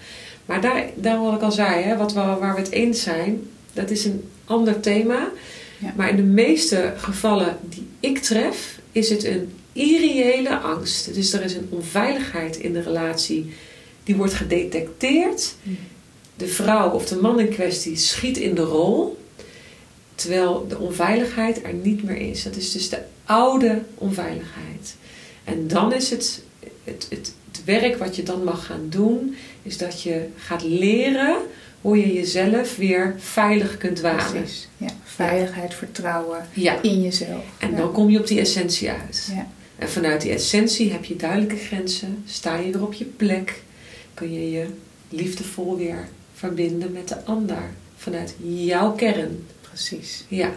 Maar 0.45 0.61
daar, 0.61 0.85
daar 0.95 1.21
wat 1.21 1.33
ik 1.33 1.41
al 1.41 1.51
zei, 1.51 1.83
hè, 1.83 1.97
wat 1.97 2.13
we, 2.13 2.19
waar 2.19 2.53
we 2.53 2.59
het 2.59 2.71
eens 2.71 3.01
zijn, 3.01 3.47
dat 3.73 3.89
is 3.89 4.05
een 4.05 4.29
ander 4.45 4.79
thema. 4.79 5.29
Ja. 5.79 5.93
Maar 5.95 6.09
in 6.09 6.15
de 6.15 6.21
meeste 6.21 6.93
gevallen 6.97 7.57
die 7.69 7.87
ik 7.99 8.17
tref, 8.17 8.79
is 8.91 9.09
het 9.09 9.23
een 9.23 9.53
irreële 9.73 10.57
angst. 10.57 11.13
Dus 11.13 11.33
er 11.33 11.43
is 11.43 11.53
een 11.53 11.67
onveiligheid 11.69 12.57
in 12.57 12.73
de 12.73 12.81
relatie. 12.81 13.53
Die 14.03 14.15
wordt 14.15 14.33
gedetecteerd. 14.33 15.55
De 16.35 16.47
vrouw 16.47 16.89
of 16.89 17.05
de 17.05 17.15
man 17.15 17.39
in 17.39 17.49
kwestie 17.49 17.95
schiet 17.95 18.37
in 18.37 18.55
de 18.55 18.61
rol. 18.61 19.17
Terwijl 20.15 20.67
de 20.67 20.77
onveiligheid 20.77 21.63
er 21.63 21.73
niet 21.73 22.03
meer 22.03 22.17
is. 22.17 22.43
Dat 22.43 22.55
is 22.55 22.71
dus 22.71 22.89
de 22.89 23.01
oude 23.25 23.81
onveiligheid. 23.95 24.95
En 25.43 25.67
dan 25.67 25.93
is 25.93 26.09
het, 26.09 26.43
het, 26.83 27.07
het, 27.09 27.33
het 27.51 27.63
werk 27.65 27.97
wat 27.97 28.15
je 28.15 28.23
dan 28.23 28.43
mag 28.43 28.65
gaan 28.65 28.87
doen, 28.89 29.35
is 29.63 29.77
dat 29.77 30.01
je 30.01 30.27
gaat 30.35 30.63
leren 30.63 31.37
hoe 31.81 31.97
je 31.97 32.13
jezelf 32.13 32.75
weer 32.75 33.15
veilig 33.17 33.77
kunt 33.77 34.01
wanen. 34.01 34.25
Precies. 34.25 34.67
Ja, 34.77 34.89
veiligheid, 35.03 35.73
vertrouwen 35.73 36.45
in 36.81 37.01
jezelf. 37.01 37.43
En 37.57 37.75
dan 37.75 37.91
kom 37.91 38.09
je 38.09 38.19
op 38.19 38.27
die 38.27 38.39
essentie 38.39 38.89
uit. 38.89 39.29
Ja. 39.33 39.47
En 39.77 39.89
vanuit 39.89 40.21
die 40.21 40.31
essentie 40.31 40.91
heb 40.91 41.05
je 41.05 41.15
duidelijke 41.15 41.55
grenzen, 41.55 42.23
sta 42.25 42.55
je 42.55 42.71
weer 42.71 42.83
op 42.83 42.93
je 42.93 43.05
plek, 43.05 43.61
kun 44.13 44.33
je 44.33 44.51
je 44.51 44.65
liefdevol 45.09 45.77
weer 45.77 46.07
verbinden 46.33 46.91
met 46.91 47.07
de 47.07 47.23
ander. 47.25 47.63
Vanuit 47.95 48.35
jouw 48.41 48.91
kern. 48.91 49.47
Precies. 49.61 50.25
Ja. 50.27 50.51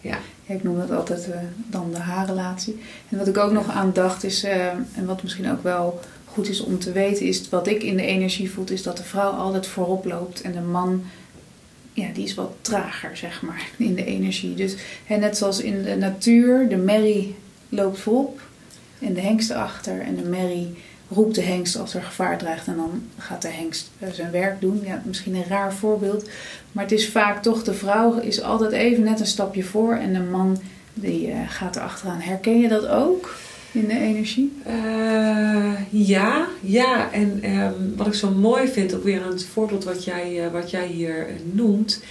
ja. 0.00 0.18
ik 0.46 0.62
noem 0.62 0.78
dat 0.78 0.90
altijd 0.90 1.28
uh, 1.28 1.34
dan 1.66 1.90
de 1.92 1.98
haarrelatie. 1.98 2.78
En 3.08 3.18
wat 3.18 3.28
ik 3.28 3.38
ook 3.38 3.52
nog 3.52 3.70
aan 3.70 3.92
dacht 3.92 4.24
is, 4.24 4.44
uh, 4.44 4.66
en 4.72 5.06
wat 5.06 5.22
misschien 5.22 5.50
ook 5.50 5.62
wel 5.62 6.00
goed 6.38 6.48
is 6.48 6.60
om 6.60 6.78
te 6.78 6.92
weten, 6.92 7.26
is 7.26 7.48
wat 7.48 7.66
ik 7.66 7.82
in 7.82 7.96
de 7.96 8.06
energie 8.06 8.50
voel, 8.50 8.64
is 8.68 8.82
dat 8.82 8.96
de 8.96 9.02
vrouw 9.02 9.30
altijd 9.30 9.66
voorop 9.66 10.04
loopt 10.04 10.40
en 10.40 10.52
de 10.52 10.60
man 10.60 11.02
ja, 11.92 12.08
die 12.14 12.24
is 12.24 12.34
wat 12.34 12.52
trager, 12.60 13.16
zeg 13.16 13.42
maar, 13.42 13.68
in 13.88 13.94
de 13.94 14.04
energie. 14.04 14.54
Dus 14.54 14.74
hè, 15.04 15.16
net 15.16 15.36
zoals 15.36 15.60
in 15.60 15.82
de 15.82 15.96
natuur, 15.96 16.68
de 16.68 16.76
merrie 16.76 17.34
loopt 17.68 17.98
voorop 17.98 18.40
en 18.98 19.14
de 19.14 19.20
hengst 19.20 19.50
erachter. 19.50 20.00
En 20.00 20.16
de 20.16 20.22
merrie 20.22 20.74
roept 21.08 21.34
de 21.34 21.42
hengst 21.42 21.76
als 21.76 21.94
er 21.94 22.02
gevaar 22.02 22.38
dreigt. 22.38 22.66
En 22.66 22.76
dan 22.76 23.02
gaat 23.16 23.42
de 23.42 23.48
hengst 23.48 23.90
eh, 23.98 24.08
zijn 24.10 24.30
werk 24.30 24.60
doen. 24.60 24.82
Ja, 24.84 25.02
misschien 25.04 25.34
een 25.34 25.48
raar 25.48 25.74
voorbeeld. 25.74 26.28
Maar 26.72 26.84
het 26.84 26.92
is 26.92 27.08
vaak 27.08 27.42
toch, 27.42 27.64
de 27.64 27.74
vrouw 27.74 28.18
is 28.18 28.42
altijd 28.42 28.72
even 28.72 29.04
net 29.04 29.20
een 29.20 29.26
stapje 29.26 29.64
voor. 29.64 29.94
En 29.94 30.12
de 30.12 30.20
man 30.20 30.60
die 30.94 31.28
uh, 31.28 31.36
gaat 31.48 31.76
erachteraan. 31.76 32.20
Herken 32.20 32.60
je 32.60 32.68
dat 32.68 32.86
ook? 32.86 33.36
In 33.78 33.88
de 33.88 33.98
energie? 33.98 34.52
Uh, 34.66 35.74
ja, 35.90 36.48
ja. 36.60 37.12
En 37.12 37.58
um, 37.60 37.96
wat 37.96 38.06
ik 38.06 38.14
zo 38.14 38.30
mooi 38.30 38.68
vind, 38.68 38.94
ook 38.94 39.04
weer 39.04 39.26
een 39.26 39.40
voorbeeld 39.40 39.84
wat 39.84 40.04
jij, 40.04 40.50
wat 40.52 40.70
jij 40.70 40.86
hier 40.86 41.26
noemt, 41.52 42.02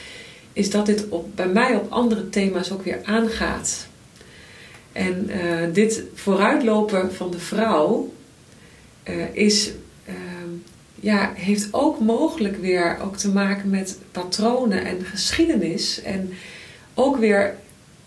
is 0.53 0.69
dat 0.69 0.85
dit 0.85 1.09
op, 1.09 1.35
bij 1.35 1.47
mij 1.47 1.75
op 1.75 1.91
andere 1.91 2.29
thema's 2.29 2.71
ook 2.71 2.83
weer 2.83 2.99
aangaat. 3.03 3.87
En 4.91 5.29
dit 5.73 6.03
vooruitlopen 6.13 7.13
van 7.13 7.31
de 7.31 7.39
vrouw 7.39 8.13
is, 9.31 9.71
uh, 10.09 10.13
ja, 10.95 11.31
heeft 11.35 11.67
ook 11.71 11.99
mogelijk 11.99 12.57
weer 12.57 12.97
ook 13.03 13.17
te 13.17 13.29
maken 13.29 13.69
met 13.69 13.97
patronen 14.11 14.85
en 14.85 15.05
geschiedenis. 15.05 16.01
En 16.01 16.33
ook 16.93 17.17
weer 17.17 17.55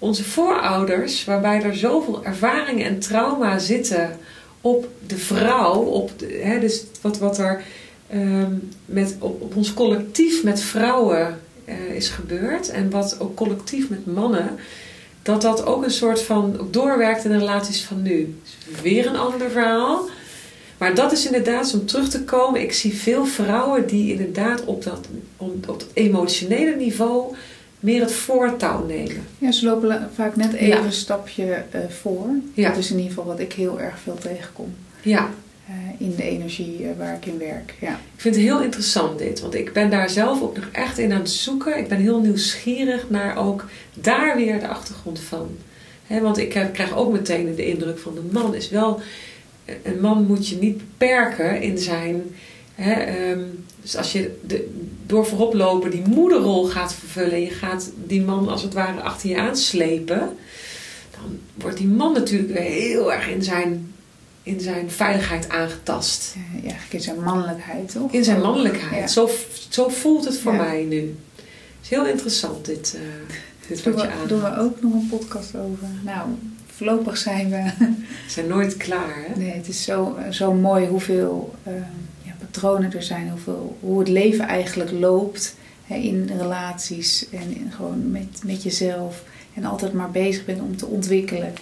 onze 0.01 0.25
voorouders, 0.25 1.25
waarbij 1.25 1.63
er 1.63 1.77
zoveel 1.77 2.25
ervaringen 2.25 2.87
en 2.87 2.99
trauma 2.99 3.59
zitten 3.59 4.19
op 4.61 4.89
de 5.07 5.17
vrouw. 5.17 5.75
Op 5.75 6.11
hè, 6.43 6.61
dus 6.61 6.85
wat, 7.01 7.19
wat 7.19 7.39
er 7.39 7.63
ehm, 8.09 8.53
met, 8.85 9.17
op, 9.19 9.57
ons 9.57 9.75
collectief 9.75 10.43
met 10.43 10.61
vrouwen 10.61 11.41
uh, 11.69 11.95
is 11.95 12.09
gebeurd. 12.09 12.69
En 12.69 12.91
wat 12.91 13.17
ook 13.21 13.37
collectief 13.37 13.89
met 13.89 14.07
mannen. 14.07 14.59
Dat 15.23 15.43
dat 15.43 15.67
ook 15.67 15.85
een 15.85 15.91
soort 15.91 16.23
van 16.23 16.69
doorwerkt 16.71 17.25
in 17.25 17.31
de 17.31 17.39
relaties 17.39 17.85
van 17.85 18.03
nu. 18.03 18.35
Dus 18.43 18.81
weer 18.81 19.07
een 19.07 19.17
ander 19.17 19.51
verhaal. 19.51 20.09
Maar 20.79 20.95
dat 20.95 21.13
is 21.13 21.27
inderdaad, 21.27 21.75
om 21.75 21.87
terug 21.87 22.09
te 22.09 22.25
komen, 22.25 22.61
ik 22.61 22.73
zie 22.73 22.95
veel 22.95 23.25
vrouwen 23.27 23.87
die 23.87 24.13
inderdaad 24.13 24.65
op 24.65 24.85
dat, 24.85 25.07
op 25.37 25.67
dat 25.67 25.87
emotionele 25.93 26.77
niveau 26.77 27.35
meer 27.81 28.01
het 28.01 28.13
voortouw 28.13 28.87
nemen. 28.87 29.27
Ja, 29.39 29.53
ze 29.53 29.65
lopen 29.65 30.11
vaak 30.15 30.37
net 30.37 30.53
even 30.53 30.85
een 30.85 30.93
stapje 30.93 31.45
uh, 31.45 31.81
voor. 31.89 32.29
Ja. 32.55 32.69
Dat 32.69 32.79
is 32.79 32.91
in 32.91 32.97
ieder 32.97 33.11
geval 33.11 33.27
wat 33.27 33.41
ik 33.41 33.53
heel 33.53 33.81
erg 33.81 33.99
veel 33.99 34.19
tegenkom. 34.19 34.75
Ja. 35.03 35.31
Uh, 35.69 36.09
in 36.09 36.15
de 36.17 36.23
energie 36.23 36.83
uh, 36.83 36.89
waar 36.99 37.15
ik 37.15 37.27
in 37.27 37.39
werk. 37.39 37.75
Ja. 37.81 37.93
Ik 37.93 38.21
vind 38.21 38.35
het 38.35 38.45
heel 38.45 38.63
interessant 38.63 39.19
dit, 39.19 39.41
want 39.41 39.55
ik 39.55 39.73
ben 39.73 39.91
daar 39.91 40.11
zelf 40.11 40.43
ook 40.43 40.57
nog 40.57 40.69
echt 40.73 40.99
in 40.99 41.13
aan 41.13 41.21
het 41.21 41.31
zoeken. 41.31 41.79
Ik 41.79 41.89
ben 41.89 41.99
heel 41.99 42.21
nieuwsgierig 42.21 43.11
naar 43.11 43.37
ook 43.37 43.65
daar 43.95 44.37
weer 44.37 44.61
de 44.61 44.69
achtergrond 44.69 45.21
van. 45.21 45.49
He, 46.07 46.21
want 46.21 46.39
ik 46.39 46.49
krijg 46.49 46.97
ook 46.97 47.13
meteen 47.13 47.55
de 47.55 47.67
indruk 47.67 47.99
van 47.99 48.15
de 48.15 48.23
man 48.33 48.55
is 48.55 48.69
wel 48.69 49.01
een 49.83 50.01
man 50.01 50.27
moet 50.27 50.49
je 50.49 50.57
niet 50.57 50.77
beperken 50.77 51.63
in 51.63 51.79
zijn. 51.79 52.23
Um, 52.81 53.65
dus 53.81 53.97
als 53.97 54.13
je 54.13 54.39
de, 54.47 54.69
door 55.11 55.27
voorop 55.27 55.55
lopen 55.55 55.91
die 55.91 56.03
moederrol 56.09 56.65
gaat 56.65 56.95
vervullen 56.95 57.33
en 57.33 57.41
je 57.41 57.51
gaat 57.51 57.91
die 58.07 58.23
man 58.23 58.49
als 58.49 58.63
het 58.63 58.75
ware 58.75 59.01
achter 59.01 59.29
je 59.29 59.39
aanslepen, 59.39 60.37
dan 61.11 61.39
wordt 61.55 61.77
die 61.77 61.87
man 61.87 62.13
natuurlijk 62.13 62.53
weer 62.53 62.63
heel 62.63 63.13
erg 63.13 63.29
in 63.29 63.43
zijn, 63.43 63.93
in 64.43 64.61
zijn 64.61 64.91
veiligheid 64.91 65.49
aangetast. 65.49 66.35
Ja, 66.37 66.61
eigenlijk 66.61 66.93
in 66.93 67.01
zijn 67.01 67.23
mannelijkheid, 67.23 67.93
toch? 67.93 68.13
In 68.13 68.25
zijn 68.25 68.41
mannelijkheid. 68.41 69.01
Ja. 69.01 69.07
Zo, 69.07 69.31
zo 69.69 69.89
voelt 69.89 70.25
het 70.25 70.39
voor 70.39 70.53
ja. 70.53 70.63
mij 70.63 70.83
nu. 70.83 71.17
Het 71.37 71.83
is 71.83 71.89
heel 71.89 72.07
interessant, 72.07 72.65
dit, 72.65 72.97
uh, 72.97 73.01
dit 73.69 73.83
wat 73.83 74.01
je 74.01 74.11
aan. 74.11 74.27
Doen 74.27 74.43
we 74.43 74.59
ook 74.59 74.83
nog 74.83 74.93
een 74.93 75.09
podcast 75.09 75.55
over? 75.55 75.89
Nou, 76.03 76.29
voorlopig 76.77 77.17
zijn 77.17 77.51
we... 77.51 77.73
We 77.79 78.31
zijn 78.31 78.47
nooit 78.47 78.77
klaar, 78.77 79.25
hè? 79.27 79.41
Nee, 79.41 79.53
het 79.53 79.69
is 79.69 79.83
zo, 79.83 80.19
zo 80.31 80.53
mooi 80.53 80.87
hoeveel 80.87 81.55
uh, 81.67 81.73
ja, 81.75 81.81
patronen 82.51 82.93
er 82.93 83.03
zijn. 83.03 83.31
Hoeveel, 83.31 83.77
hoe 83.81 83.99
het 83.99 84.09
leven 84.09 84.47
eigenlijk 84.47 84.91
loopt 84.91 85.57
hè, 85.87 85.95
in 85.95 86.31
relaties. 86.39 87.27
En 87.31 87.73
gewoon 87.77 88.11
met, 88.11 88.41
met 88.45 88.63
jezelf. 88.63 89.23
En 89.55 89.65
altijd 89.65 89.93
maar 89.93 90.11
bezig 90.11 90.45
bent 90.45 90.61
om 90.61 90.77
te 90.77 90.87
ontwikkelen. 90.87 91.53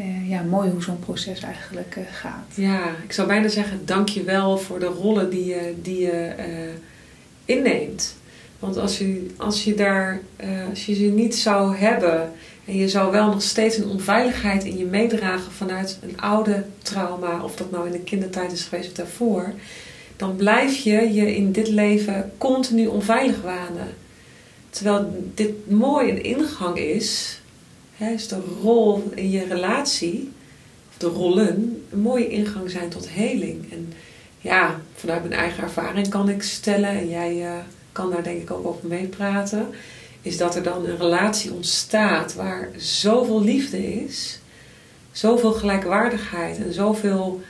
Uh, 0.00 0.30
ja, 0.30 0.42
mooi 0.42 0.70
hoe 0.70 0.82
zo'n 0.82 0.98
proces 0.98 1.40
eigenlijk 1.40 1.96
uh, 1.98 2.04
gaat. 2.12 2.46
Ja, 2.54 2.88
ik 3.04 3.12
zou 3.12 3.28
bijna 3.28 3.48
zeggen, 3.48 3.80
dank 3.84 4.08
je 4.08 4.22
wel 4.22 4.58
voor 4.58 4.78
de 4.78 4.86
rollen 4.86 5.30
die 5.30 5.44
je, 5.44 5.74
die 5.82 6.00
je 6.00 6.34
inneemt. 7.44 8.16
Want 8.58 8.76
als 8.76 8.98
je, 8.98 9.26
als 9.36 9.64
je 9.64 9.74
daar, 9.74 10.20
als 10.70 10.86
je 10.86 10.94
ze 10.94 11.02
niet 11.02 11.36
zou 11.36 11.76
hebben 11.76 12.32
en 12.64 12.76
je 12.76 12.88
zou 12.88 13.12
wel 13.12 13.26
nog 13.26 13.42
steeds 13.42 13.76
een 13.76 13.88
onveiligheid 13.88 14.64
in 14.64 14.78
je 14.78 14.84
meedragen 14.84 15.52
vanuit 15.52 15.98
een 16.02 16.20
oude 16.20 16.64
trauma, 16.82 17.42
of 17.42 17.56
dat 17.56 17.70
nou 17.70 17.86
in 17.86 17.92
de 17.92 18.00
kindertijd 18.00 18.52
is 18.52 18.64
geweest 18.64 18.88
of 18.88 18.94
daarvoor, 18.94 19.52
dan 20.16 20.36
blijf 20.36 20.76
je 20.76 21.12
je 21.12 21.36
in 21.36 21.52
dit 21.52 21.68
leven 21.68 22.32
continu 22.38 22.86
onveilig 22.86 23.42
wanen. 23.42 23.94
Terwijl 24.70 25.30
dit 25.34 25.70
mooi 25.70 26.10
een 26.10 26.22
ingang 26.22 26.78
is, 26.78 27.40
hè, 27.96 28.10
is 28.10 28.28
de 28.28 28.40
rol 28.62 29.10
in 29.14 29.30
je 29.30 29.44
relatie, 29.44 30.32
of 30.88 30.98
de 30.98 31.06
rollen, 31.06 31.82
een 31.90 32.00
mooie 32.00 32.28
ingang 32.28 32.70
zijn 32.70 32.88
tot 32.88 33.08
heling. 33.08 33.72
En 33.72 33.92
ja, 34.40 34.80
vanuit 34.94 35.28
mijn 35.28 35.40
eigen 35.40 35.62
ervaring 35.62 36.08
kan 36.08 36.28
ik 36.28 36.42
stellen, 36.42 36.90
en 36.90 37.08
jij 37.08 37.36
uh, 37.36 37.52
kan 37.92 38.10
daar 38.10 38.22
denk 38.22 38.42
ik 38.42 38.50
ook 38.50 38.66
over 38.66 38.88
meepraten 38.88 39.66
is 40.24 40.36
dat 40.36 40.56
er 40.56 40.62
dan 40.62 40.86
een 40.86 40.96
relatie 40.96 41.52
ontstaat 41.52 42.34
waar 42.34 42.68
zoveel 42.76 43.42
liefde 43.42 44.02
is, 44.04 44.38
zoveel 45.12 45.52
gelijkwaardigheid 45.52 46.56
en 46.56 46.72
zoveel 46.72 47.40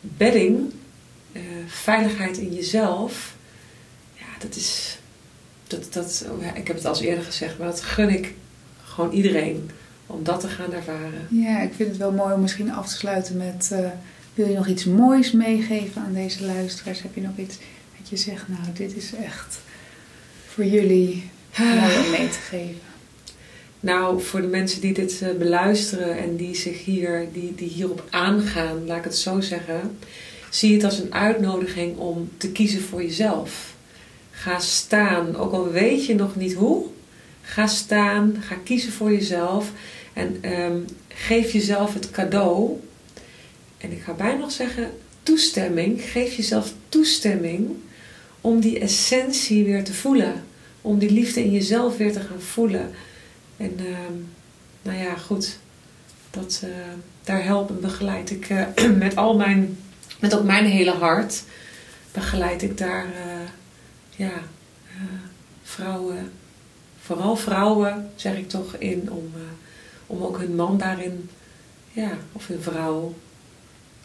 bedding, 0.00 0.72
uh, 1.36 1.42
veiligheid 1.66 2.36
in 2.38 2.54
jezelf. 2.54 3.36
Ja, 4.14 4.24
dat 4.38 4.56
is. 4.56 4.98
Dat, 5.66 5.92
dat, 5.92 6.24
oh 6.30 6.56
ik 6.56 6.66
heb 6.66 6.76
het 6.76 6.84
al 6.84 7.00
eerder 7.00 7.24
gezegd, 7.24 7.58
maar 7.58 7.68
dat 7.68 7.80
gun 7.80 8.08
ik 8.08 8.34
gewoon 8.84 9.12
iedereen 9.12 9.70
om 10.06 10.24
dat 10.24 10.40
te 10.40 10.48
gaan 10.48 10.72
ervaren. 10.72 11.26
Ja, 11.30 11.60
ik 11.60 11.72
vind 11.74 11.88
het 11.88 11.98
wel 11.98 12.12
mooi 12.12 12.34
om 12.34 12.40
misschien 12.40 12.72
af 12.72 12.88
te 12.88 12.94
sluiten 12.94 13.36
met. 13.36 13.70
Uh, 13.72 13.88
wil 14.34 14.48
je 14.48 14.54
nog 14.54 14.66
iets 14.66 14.84
moois 14.84 15.32
meegeven 15.32 16.02
aan 16.02 16.14
deze 16.14 16.44
luisteraars? 16.44 17.02
Heb 17.02 17.14
je 17.14 17.20
nog 17.20 17.36
iets 17.36 17.56
dat 17.98 18.08
je 18.08 18.16
zegt, 18.16 18.48
nou, 18.48 18.62
dit 18.74 18.96
is 18.96 19.14
echt 19.14 19.58
voor 20.46 20.64
jullie 20.64 21.30
mooi 21.58 22.04
om 22.04 22.10
mee 22.10 22.28
te 22.28 22.38
geven? 22.38 22.80
Nou, 23.80 24.22
voor 24.22 24.40
de 24.40 24.46
mensen 24.46 24.80
die 24.80 24.94
dit 24.94 25.20
uh, 25.22 25.32
beluisteren 25.38 26.18
en 26.18 26.36
die 26.36 26.54
zich 26.54 26.84
hier, 26.84 27.28
die, 27.32 27.54
die 27.54 27.68
hierop 27.68 28.04
aangaan, 28.10 28.86
laat 28.86 28.98
ik 28.98 29.04
het 29.04 29.16
zo 29.16 29.40
zeggen, 29.40 29.98
zie 30.54 30.74
het 30.74 30.84
als 30.84 30.98
een 30.98 31.14
uitnodiging 31.14 31.96
om 31.96 32.30
te 32.36 32.50
kiezen 32.50 32.82
voor 32.82 33.02
jezelf. 33.02 33.74
Ga 34.30 34.58
staan, 34.58 35.36
ook 35.36 35.52
al 35.52 35.70
weet 35.70 36.06
je 36.06 36.14
nog 36.14 36.36
niet 36.36 36.54
hoe, 36.54 36.86
ga 37.42 37.66
staan, 37.66 38.36
ga 38.40 38.54
kiezen 38.64 38.92
voor 38.92 39.12
jezelf 39.12 39.72
en 40.12 40.50
um, 40.60 40.84
geef 41.08 41.52
jezelf 41.52 41.94
het 41.94 42.10
cadeau. 42.10 42.80
En 43.78 43.92
ik 43.92 44.02
ga 44.02 44.12
bijna 44.12 44.38
nog 44.38 44.52
zeggen 44.52 44.90
toestemming, 45.22 46.02
geef 46.02 46.34
jezelf 46.34 46.72
toestemming 46.88 47.70
om 48.40 48.60
die 48.60 48.78
essentie 48.78 49.64
weer 49.64 49.84
te 49.84 49.94
voelen 49.94 50.44
om 50.84 50.98
die 50.98 51.10
liefde 51.10 51.44
in 51.44 51.50
jezelf 51.50 51.96
weer 51.96 52.12
te 52.12 52.20
gaan 52.20 52.40
voelen. 52.40 52.90
En 53.56 53.72
uh, 53.80 53.98
nou 54.82 54.98
ja, 54.98 55.16
goed. 55.16 55.58
Dat, 56.30 56.62
uh, 56.64 56.70
daar 57.24 57.44
help 57.44 57.68
en 57.68 57.80
begeleid 57.80 58.30
ik 58.30 58.50
uh, 58.50 58.66
met 59.04 59.16
al 59.16 59.36
mijn, 59.36 59.78
met 60.24 60.34
ook 60.34 60.44
mijn 60.44 60.64
hele 60.64 60.90
hart, 60.90 61.42
begeleid 62.12 62.62
ik 62.62 62.78
daar, 62.78 63.06
uh, 63.06 63.48
ja, 64.16 64.32
vrouwen, 65.62 66.30
vooral 67.00 67.36
vrouwen 67.36 68.10
zeg 68.14 68.36
ik 68.36 68.48
toch 68.48 68.76
in, 68.76 69.10
om, 69.10 69.32
om 70.06 70.22
ook 70.22 70.38
hun 70.38 70.54
man 70.54 70.78
daarin, 70.78 71.30
ja, 71.92 72.10
of 72.32 72.46
hun 72.46 72.62
vrouw, 72.62 73.14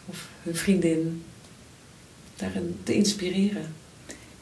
of 0.06 0.28
hun 0.42 0.56
vriendin, 0.56 1.24
daarin 2.36 2.80
te 2.82 2.94
inspireren. 2.94 3.74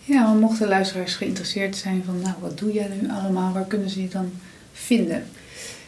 Ja, 0.04 0.32
mochten 0.32 0.68
luisteraars 0.68 1.14
geïnteresseerd 1.14 1.76
zijn 1.76 2.02
van, 2.04 2.20
nou, 2.20 2.34
wat 2.40 2.58
doe 2.58 2.72
jij 2.72 2.88
nu 3.00 3.10
allemaal? 3.10 3.52
Waar 3.52 3.66
kunnen 3.66 3.90
ze 3.90 4.02
je 4.02 4.08
dan 4.08 4.32
vinden? 4.72 5.26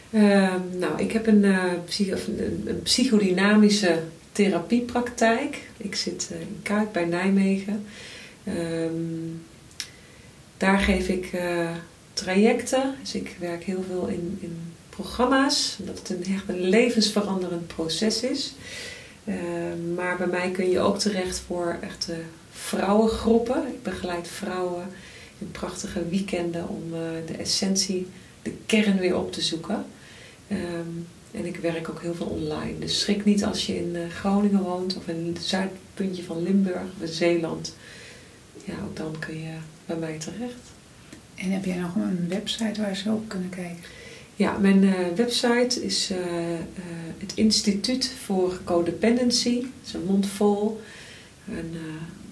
Uh, 0.09 0.55
nou, 0.79 0.97
ik 0.97 1.11
heb 1.11 1.27
een, 1.27 1.43
uh, 1.43 1.63
psych 1.85 2.27
een, 2.27 2.63
een, 2.65 2.81
psychodynamische 2.81 3.99
therapiepraktijk. 4.31 5.69
Ik 5.77 5.95
zit 5.95 6.29
uh, 6.31 6.39
in 6.39 6.59
Kuik 6.63 6.91
bij 6.91 7.05
Nijmegen. 7.05 7.85
Um, 8.47 9.45
daar 10.57 10.79
geef 10.79 11.07
ik 11.07 11.33
uh, 11.33 11.69
trajecten. 12.13 12.95
Dus 13.01 13.15
ik 13.15 13.35
werk 13.39 13.63
heel 13.63 13.83
veel 13.87 14.07
in, 14.07 14.37
in 14.41 14.73
programma's. 14.89 15.77
Omdat 15.79 15.99
het 15.99 16.09
een 16.09 16.33
echt 16.33 16.49
een 16.49 16.61
levensveranderend 16.61 17.67
proces 17.67 18.23
is. 18.23 18.53
Ehm, 19.25 19.93
maar 19.95 20.17
bij 20.17 20.27
mij 20.27 20.51
kun 20.51 20.69
je 20.69 20.79
ook 20.79 20.99
terecht 20.99 21.39
voor 21.39 21.77
echt 21.81 22.09
vrouwengroepen. 22.51 23.67
Ik 23.67 23.83
begeleid 23.83 24.27
vrouwen 24.27 24.87
in 25.39 25.51
prachtige 25.51 26.07
weekenden 26.09 26.69
om 26.69 26.83
uh, 26.93 26.99
de 27.25 27.33
essentie, 27.33 28.07
de 28.41 28.53
kern 28.65 28.97
weer 28.97 29.17
op 29.17 29.31
te 29.31 29.41
zoeken. 29.41 29.85
Um, 30.51 31.07
en 31.31 31.45
ik 31.45 31.55
werk 31.55 31.89
ook 31.89 32.01
heel 32.01 32.15
veel 32.15 32.25
online. 32.25 32.79
Dus 32.79 32.99
schrik 32.99 33.25
niet 33.25 33.43
als 33.43 33.65
je 33.65 33.77
in 33.77 33.95
uh, 33.95 34.09
Groningen 34.09 34.63
woont 34.63 34.97
of 34.97 35.07
in 35.07 35.31
het 35.33 35.43
zuidpuntje 35.43 36.23
van 36.23 36.43
Limburg 36.43 36.81
of 36.95 37.07
in 37.07 37.13
Zeeland. 37.13 37.75
Ja, 38.63 38.73
ook 38.83 38.95
dan 38.95 39.15
kun 39.19 39.39
je 39.39 39.53
bij 39.85 39.95
mij 39.95 40.17
terecht. 40.17 40.55
En 41.35 41.51
heb 41.51 41.65
jij 41.65 41.77
nog 41.77 41.95
een 41.95 42.25
website 42.29 42.81
waar 42.81 42.95
ze 42.95 43.11
op 43.11 43.29
kunnen 43.29 43.49
kijken? 43.49 43.83
Ja, 44.35 44.57
mijn 44.57 44.83
uh, 44.83 44.93
website 45.15 45.83
is 45.83 46.11
het 47.17 47.31
Instituut 47.35 48.13
voor 48.25 48.59
Codependency. 48.63 49.55
Dat 49.61 49.69
is 49.85 49.93
een 49.93 50.05
mond 50.05 50.27
vol. 50.27 50.81
En 51.45 51.71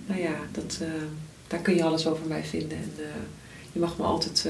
nou 0.05 0.21
ja, 0.21 0.35
dat, 0.51 0.79
daar 1.47 1.59
kun 1.59 1.75
je 1.75 1.83
alles 1.83 2.07
over 2.07 2.27
mij 2.27 2.43
vinden. 2.43 2.77
En 2.77 2.91
je 3.71 3.79
mag 3.79 3.97
me 3.97 4.03
altijd 4.03 4.47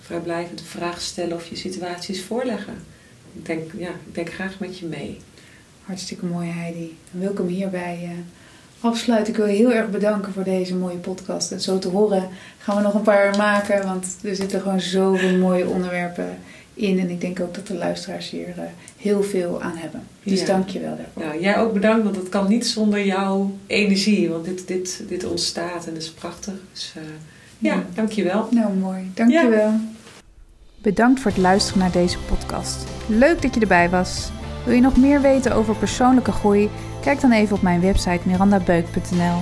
vrijblijvend 0.00 0.62
vragen 0.62 1.02
stellen 1.02 1.36
of 1.36 1.46
je 1.46 1.56
situaties 1.56 2.22
voorleggen. 2.22 2.74
Ik 3.32 3.46
denk, 3.46 3.70
ja, 3.76 3.88
ik 3.88 4.14
denk 4.14 4.32
graag 4.32 4.58
met 4.58 4.78
je 4.78 4.86
mee. 4.86 5.18
Hartstikke 5.84 6.26
mooi 6.26 6.48
Heidi. 6.50 6.96
Dan 7.10 7.20
wil 7.20 7.30
ik 7.30 7.38
hem 7.38 7.46
hierbij 7.46 8.10
afsluiten. 8.80 9.32
Ik 9.32 9.38
wil 9.38 9.46
je 9.48 9.56
heel 9.56 9.72
erg 9.72 9.90
bedanken 9.90 10.32
voor 10.32 10.44
deze 10.44 10.74
mooie 10.74 10.96
podcast. 10.96 11.52
En 11.52 11.60
zo 11.60 11.78
te 11.78 11.88
horen 11.88 12.28
gaan 12.58 12.76
we 12.76 12.82
nog 12.82 12.94
een 12.94 13.02
paar 13.02 13.36
maken, 13.36 13.84
want 13.86 14.16
er 14.22 14.36
zitten 14.36 14.60
gewoon 14.60 14.80
zoveel 14.80 15.36
mooie 15.38 15.68
onderwerpen 15.68 16.38
in. 16.74 16.98
En 16.98 17.10
ik 17.10 17.20
denk 17.20 17.40
ook 17.40 17.54
dat 17.54 17.66
de 17.66 17.74
luisteraars 17.74 18.30
hier 18.30 18.48
uh, 18.48 18.64
heel 18.96 19.22
veel 19.22 19.62
aan 19.62 19.76
hebben. 19.76 20.02
Dus 20.22 20.40
Ja. 20.40 20.46
dank 20.46 20.68
je 20.68 20.80
wel 20.80 20.96
daarvoor. 20.96 21.22
Nou, 21.22 21.40
jij 21.42 21.58
ook 21.58 21.72
bedankt, 21.72 22.04
want 22.04 22.16
het 22.16 22.28
kan 22.28 22.48
niet 22.48 22.66
zonder 22.66 23.04
jouw 23.04 23.56
energie. 23.66 24.28
Want 24.30 24.44
dit, 24.44 24.66
dit, 24.68 25.02
dit 25.08 25.24
ontstaat 25.24 25.86
en 25.86 25.94
dat 25.94 26.02
is 26.02 26.10
prachtig. 26.10 26.54
Dus 26.72 26.92
eh, 26.96 27.02
ja, 27.58 27.74
Ja. 27.74 27.84
dankjewel. 27.94 28.48
Nou, 28.50 28.72
mooi. 28.72 29.10
Dank 29.14 29.30
je 29.30 29.48
wel. 29.48 29.72
Bedankt 30.82 31.20
voor 31.20 31.30
het 31.30 31.40
luisteren 31.40 31.80
naar 31.80 31.90
deze 31.90 32.18
podcast. 32.18 32.86
Leuk 33.06 33.42
dat 33.42 33.54
je 33.54 33.60
erbij 33.60 33.90
was. 33.90 34.30
Wil 34.64 34.74
je 34.74 34.80
nog 34.80 34.96
meer 34.96 35.20
weten 35.20 35.52
over 35.52 35.76
persoonlijke 35.76 36.32
groei? 36.32 36.70
Kijk 37.00 37.20
dan 37.20 37.32
even 37.32 37.56
op 37.56 37.62
mijn 37.62 37.80
website 37.80 38.20
mirandabeuk.nl. 38.22 39.38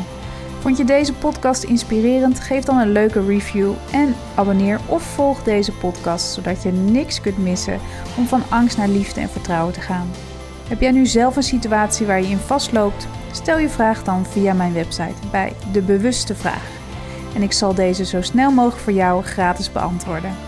Vond 0.60 0.76
je 0.76 0.84
deze 0.84 1.14
podcast 1.14 1.62
inspirerend? 1.62 2.40
Geef 2.40 2.64
dan 2.64 2.78
een 2.78 2.92
leuke 2.92 3.26
review 3.26 3.72
en 3.92 4.14
abonneer 4.34 4.80
of 4.86 5.02
volg 5.02 5.42
deze 5.42 5.72
podcast 5.72 6.32
zodat 6.32 6.62
je 6.62 6.70
niks 6.70 7.20
kunt 7.20 7.38
missen 7.38 7.80
om 8.16 8.26
van 8.26 8.42
angst 8.48 8.76
naar 8.76 8.88
liefde 8.88 9.20
en 9.20 9.28
vertrouwen 9.28 9.72
te 9.72 9.80
gaan. 9.80 10.10
Heb 10.68 10.80
jij 10.80 10.90
nu 10.90 11.06
zelf 11.06 11.36
een 11.36 11.42
situatie 11.42 12.06
waar 12.06 12.20
je 12.20 12.28
in 12.28 12.38
vastloopt? 12.38 13.06
Stel 13.32 13.58
je 13.58 13.68
vraag 13.68 14.04
dan 14.04 14.26
via 14.26 14.52
mijn 14.52 14.72
website 14.72 15.28
bij 15.30 15.52
De 15.72 15.82
Bewuste 15.82 16.34
Vraag. 16.34 16.68
En 17.34 17.42
ik 17.42 17.52
zal 17.52 17.74
deze 17.74 18.04
zo 18.04 18.22
snel 18.22 18.50
mogelijk 18.50 18.82
voor 18.82 18.92
jou 18.92 19.24
gratis 19.24 19.72
beantwoorden. 19.72 20.47